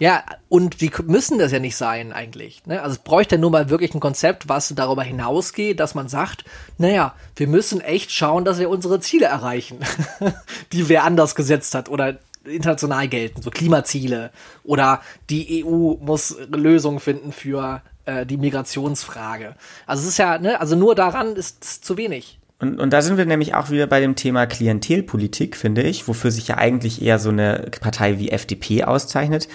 Ja, 0.00 0.22
und 0.48 0.80
die 0.80 0.92
müssen 1.06 1.38
das 1.38 1.50
ja 1.50 1.58
nicht 1.58 1.76
sein 1.76 2.12
eigentlich. 2.12 2.64
Ne? 2.66 2.80
Also 2.80 2.94
es 2.94 2.98
bräuchte 3.00 3.36
nur 3.36 3.50
mal 3.50 3.68
wirklich 3.68 3.94
ein 3.94 4.00
Konzept, 4.00 4.48
was 4.48 4.72
darüber 4.74 5.02
hinausgeht, 5.02 5.80
dass 5.80 5.96
man 5.96 6.08
sagt, 6.08 6.44
naja, 6.78 7.14
wir 7.34 7.48
müssen 7.48 7.80
echt 7.80 8.12
schauen, 8.12 8.44
dass 8.44 8.60
wir 8.60 8.70
unsere 8.70 9.00
Ziele 9.00 9.26
erreichen, 9.26 9.80
die 10.72 10.88
wer 10.88 11.02
anders 11.02 11.34
gesetzt 11.34 11.74
hat 11.74 11.88
oder 11.88 12.18
international 12.44 13.08
gelten, 13.08 13.42
so 13.42 13.50
Klimaziele 13.50 14.30
oder 14.62 15.02
die 15.30 15.64
EU 15.64 15.96
muss 16.00 16.36
Lösungen 16.48 17.00
finden 17.00 17.32
für 17.32 17.82
äh, 18.04 18.24
die 18.24 18.36
Migrationsfrage. 18.36 19.56
Also 19.86 20.04
es 20.04 20.10
ist 20.10 20.18
ja, 20.18 20.38
ne, 20.38 20.60
also 20.60 20.76
nur 20.76 20.94
daran 20.94 21.34
ist 21.34 21.84
zu 21.84 21.96
wenig. 21.96 22.38
Und, 22.60 22.80
und 22.80 22.92
da 22.92 23.02
sind 23.02 23.18
wir 23.18 23.26
nämlich 23.26 23.54
auch 23.54 23.70
wieder 23.70 23.86
bei 23.86 24.00
dem 24.00 24.14
Thema 24.16 24.46
Klientelpolitik, 24.46 25.56
finde 25.56 25.82
ich, 25.82 26.08
wofür 26.08 26.30
sich 26.30 26.48
ja 26.48 26.56
eigentlich 26.56 27.02
eher 27.02 27.18
so 27.18 27.30
eine 27.30 27.68
Partei 27.80 28.18
wie 28.18 28.30
FDP 28.30 28.84
auszeichnet 28.84 29.48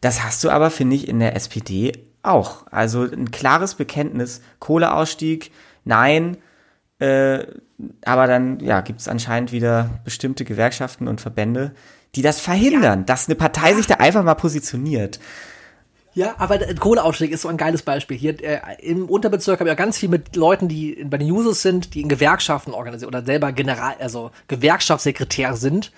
das 0.00 0.22
hast 0.22 0.44
du 0.44 0.50
aber, 0.50 0.70
finde 0.70 0.96
ich, 0.96 1.08
in 1.08 1.20
der 1.20 1.34
SPD 1.36 1.92
auch. 2.22 2.66
Also 2.70 3.02
ein 3.02 3.30
klares 3.30 3.74
Bekenntnis, 3.74 4.40
Kohleausstieg, 4.58 5.50
nein, 5.84 6.36
äh, 6.98 7.44
aber 8.04 8.26
dann 8.26 8.60
ja, 8.60 8.80
gibt 8.80 9.00
es 9.00 9.08
anscheinend 9.08 9.52
wieder 9.52 9.90
bestimmte 10.04 10.44
Gewerkschaften 10.44 11.06
und 11.08 11.20
Verbände, 11.20 11.74
die 12.14 12.22
das 12.22 12.40
verhindern, 12.40 13.00
ja. 13.00 13.04
dass 13.04 13.28
eine 13.28 13.36
Partei 13.36 13.74
sich 13.74 13.86
da 13.86 13.94
einfach 13.94 14.24
mal 14.24 14.34
positioniert. 14.34 15.20
Ja, 16.14 16.34
aber 16.38 16.58
Kohleausstieg 16.58 17.30
ist 17.30 17.42
so 17.42 17.48
ein 17.48 17.56
geiles 17.56 17.82
Beispiel. 17.82 18.16
Hier 18.16 18.42
äh, 18.42 18.60
im 18.80 19.08
Unterbezirk 19.08 19.60
habe 19.60 19.68
ich 19.68 19.72
ja 19.72 19.76
ganz 19.76 19.98
viel 19.98 20.08
mit 20.08 20.34
Leuten, 20.34 20.66
die 20.66 21.04
bei 21.04 21.18
den 21.18 21.30
Users 21.30 21.62
sind, 21.62 21.94
die 21.94 22.00
in 22.00 22.08
Gewerkschaften 22.08 22.72
organisieren 22.72 23.08
oder 23.08 23.24
selber 23.24 23.52
General, 23.52 23.94
also 24.00 24.32
Gewerkschaftssekretär 24.48 25.54
sind 25.54 25.92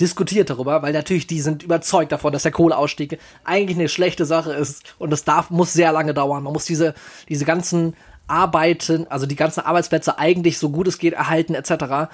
diskutiert 0.00 0.50
darüber, 0.50 0.82
weil 0.82 0.92
natürlich 0.92 1.26
die 1.26 1.40
sind 1.40 1.62
überzeugt 1.62 2.12
davon, 2.12 2.32
dass 2.32 2.42
der 2.42 2.52
Kohleausstieg 2.52 3.18
eigentlich 3.44 3.78
eine 3.78 3.88
schlechte 3.88 4.24
Sache 4.24 4.52
ist 4.52 4.82
und 4.98 5.10
das 5.10 5.24
darf, 5.24 5.50
muss 5.50 5.72
sehr 5.72 5.92
lange 5.92 6.14
dauern. 6.14 6.42
Man 6.42 6.52
muss 6.52 6.64
diese, 6.64 6.94
diese 7.28 7.44
ganzen 7.44 7.94
Arbeiten, 8.26 9.06
also 9.08 9.26
die 9.26 9.36
ganzen 9.36 9.60
Arbeitsplätze 9.60 10.18
eigentlich 10.18 10.58
so 10.58 10.70
gut 10.70 10.88
es 10.88 10.98
geht 10.98 11.12
erhalten, 11.12 11.54
etc. 11.54 12.10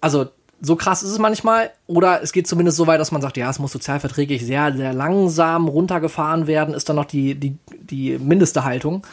Also, 0.00 0.28
so 0.62 0.76
krass 0.76 1.02
ist 1.02 1.10
es 1.10 1.18
manchmal. 1.18 1.70
Oder 1.86 2.22
es 2.22 2.32
geht 2.32 2.46
zumindest 2.46 2.76
so 2.76 2.86
weit, 2.86 3.00
dass 3.00 3.12
man 3.12 3.22
sagt, 3.22 3.38
ja, 3.38 3.48
es 3.48 3.58
muss 3.58 3.72
sozialverträglich 3.72 4.44
sehr, 4.44 4.74
sehr 4.76 4.92
langsam 4.92 5.68
runtergefahren 5.68 6.46
werden, 6.46 6.74
ist 6.74 6.88
dann 6.88 6.96
noch 6.96 7.06
die, 7.06 7.34
die, 7.34 7.56
die 7.80 8.18
mindeste 8.18 8.64
Haltung. 8.64 9.06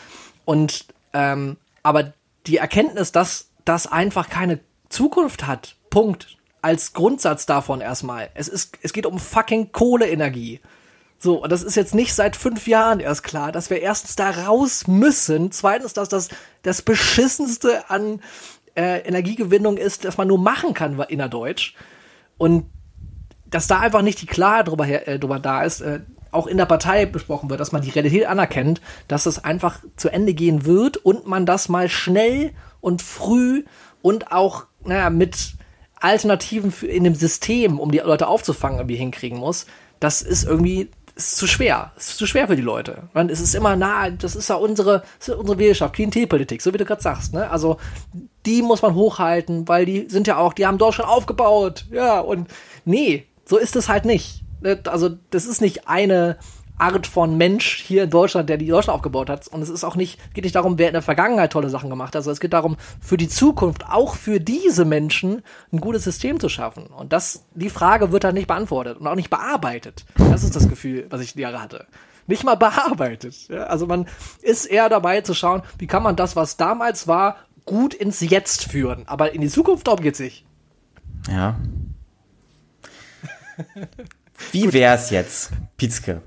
Und, 0.43 0.85
ähm, 1.13 1.55
aber 1.83 2.13
die 2.47 2.57
Erkenntnis, 2.57 3.13
dass 3.13 3.47
das 3.63 3.87
einfach 3.87 4.29
keine 4.29 4.59
Zukunft 4.89 5.47
hat. 5.47 5.75
Punkt 5.89 6.36
als 6.61 6.93
Grundsatz 6.93 7.45
davon 7.45 7.81
erstmal. 7.81 8.29
Es 8.33 8.47
ist, 8.47 8.77
es 8.81 8.93
geht 8.93 9.05
um 9.05 9.19
fucking 9.19 9.71
Kohleenergie. 9.71 10.59
So, 11.19 11.41
und 11.41 11.51
das 11.51 11.63
ist 11.63 11.75
jetzt 11.75 11.95
nicht 11.95 12.13
seit 12.13 12.35
fünf 12.35 12.67
Jahren 12.67 12.99
erst 12.99 13.23
klar, 13.23 13.51
dass 13.51 13.69
wir 13.69 13.81
erstens 13.81 14.15
da 14.15 14.29
raus 14.29 14.87
müssen. 14.87 15.51
Zweitens, 15.51 15.93
dass 15.93 16.09
das 16.09 16.29
das 16.61 16.81
Beschissenste 16.81 17.89
an 17.89 18.21
äh, 18.75 18.99
Energiegewinnung 18.99 19.77
ist, 19.77 20.05
das 20.05 20.17
man 20.17 20.27
nur 20.27 20.37
machen 20.37 20.73
kann, 20.73 20.99
innerdeutsch. 21.07 21.73
Und 22.37 22.65
dass 23.45 23.67
da 23.67 23.79
einfach 23.79 24.01
nicht 24.01 24.21
die 24.21 24.27
Klarheit 24.27 24.67
drüber, 24.67 24.85
her, 24.85 25.07
äh, 25.07 25.17
drüber 25.17 25.39
da 25.39 25.63
ist, 25.63 25.81
äh, 25.81 26.01
auch 26.31 26.45
in 26.45 26.57
der 26.57 26.65
Partei 26.65 27.05
besprochen 27.05 27.49
wird, 27.49 27.59
dass 27.59 27.71
man 27.71 27.81
die 27.81 27.89
Realität 27.89 28.27
anerkennt, 28.27 28.81
dass 29.07 29.25
es 29.25 29.43
einfach 29.43 29.79
zu 29.95 30.09
Ende 30.09 30.33
gehen 30.33 30.65
wird 30.65 30.97
und 30.97 31.25
man 31.25 31.45
das 31.45 31.69
mal 31.69 31.89
schnell 31.89 32.51
und 32.81 33.01
früh 33.01 33.63
und 34.01 34.31
auch, 34.31 34.65
naja, 34.83 35.09
mit 35.09 35.55
Alternativen 35.99 36.71
für, 36.71 36.87
in 36.87 37.03
dem 37.03 37.15
System, 37.15 37.79
um 37.79 37.91
die 37.91 37.99
Leute 37.99 38.27
aufzufangen, 38.27 38.79
irgendwie 38.79 38.95
hinkriegen 38.95 39.37
muss, 39.37 39.65
das 39.99 40.21
ist 40.21 40.43
irgendwie 40.43 40.89
ist 41.17 41.35
zu 41.35 41.47
schwer. 41.47 41.91
Ist 41.97 42.17
zu 42.17 42.27
schwer 42.27 42.47
für 42.47 42.55
die 42.55 42.61
Leute. 42.61 43.09
Man, 43.13 43.29
es 43.29 43.41
ist 43.41 43.55
immer 43.55 43.75
nah, 43.75 44.09
das 44.11 44.35
ist 44.35 44.49
ja 44.49 44.55
unsere, 44.55 45.03
ist 45.19 45.29
unsere 45.29 45.57
Wählerschaft, 45.57 45.95
Klientelpolitik, 45.95 46.61
so 46.61 46.73
wie 46.73 46.77
du 46.77 46.85
gerade 46.85 47.01
sagst. 47.01 47.33
Ne? 47.33 47.49
Also 47.49 47.77
die 48.45 48.61
muss 48.61 48.83
man 48.83 48.93
hochhalten, 48.93 49.67
weil 49.67 49.85
die 49.85 50.07
sind 50.09 50.27
ja 50.27 50.37
auch, 50.37 50.53
die 50.53 50.67
haben 50.67 50.77
Deutschland 50.77 51.09
aufgebaut. 51.09 51.85
Ja, 51.91 52.19
und 52.19 52.47
nee, 52.85 53.25
so 53.45 53.57
ist 53.57 53.75
es 53.75 53.89
halt 53.89 54.05
nicht. 54.05 54.43
Ne? 54.61 54.79
Also 54.85 55.09
das 55.31 55.45
ist 55.45 55.59
nicht 55.59 55.87
eine 55.87 56.37
Art 56.77 57.07
von 57.07 57.37
Mensch 57.37 57.81
hier 57.81 58.03
in 58.03 58.09
Deutschland, 58.09 58.49
der 58.49 58.57
die 58.57 58.67
Deutschland 58.67 58.95
aufgebaut 58.95 59.29
hat. 59.29 59.47
Und 59.47 59.61
es 59.61 59.69
ist 59.69 59.83
auch 59.83 59.95
nicht, 59.95 60.33
geht 60.33 60.43
nicht 60.43 60.55
darum, 60.55 60.77
wer 60.77 60.87
in 60.87 60.93
der 60.93 61.01
Vergangenheit 61.01 61.51
tolle 61.51 61.69
Sachen 61.69 61.89
gemacht 61.89 62.09
hat. 62.09 62.17
Also 62.17 62.31
es 62.31 62.39
geht 62.39 62.53
darum, 62.53 62.77
für 63.01 63.17
die 63.17 63.29
Zukunft, 63.29 63.85
auch 63.89 64.15
für 64.15 64.39
diese 64.39 64.85
Menschen, 64.85 65.43
ein 65.71 65.79
gutes 65.81 66.03
System 66.03 66.39
zu 66.39 66.49
schaffen. 66.49 66.87
Und 66.87 67.13
das, 67.13 67.45
die 67.55 67.69
Frage 67.69 68.11
wird 68.11 68.23
dann 68.23 68.35
nicht 68.35 68.47
beantwortet 68.47 68.97
und 68.99 69.07
auch 69.07 69.15
nicht 69.15 69.29
bearbeitet. 69.29 70.05
Das 70.15 70.43
ist 70.43 70.55
das 70.55 70.69
Gefühl, 70.69 71.07
was 71.09 71.21
ich 71.21 71.33
die 71.33 71.41
Jahre 71.41 71.61
hatte. 71.61 71.87
Nicht 72.27 72.43
mal 72.43 72.55
bearbeitet. 72.55 73.47
Ja, 73.47 73.63
also 73.63 73.87
man 73.87 74.07
ist 74.41 74.65
eher 74.65 74.89
dabei 74.89 75.21
zu 75.21 75.33
schauen, 75.33 75.63
wie 75.79 75.87
kann 75.87 76.03
man 76.03 76.15
das, 76.15 76.35
was 76.35 76.57
damals 76.57 77.07
war, 77.07 77.37
gut 77.65 77.93
ins 77.93 78.19
Jetzt 78.19 78.65
führen. 78.65 79.03
Aber 79.07 79.33
in 79.33 79.41
die 79.41 79.49
Zukunft, 79.49 79.87
darum 79.87 80.01
geht's 80.01 80.19
nicht. 80.19 80.45
Ja. 81.29 81.57
Wie 84.51 84.71
wär's 84.73 85.09
jetzt, 85.09 85.51
Pietzke? 85.77 86.21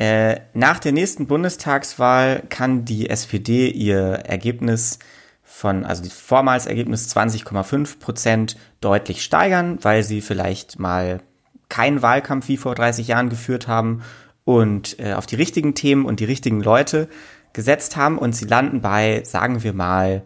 Äh, 0.00 0.40
nach 0.54 0.78
der 0.78 0.92
nächsten 0.92 1.26
Bundestagswahl 1.26 2.44
kann 2.48 2.86
die 2.86 3.10
SPD 3.10 3.68
ihr 3.68 4.00
Ergebnis 4.00 4.98
von, 5.42 5.84
also 5.84 6.02
das 6.02 6.14
vormals 6.14 6.64
Ergebnis 6.64 7.14
20,5 7.14 7.98
Prozent 7.98 8.56
deutlich 8.80 9.22
steigern, 9.22 9.78
weil 9.82 10.02
sie 10.02 10.22
vielleicht 10.22 10.78
mal 10.78 11.20
keinen 11.68 12.00
Wahlkampf 12.00 12.48
wie 12.48 12.56
vor 12.56 12.74
30 12.74 13.08
Jahren 13.08 13.28
geführt 13.28 13.68
haben 13.68 14.00
und 14.44 14.98
äh, 15.00 15.12
auf 15.12 15.26
die 15.26 15.36
richtigen 15.36 15.74
Themen 15.74 16.06
und 16.06 16.20
die 16.20 16.24
richtigen 16.24 16.62
Leute 16.62 17.10
gesetzt 17.52 17.98
haben 17.98 18.16
und 18.16 18.34
sie 18.34 18.46
landen 18.46 18.80
bei, 18.80 19.22
sagen 19.24 19.62
wir 19.62 19.74
mal, 19.74 20.22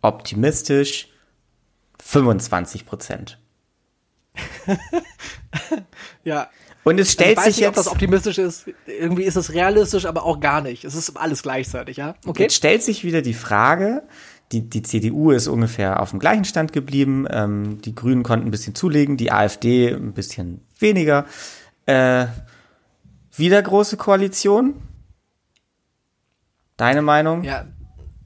optimistisch 0.00 1.08
25 2.02 2.86
Prozent. 2.86 3.38
ja, 6.24 6.48
und 6.84 6.98
es 6.98 7.12
stellt 7.12 7.38
also 7.38 7.40
ich 7.40 7.46
weiß 7.46 7.54
sich 7.54 7.56
nicht, 7.56 7.68
jetzt, 7.68 7.78
ob 7.78 7.84
das 7.84 7.92
optimistisch 7.92 8.38
ist. 8.38 8.66
Irgendwie 8.86 9.22
ist 9.24 9.36
es 9.36 9.52
realistisch, 9.52 10.04
aber 10.06 10.24
auch 10.24 10.40
gar 10.40 10.60
nicht. 10.60 10.84
Es 10.84 10.94
ist 10.94 11.16
alles 11.16 11.42
gleichzeitig, 11.42 11.96
ja? 11.96 12.16
Okay. 12.26 12.42
Jetzt 12.42 12.56
stellt 12.56 12.82
sich 12.82 13.04
wieder 13.04 13.22
die 13.22 13.34
Frage, 13.34 14.02
die, 14.50 14.68
die 14.68 14.82
CDU 14.82 15.30
ist 15.30 15.48
ungefähr 15.48 16.00
auf 16.00 16.10
dem 16.10 16.18
gleichen 16.18 16.44
Stand 16.44 16.72
geblieben, 16.72 17.26
ähm, 17.30 17.80
die 17.82 17.94
Grünen 17.94 18.22
konnten 18.22 18.48
ein 18.48 18.50
bisschen 18.50 18.74
zulegen, 18.74 19.16
die 19.16 19.30
AfD 19.32 19.90
ein 19.90 20.12
bisschen 20.12 20.60
weniger. 20.78 21.26
Äh, 21.86 22.26
wieder 23.34 23.62
große 23.62 23.96
Koalition? 23.96 24.74
Deine 26.76 27.02
Meinung? 27.02 27.44
Ja, 27.44 27.66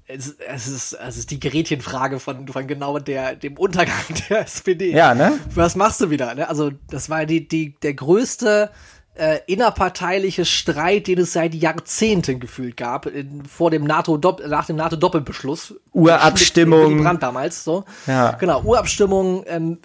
es, 0.06 0.36
es, 0.38 0.68
ist, 0.68 0.92
es 0.92 1.16
ist 1.16 1.30
die 1.30 1.40
Gerätchenfrage 1.40 2.20
von, 2.20 2.46
von 2.46 2.66
genau 2.66 2.98
der, 2.98 3.34
dem 3.34 3.56
Untergang 3.56 3.96
der 4.28 4.42
SPD. 4.42 4.92
Ja, 4.92 5.14
ne? 5.14 5.38
Was 5.54 5.76
machst 5.76 6.00
du 6.00 6.10
wieder? 6.10 6.34
Ne? 6.34 6.48
Also, 6.48 6.70
das 6.90 7.10
war 7.10 7.26
die, 7.26 7.48
die, 7.48 7.74
der 7.82 7.94
größte 7.94 8.70
äh, 9.16 9.40
innerparteiliche 9.46 10.44
Streit, 10.44 11.06
den 11.06 11.20
es 11.20 11.32
seit 11.32 11.54
Jahrzehnten 11.54 12.38
gefühlt 12.38 12.76
gab, 12.76 13.06
in, 13.06 13.44
vor 13.46 13.70
dem 13.70 13.84
NATO 13.84 14.20
nach 14.46 14.66
dem 14.66 14.76
NATO-Doppelbeschluss. 14.76 15.74
Urabstimmung. 15.92 17.02
Brand 17.02 17.22
damals, 17.22 17.64
so. 17.64 17.84
Ja. 18.06 18.32
Genau, 18.32 18.62
Urabstimmung, 18.62 19.44
ähm, 19.46 19.78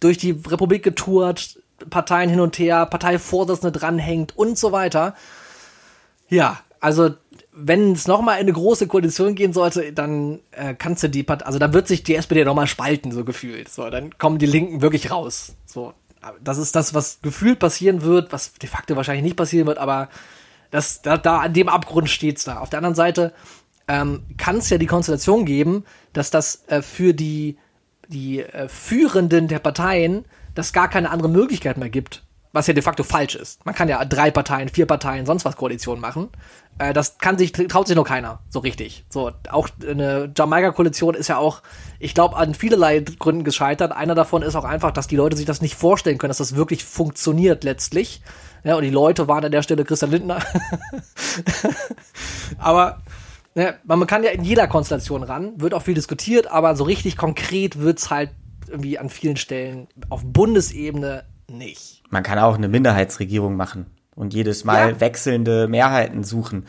durch 0.00 0.18
die 0.18 0.32
Republik 0.32 0.82
getourt, 0.82 1.60
Parteien 1.90 2.28
hin 2.28 2.40
und 2.40 2.58
her, 2.58 2.86
Parteivorsitzende 2.86 3.72
dranhängt 3.72 4.36
und 4.36 4.58
so 4.58 4.72
weiter. 4.72 5.14
Ja, 6.28 6.60
also 6.80 7.10
wenn 7.52 7.92
es 7.92 8.08
nochmal 8.08 8.36
in 8.36 8.42
eine 8.42 8.52
große 8.52 8.86
Koalition 8.86 9.34
gehen 9.34 9.52
sollte, 9.52 9.92
dann 9.92 10.40
äh, 10.52 10.74
kannst 10.74 11.02
du 11.02 11.08
die 11.08 11.22
Partei, 11.22 11.44
also 11.44 11.58
dann 11.58 11.74
wird 11.74 11.86
sich 11.86 12.02
die 12.02 12.14
SPD 12.14 12.44
nochmal 12.44 12.66
spalten, 12.66 13.12
so 13.12 13.24
gefühlt. 13.24 13.68
So, 13.68 13.88
dann 13.90 14.16
kommen 14.18 14.38
die 14.38 14.46
Linken 14.46 14.80
wirklich 14.80 15.10
raus. 15.10 15.54
So, 15.66 15.92
das 16.42 16.58
ist 16.58 16.74
das, 16.74 16.94
was 16.94 17.20
gefühlt 17.20 17.58
passieren 17.58 18.02
wird, 18.02 18.32
was 18.32 18.54
de 18.54 18.68
facto 18.68 18.96
wahrscheinlich 18.96 19.24
nicht 19.24 19.36
passieren 19.36 19.66
wird, 19.66 19.78
aber 19.78 20.08
das, 20.70 21.02
da, 21.02 21.18
da 21.18 21.40
an 21.40 21.52
dem 21.52 21.68
Abgrund 21.68 22.08
steht's 22.08 22.44
da. 22.44 22.58
Auf 22.58 22.70
der 22.70 22.78
anderen 22.78 22.94
Seite 22.94 23.34
ähm, 23.86 24.22
kann 24.38 24.56
es 24.56 24.70
ja 24.70 24.78
die 24.78 24.86
Konstellation 24.86 25.44
geben, 25.44 25.84
dass 26.14 26.30
das 26.30 26.64
äh, 26.68 26.80
für 26.80 27.12
die, 27.12 27.58
die 28.08 28.40
äh, 28.40 28.68
Führenden 28.68 29.48
der 29.48 29.58
Parteien 29.58 30.24
das 30.54 30.72
gar 30.72 30.88
keine 30.88 31.10
andere 31.10 31.28
Möglichkeit 31.28 31.76
mehr 31.76 31.90
gibt. 31.90 32.24
Was 32.52 32.66
ja 32.66 32.74
de 32.74 32.82
facto 32.82 33.02
falsch 33.02 33.34
ist. 33.34 33.64
Man 33.64 33.74
kann 33.74 33.88
ja 33.88 34.04
drei 34.04 34.30
Parteien, 34.30 34.68
vier 34.68 34.86
Parteien, 34.86 35.24
sonst 35.24 35.44
was 35.46 35.56
Koalition 35.56 36.00
machen. 36.00 36.28
Äh, 36.78 36.92
das 36.92 37.18
kann 37.18 37.38
sich, 37.38 37.52
traut 37.52 37.86
sich 37.86 37.96
noch 37.96 38.06
keiner, 38.06 38.40
so 38.50 38.58
richtig. 38.58 39.04
So, 39.08 39.30
auch 39.50 39.68
eine 39.86 40.30
Jamaika-Koalition 40.36 41.14
ist 41.14 41.28
ja 41.28 41.38
auch, 41.38 41.62
ich 41.98 42.14
glaube, 42.14 42.36
an 42.36 42.54
vielerlei 42.54 43.00
Gründen 43.00 43.44
gescheitert. 43.44 43.92
Einer 43.92 44.14
davon 44.14 44.42
ist 44.42 44.54
auch 44.56 44.64
einfach, 44.64 44.90
dass 44.90 45.06
die 45.06 45.16
Leute 45.16 45.36
sich 45.36 45.46
das 45.46 45.62
nicht 45.62 45.74
vorstellen 45.74 46.18
können, 46.18 46.30
dass 46.30 46.38
das 46.38 46.56
wirklich 46.56 46.84
funktioniert 46.84 47.64
letztlich. 47.64 48.22
Ja, 48.64 48.76
und 48.76 48.82
die 48.82 48.90
Leute 48.90 49.28
waren 49.28 49.44
an 49.44 49.52
der 49.52 49.62
Stelle 49.62 49.84
Christian 49.84 50.10
Lindner. 50.10 50.40
aber 52.58 53.02
ne, 53.54 53.74
man 53.84 54.06
kann 54.06 54.22
ja 54.22 54.30
in 54.30 54.44
jeder 54.44 54.68
Konstellation 54.68 55.22
ran, 55.22 55.60
wird 55.60 55.74
auch 55.74 55.82
viel 55.82 55.94
diskutiert, 55.94 56.46
aber 56.46 56.76
so 56.76 56.84
richtig 56.84 57.16
konkret 57.16 57.78
wird's 57.78 58.10
halt 58.10 58.30
irgendwie 58.68 58.98
an 58.98 59.10
vielen 59.10 59.36
Stellen 59.36 59.88
auf 60.08 60.22
Bundesebene 60.24 61.24
nicht. 61.48 62.01
Man 62.12 62.22
kann 62.22 62.38
auch 62.38 62.56
eine 62.56 62.68
Minderheitsregierung 62.68 63.56
machen 63.56 63.86
und 64.14 64.34
jedes 64.34 64.64
Mal 64.64 64.90
ja. 64.90 65.00
wechselnde 65.00 65.66
Mehrheiten 65.66 66.24
suchen. 66.24 66.66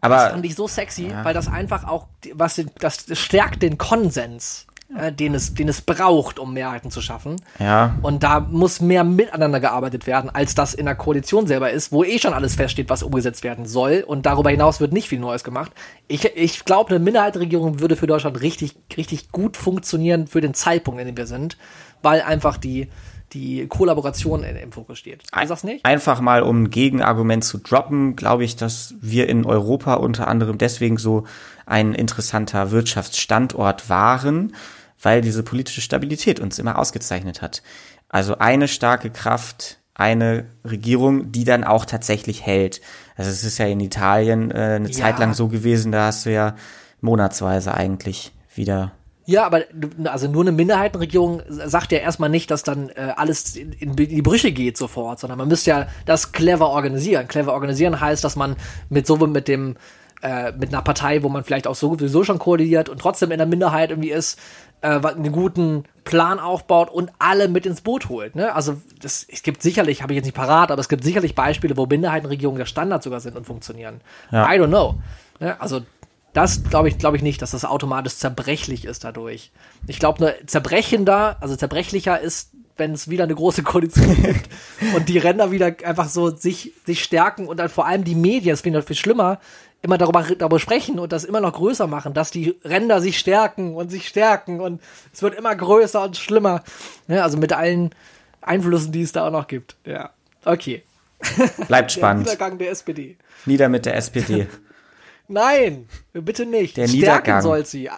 Aber 0.00 0.16
das 0.16 0.32
fand 0.32 0.44
ich 0.44 0.56
so 0.56 0.66
sexy, 0.66 1.06
ja. 1.06 1.24
weil 1.24 1.34
das 1.34 1.46
einfach 1.46 1.84
auch, 1.86 2.08
was 2.34 2.60
das, 2.80 3.06
das 3.06 3.18
stärkt 3.18 3.62
den 3.62 3.78
Konsens, 3.78 4.66
äh, 4.98 5.12
den 5.12 5.34
es, 5.34 5.54
den 5.54 5.68
es 5.68 5.82
braucht, 5.82 6.40
um 6.40 6.52
Mehrheiten 6.52 6.90
zu 6.90 7.00
schaffen. 7.00 7.36
Ja. 7.60 7.94
Und 8.02 8.24
da 8.24 8.40
muss 8.40 8.80
mehr 8.80 9.04
miteinander 9.04 9.60
gearbeitet 9.60 10.08
werden, 10.08 10.28
als 10.30 10.56
das 10.56 10.74
in 10.74 10.86
der 10.86 10.96
Koalition 10.96 11.46
selber 11.46 11.70
ist, 11.70 11.92
wo 11.92 12.02
eh 12.02 12.18
schon 12.18 12.34
alles 12.34 12.56
feststeht, 12.56 12.90
was 12.90 13.04
umgesetzt 13.04 13.44
werden 13.44 13.64
soll. 13.64 14.04
Und 14.04 14.26
darüber 14.26 14.50
hinaus 14.50 14.80
wird 14.80 14.92
nicht 14.92 15.08
viel 15.08 15.20
Neues 15.20 15.44
gemacht. 15.44 15.70
Ich, 16.08 16.24
ich 16.34 16.64
glaube, 16.64 16.90
eine 16.90 16.98
Minderheitsregierung 16.98 17.78
würde 17.78 17.94
für 17.94 18.08
Deutschland 18.08 18.40
richtig, 18.40 18.74
richtig 18.96 19.30
gut 19.30 19.56
funktionieren 19.56 20.26
für 20.26 20.40
den 20.40 20.54
Zeitpunkt, 20.54 21.00
in 21.00 21.06
dem 21.06 21.16
wir 21.16 21.28
sind, 21.28 21.56
weil 22.02 22.22
einfach 22.22 22.56
die 22.56 22.88
die 23.32 23.66
Kollaboration 23.66 24.44
in, 24.44 24.56
im 24.56 24.72
Fokus 24.72 24.98
steht. 24.98 25.22
Du 25.32 25.46
sagst 25.46 25.64
nicht? 25.64 25.84
Einfach 25.84 26.20
mal, 26.20 26.42
um 26.42 26.64
ein 26.64 26.70
Gegenargument 26.70 27.44
zu 27.44 27.58
droppen, 27.58 28.16
glaube 28.16 28.44
ich, 28.44 28.56
dass 28.56 28.94
wir 29.00 29.28
in 29.28 29.44
Europa 29.44 29.94
unter 29.94 30.28
anderem 30.28 30.58
deswegen 30.58 30.98
so 30.98 31.24
ein 31.66 31.94
interessanter 31.94 32.70
Wirtschaftsstandort 32.70 33.88
waren, 33.88 34.54
weil 35.00 35.20
diese 35.20 35.42
politische 35.42 35.80
Stabilität 35.80 36.40
uns 36.40 36.58
immer 36.58 36.78
ausgezeichnet 36.78 37.42
hat. 37.42 37.62
Also 38.08 38.38
eine 38.38 38.68
starke 38.68 39.10
Kraft, 39.10 39.78
eine 39.94 40.46
Regierung, 40.64 41.32
die 41.32 41.44
dann 41.44 41.64
auch 41.64 41.84
tatsächlich 41.84 42.44
hält. 42.44 42.80
Also 43.16 43.30
es 43.30 43.44
ist 43.44 43.58
ja 43.58 43.66
in 43.66 43.80
Italien 43.80 44.50
äh, 44.50 44.76
eine 44.76 44.88
ja. 44.88 44.94
Zeit 44.94 45.18
lang 45.18 45.34
so 45.34 45.48
gewesen, 45.48 45.92
da 45.92 46.06
hast 46.06 46.26
du 46.26 46.32
ja 46.32 46.56
monatsweise 47.00 47.74
eigentlich 47.74 48.32
wieder 48.54 48.92
ja, 49.24 49.44
aber 49.46 49.62
also 50.04 50.28
nur 50.28 50.42
eine 50.42 50.52
Minderheitenregierung 50.52 51.42
sagt 51.48 51.92
ja 51.92 51.98
erstmal 51.98 52.28
nicht, 52.28 52.50
dass 52.50 52.62
dann 52.62 52.88
äh, 52.90 53.12
alles 53.16 53.54
in, 53.56 53.72
in, 53.72 53.94
die 53.94 54.22
Brüche 54.22 54.50
geht 54.52 54.76
sofort, 54.76 55.20
sondern 55.20 55.38
man 55.38 55.48
müsste 55.48 55.70
ja 55.70 55.86
das 56.06 56.32
clever 56.32 56.68
organisieren. 56.68 57.28
Clever 57.28 57.52
organisieren 57.52 58.00
heißt, 58.00 58.24
dass 58.24 58.34
man 58.34 58.56
mit 58.88 59.06
so 59.06 59.16
mit 59.16 59.46
dem 59.46 59.76
äh, 60.22 60.52
mit 60.52 60.72
einer 60.72 60.82
Partei, 60.82 61.22
wo 61.22 61.28
man 61.28 61.44
vielleicht 61.44 61.66
auch 61.66 61.74
sowieso 61.74 62.24
schon 62.24 62.38
koaliert 62.38 62.88
und 62.88 63.00
trotzdem 63.00 63.30
in 63.30 63.38
der 63.38 63.46
Minderheit 63.46 63.90
irgendwie 63.90 64.10
ist, 64.10 64.38
äh, 64.80 65.00
einen 65.00 65.32
guten 65.32 65.84
Plan 66.04 66.38
aufbaut 66.38 66.90
und 66.90 67.10
alle 67.18 67.48
mit 67.48 67.66
ins 67.66 67.80
Boot 67.80 68.08
holt. 68.08 68.34
Ne? 68.34 68.54
Also 68.54 68.76
das, 69.00 69.26
es 69.28 69.42
gibt 69.42 69.62
sicherlich, 69.62 70.02
habe 70.02 70.12
ich 70.12 70.16
jetzt 70.16 70.24
nicht 70.24 70.36
parat, 70.36 70.70
aber 70.70 70.80
es 70.80 70.88
gibt 70.88 71.04
sicherlich 71.04 71.34
Beispiele, 71.34 71.76
wo 71.76 71.86
Minderheitenregierungen 71.86 72.58
der 72.58 72.66
Standard 72.66 73.02
sogar 73.02 73.20
sind 73.20 73.36
und 73.36 73.46
funktionieren. 73.46 74.00
Ja. 74.30 74.52
I 74.52 74.58
don't 74.58 74.68
know. 74.68 74.96
Ne? 75.40 75.60
Also 75.60 75.82
das 76.32 76.64
glaube 76.64 76.88
ich, 76.88 76.98
glaube 76.98 77.16
ich 77.16 77.22
nicht, 77.22 77.42
dass 77.42 77.50
das 77.50 77.64
automatisch 77.64 78.16
zerbrechlich 78.16 78.84
ist 78.84 79.04
dadurch. 79.04 79.50
Ich 79.86 79.98
glaube, 79.98 80.20
nur 80.22 80.34
zerbrechender, 80.46 81.36
also 81.40 81.56
zerbrechlicher 81.56 82.20
ist, 82.20 82.50
wenn 82.76 82.92
es 82.92 83.10
wieder 83.10 83.24
eine 83.24 83.34
große 83.34 83.62
Koalition 83.62 84.16
gibt 84.22 84.48
und 84.94 85.08
die 85.08 85.18
Ränder 85.18 85.50
wieder 85.50 85.74
einfach 85.84 86.08
so 86.08 86.34
sich, 86.34 86.72
sich 86.86 87.04
stärken 87.04 87.46
und 87.46 87.58
dann 87.58 87.68
vor 87.68 87.86
allem 87.86 88.04
die 88.04 88.14
Medien, 88.14 88.52
das 88.52 88.62
finde 88.62 88.78
ich 88.78 88.82
noch 88.82 88.88
viel 88.88 88.96
schlimmer, 88.96 89.40
immer 89.82 89.98
darüber, 89.98 90.22
darüber 90.22 90.58
sprechen 90.58 90.98
und 90.98 91.12
das 91.12 91.24
immer 91.24 91.40
noch 91.40 91.52
größer 91.52 91.86
machen, 91.86 92.14
dass 92.14 92.30
die 92.30 92.56
Ränder 92.64 93.02
sich 93.02 93.18
stärken 93.18 93.74
und 93.74 93.90
sich 93.90 94.08
stärken 94.08 94.60
und 94.60 94.80
es 95.12 95.22
wird 95.22 95.34
immer 95.34 95.54
größer 95.54 96.02
und 96.02 96.16
schlimmer. 96.16 96.62
Ja, 97.08 97.24
also 97.24 97.36
mit 97.36 97.52
allen 97.52 97.90
Einflüssen, 98.40 98.92
die 98.92 99.02
es 99.02 99.12
da 99.12 99.26
auch 99.26 99.32
noch 99.32 99.48
gibt. 99.48 99.76
Ja. 99.84 100.10
Okay. 100.44 100.82
Bleibt 101.68 101.92
spannend. 101.92 102.26
Der 102.26 102.34
Niedergang 102.34 102.58
der 102.58 102.70
SPD. 102.70 103.16
Nieder 103.44 103.68
mit 103.68 103.84
der 103.84 103.96
SPD. 103.96 104.46
Nein, 105.28 105.88
bitte 106.12 106.46
nicht. 106.46 106.76
Der 106.76 106.88
stärken 106.88 107.40
soll 107.40 107.64
sie. 107.64 107.88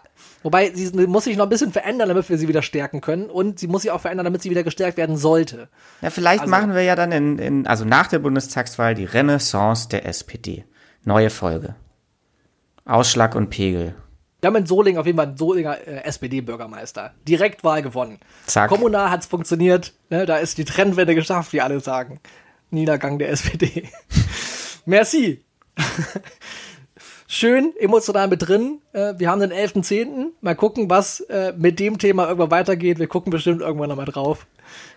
Wobei, 0.43 0.70
sie 0.75 0.91
muss 1.07 1.25
sich 1.25 1.37
noch 1.37 1.45
ein 1.47 1.49
bisschen 1.51 1.72
verändern, 1.72 2.09
damit 2.09 2.29
wir 2.29 2.37
sie 2.37 2.49
wieder 2.49 2.62
stärken 2.62 3.01
können. 3.01 3.31
Und 3.31 3.59
sie 3.59 3.66
muss 3.66 3.83
sich 3.83 3.91
auch 3.91 4.01
verändern, 4.01 4.25
damit 4.25 4.43
sie 4.43 4.51
wieder 4.51 4.62
gestärkt 4.62 4.99
werden 4.99 5.16
sollte. 5.16 5.68
Ja, 6.03 6.11
vielleicht 6.11 6.43
Also- 6.43 6.51
machen 6.51 6.75
wir 6.75 6.83
ja 6.83 6.95
dann 6.97 7.12
in, 7.12 7.39
in, 7.39 7.66
also 7.66 7.85
nach 7.85 8.09
der 8.09 8.18
Bundestagswahl 8.18 8.95
die 8.95 9.07
Renaissance 9.07 9.89
der 9.89 10.05
SPD. 10.07 10.64
Neue 11.03 11.31
Folge. 11.31 11.75
Ausschlag 12.85 13.35
und 13.35 13.49
Pegel. 13.51 13.95
Wir 14.41 14.49
haben 14.49 14.57
in 14.57 14.66
Solingen 14.66 14.99
auf 15.01 15.07
jeden 15.07 15.16
Fall 15.16 15.29
einen 15.29 15.39
Solinger 15.39 15.79
äh, 15.89 16.05
SPD-Bürgermeister. 16.05 17.14
Direktwahl 17.27 17.81
gewonnen. 17.81 18.18
Zack. 18.45 18.68
Kommunal 18.68 19.11
hat's 19.11 19.25
funktioniert. 19.25 19.95
Ne, 20.11 20.27
da 20.27 20.37
ist 20.37 20.59
die 20.59 20.66
Trendwende 20.66 21.14
geschafft, 21.14 21.55
wie 21.55 21.62
alle 21.62 21.81
sagen. 21.81 22.20
Niedergang 22.70 23.18
der 23.18 23.31
SPD. 23.31 23.89
Merci. 24.85 25.43
Schön 27.35 27.74
emotional 27.80 28.28
mit 28.28 28.47
drin. 28.47 28.80
Äh, 28.93 29.14
wir 29.18 29.28
haben 29.28 29.41
den 29.41 29.53
11.10. 29.53 30.26
Mal 30.41 30.55
gucken, 30.55 30.89
was 30.89 31.18
äh, 31.18 31.53
mit 31.57 31.80
dem 31.80 31.99
Thema 31.99 32.28
irgendwann 32.28 32.53
weitergeht. 32.53 33.01
Wir 33.01 33.09
gucken 33.09 33.32
bestimmt 33.32 33.61
irgendwann 33.61 33.89
nochmal 33.89 34.05
drauf. 34.05 34.47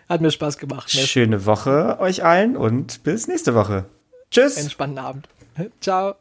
Hat 0.07 0.21
mir 0.21 0.29
Spaß 0.29 0.59
gemacht. 0.59 0.91
Merci. 0.93 1.07
Schöne 1.07 1.47
Woche 1.47 1.97
euch 1.99 2.23
allen 2.23 2.55
und 2.55 3.01
bis 3.01 3.27
nächste 3.27 3.55
Woche. 3.55 3.85
Tschüss. 4.29 4.55
Entspannten 4.55 4.99
Abend. 4.99 5.27
Ciao. 5.81 6.13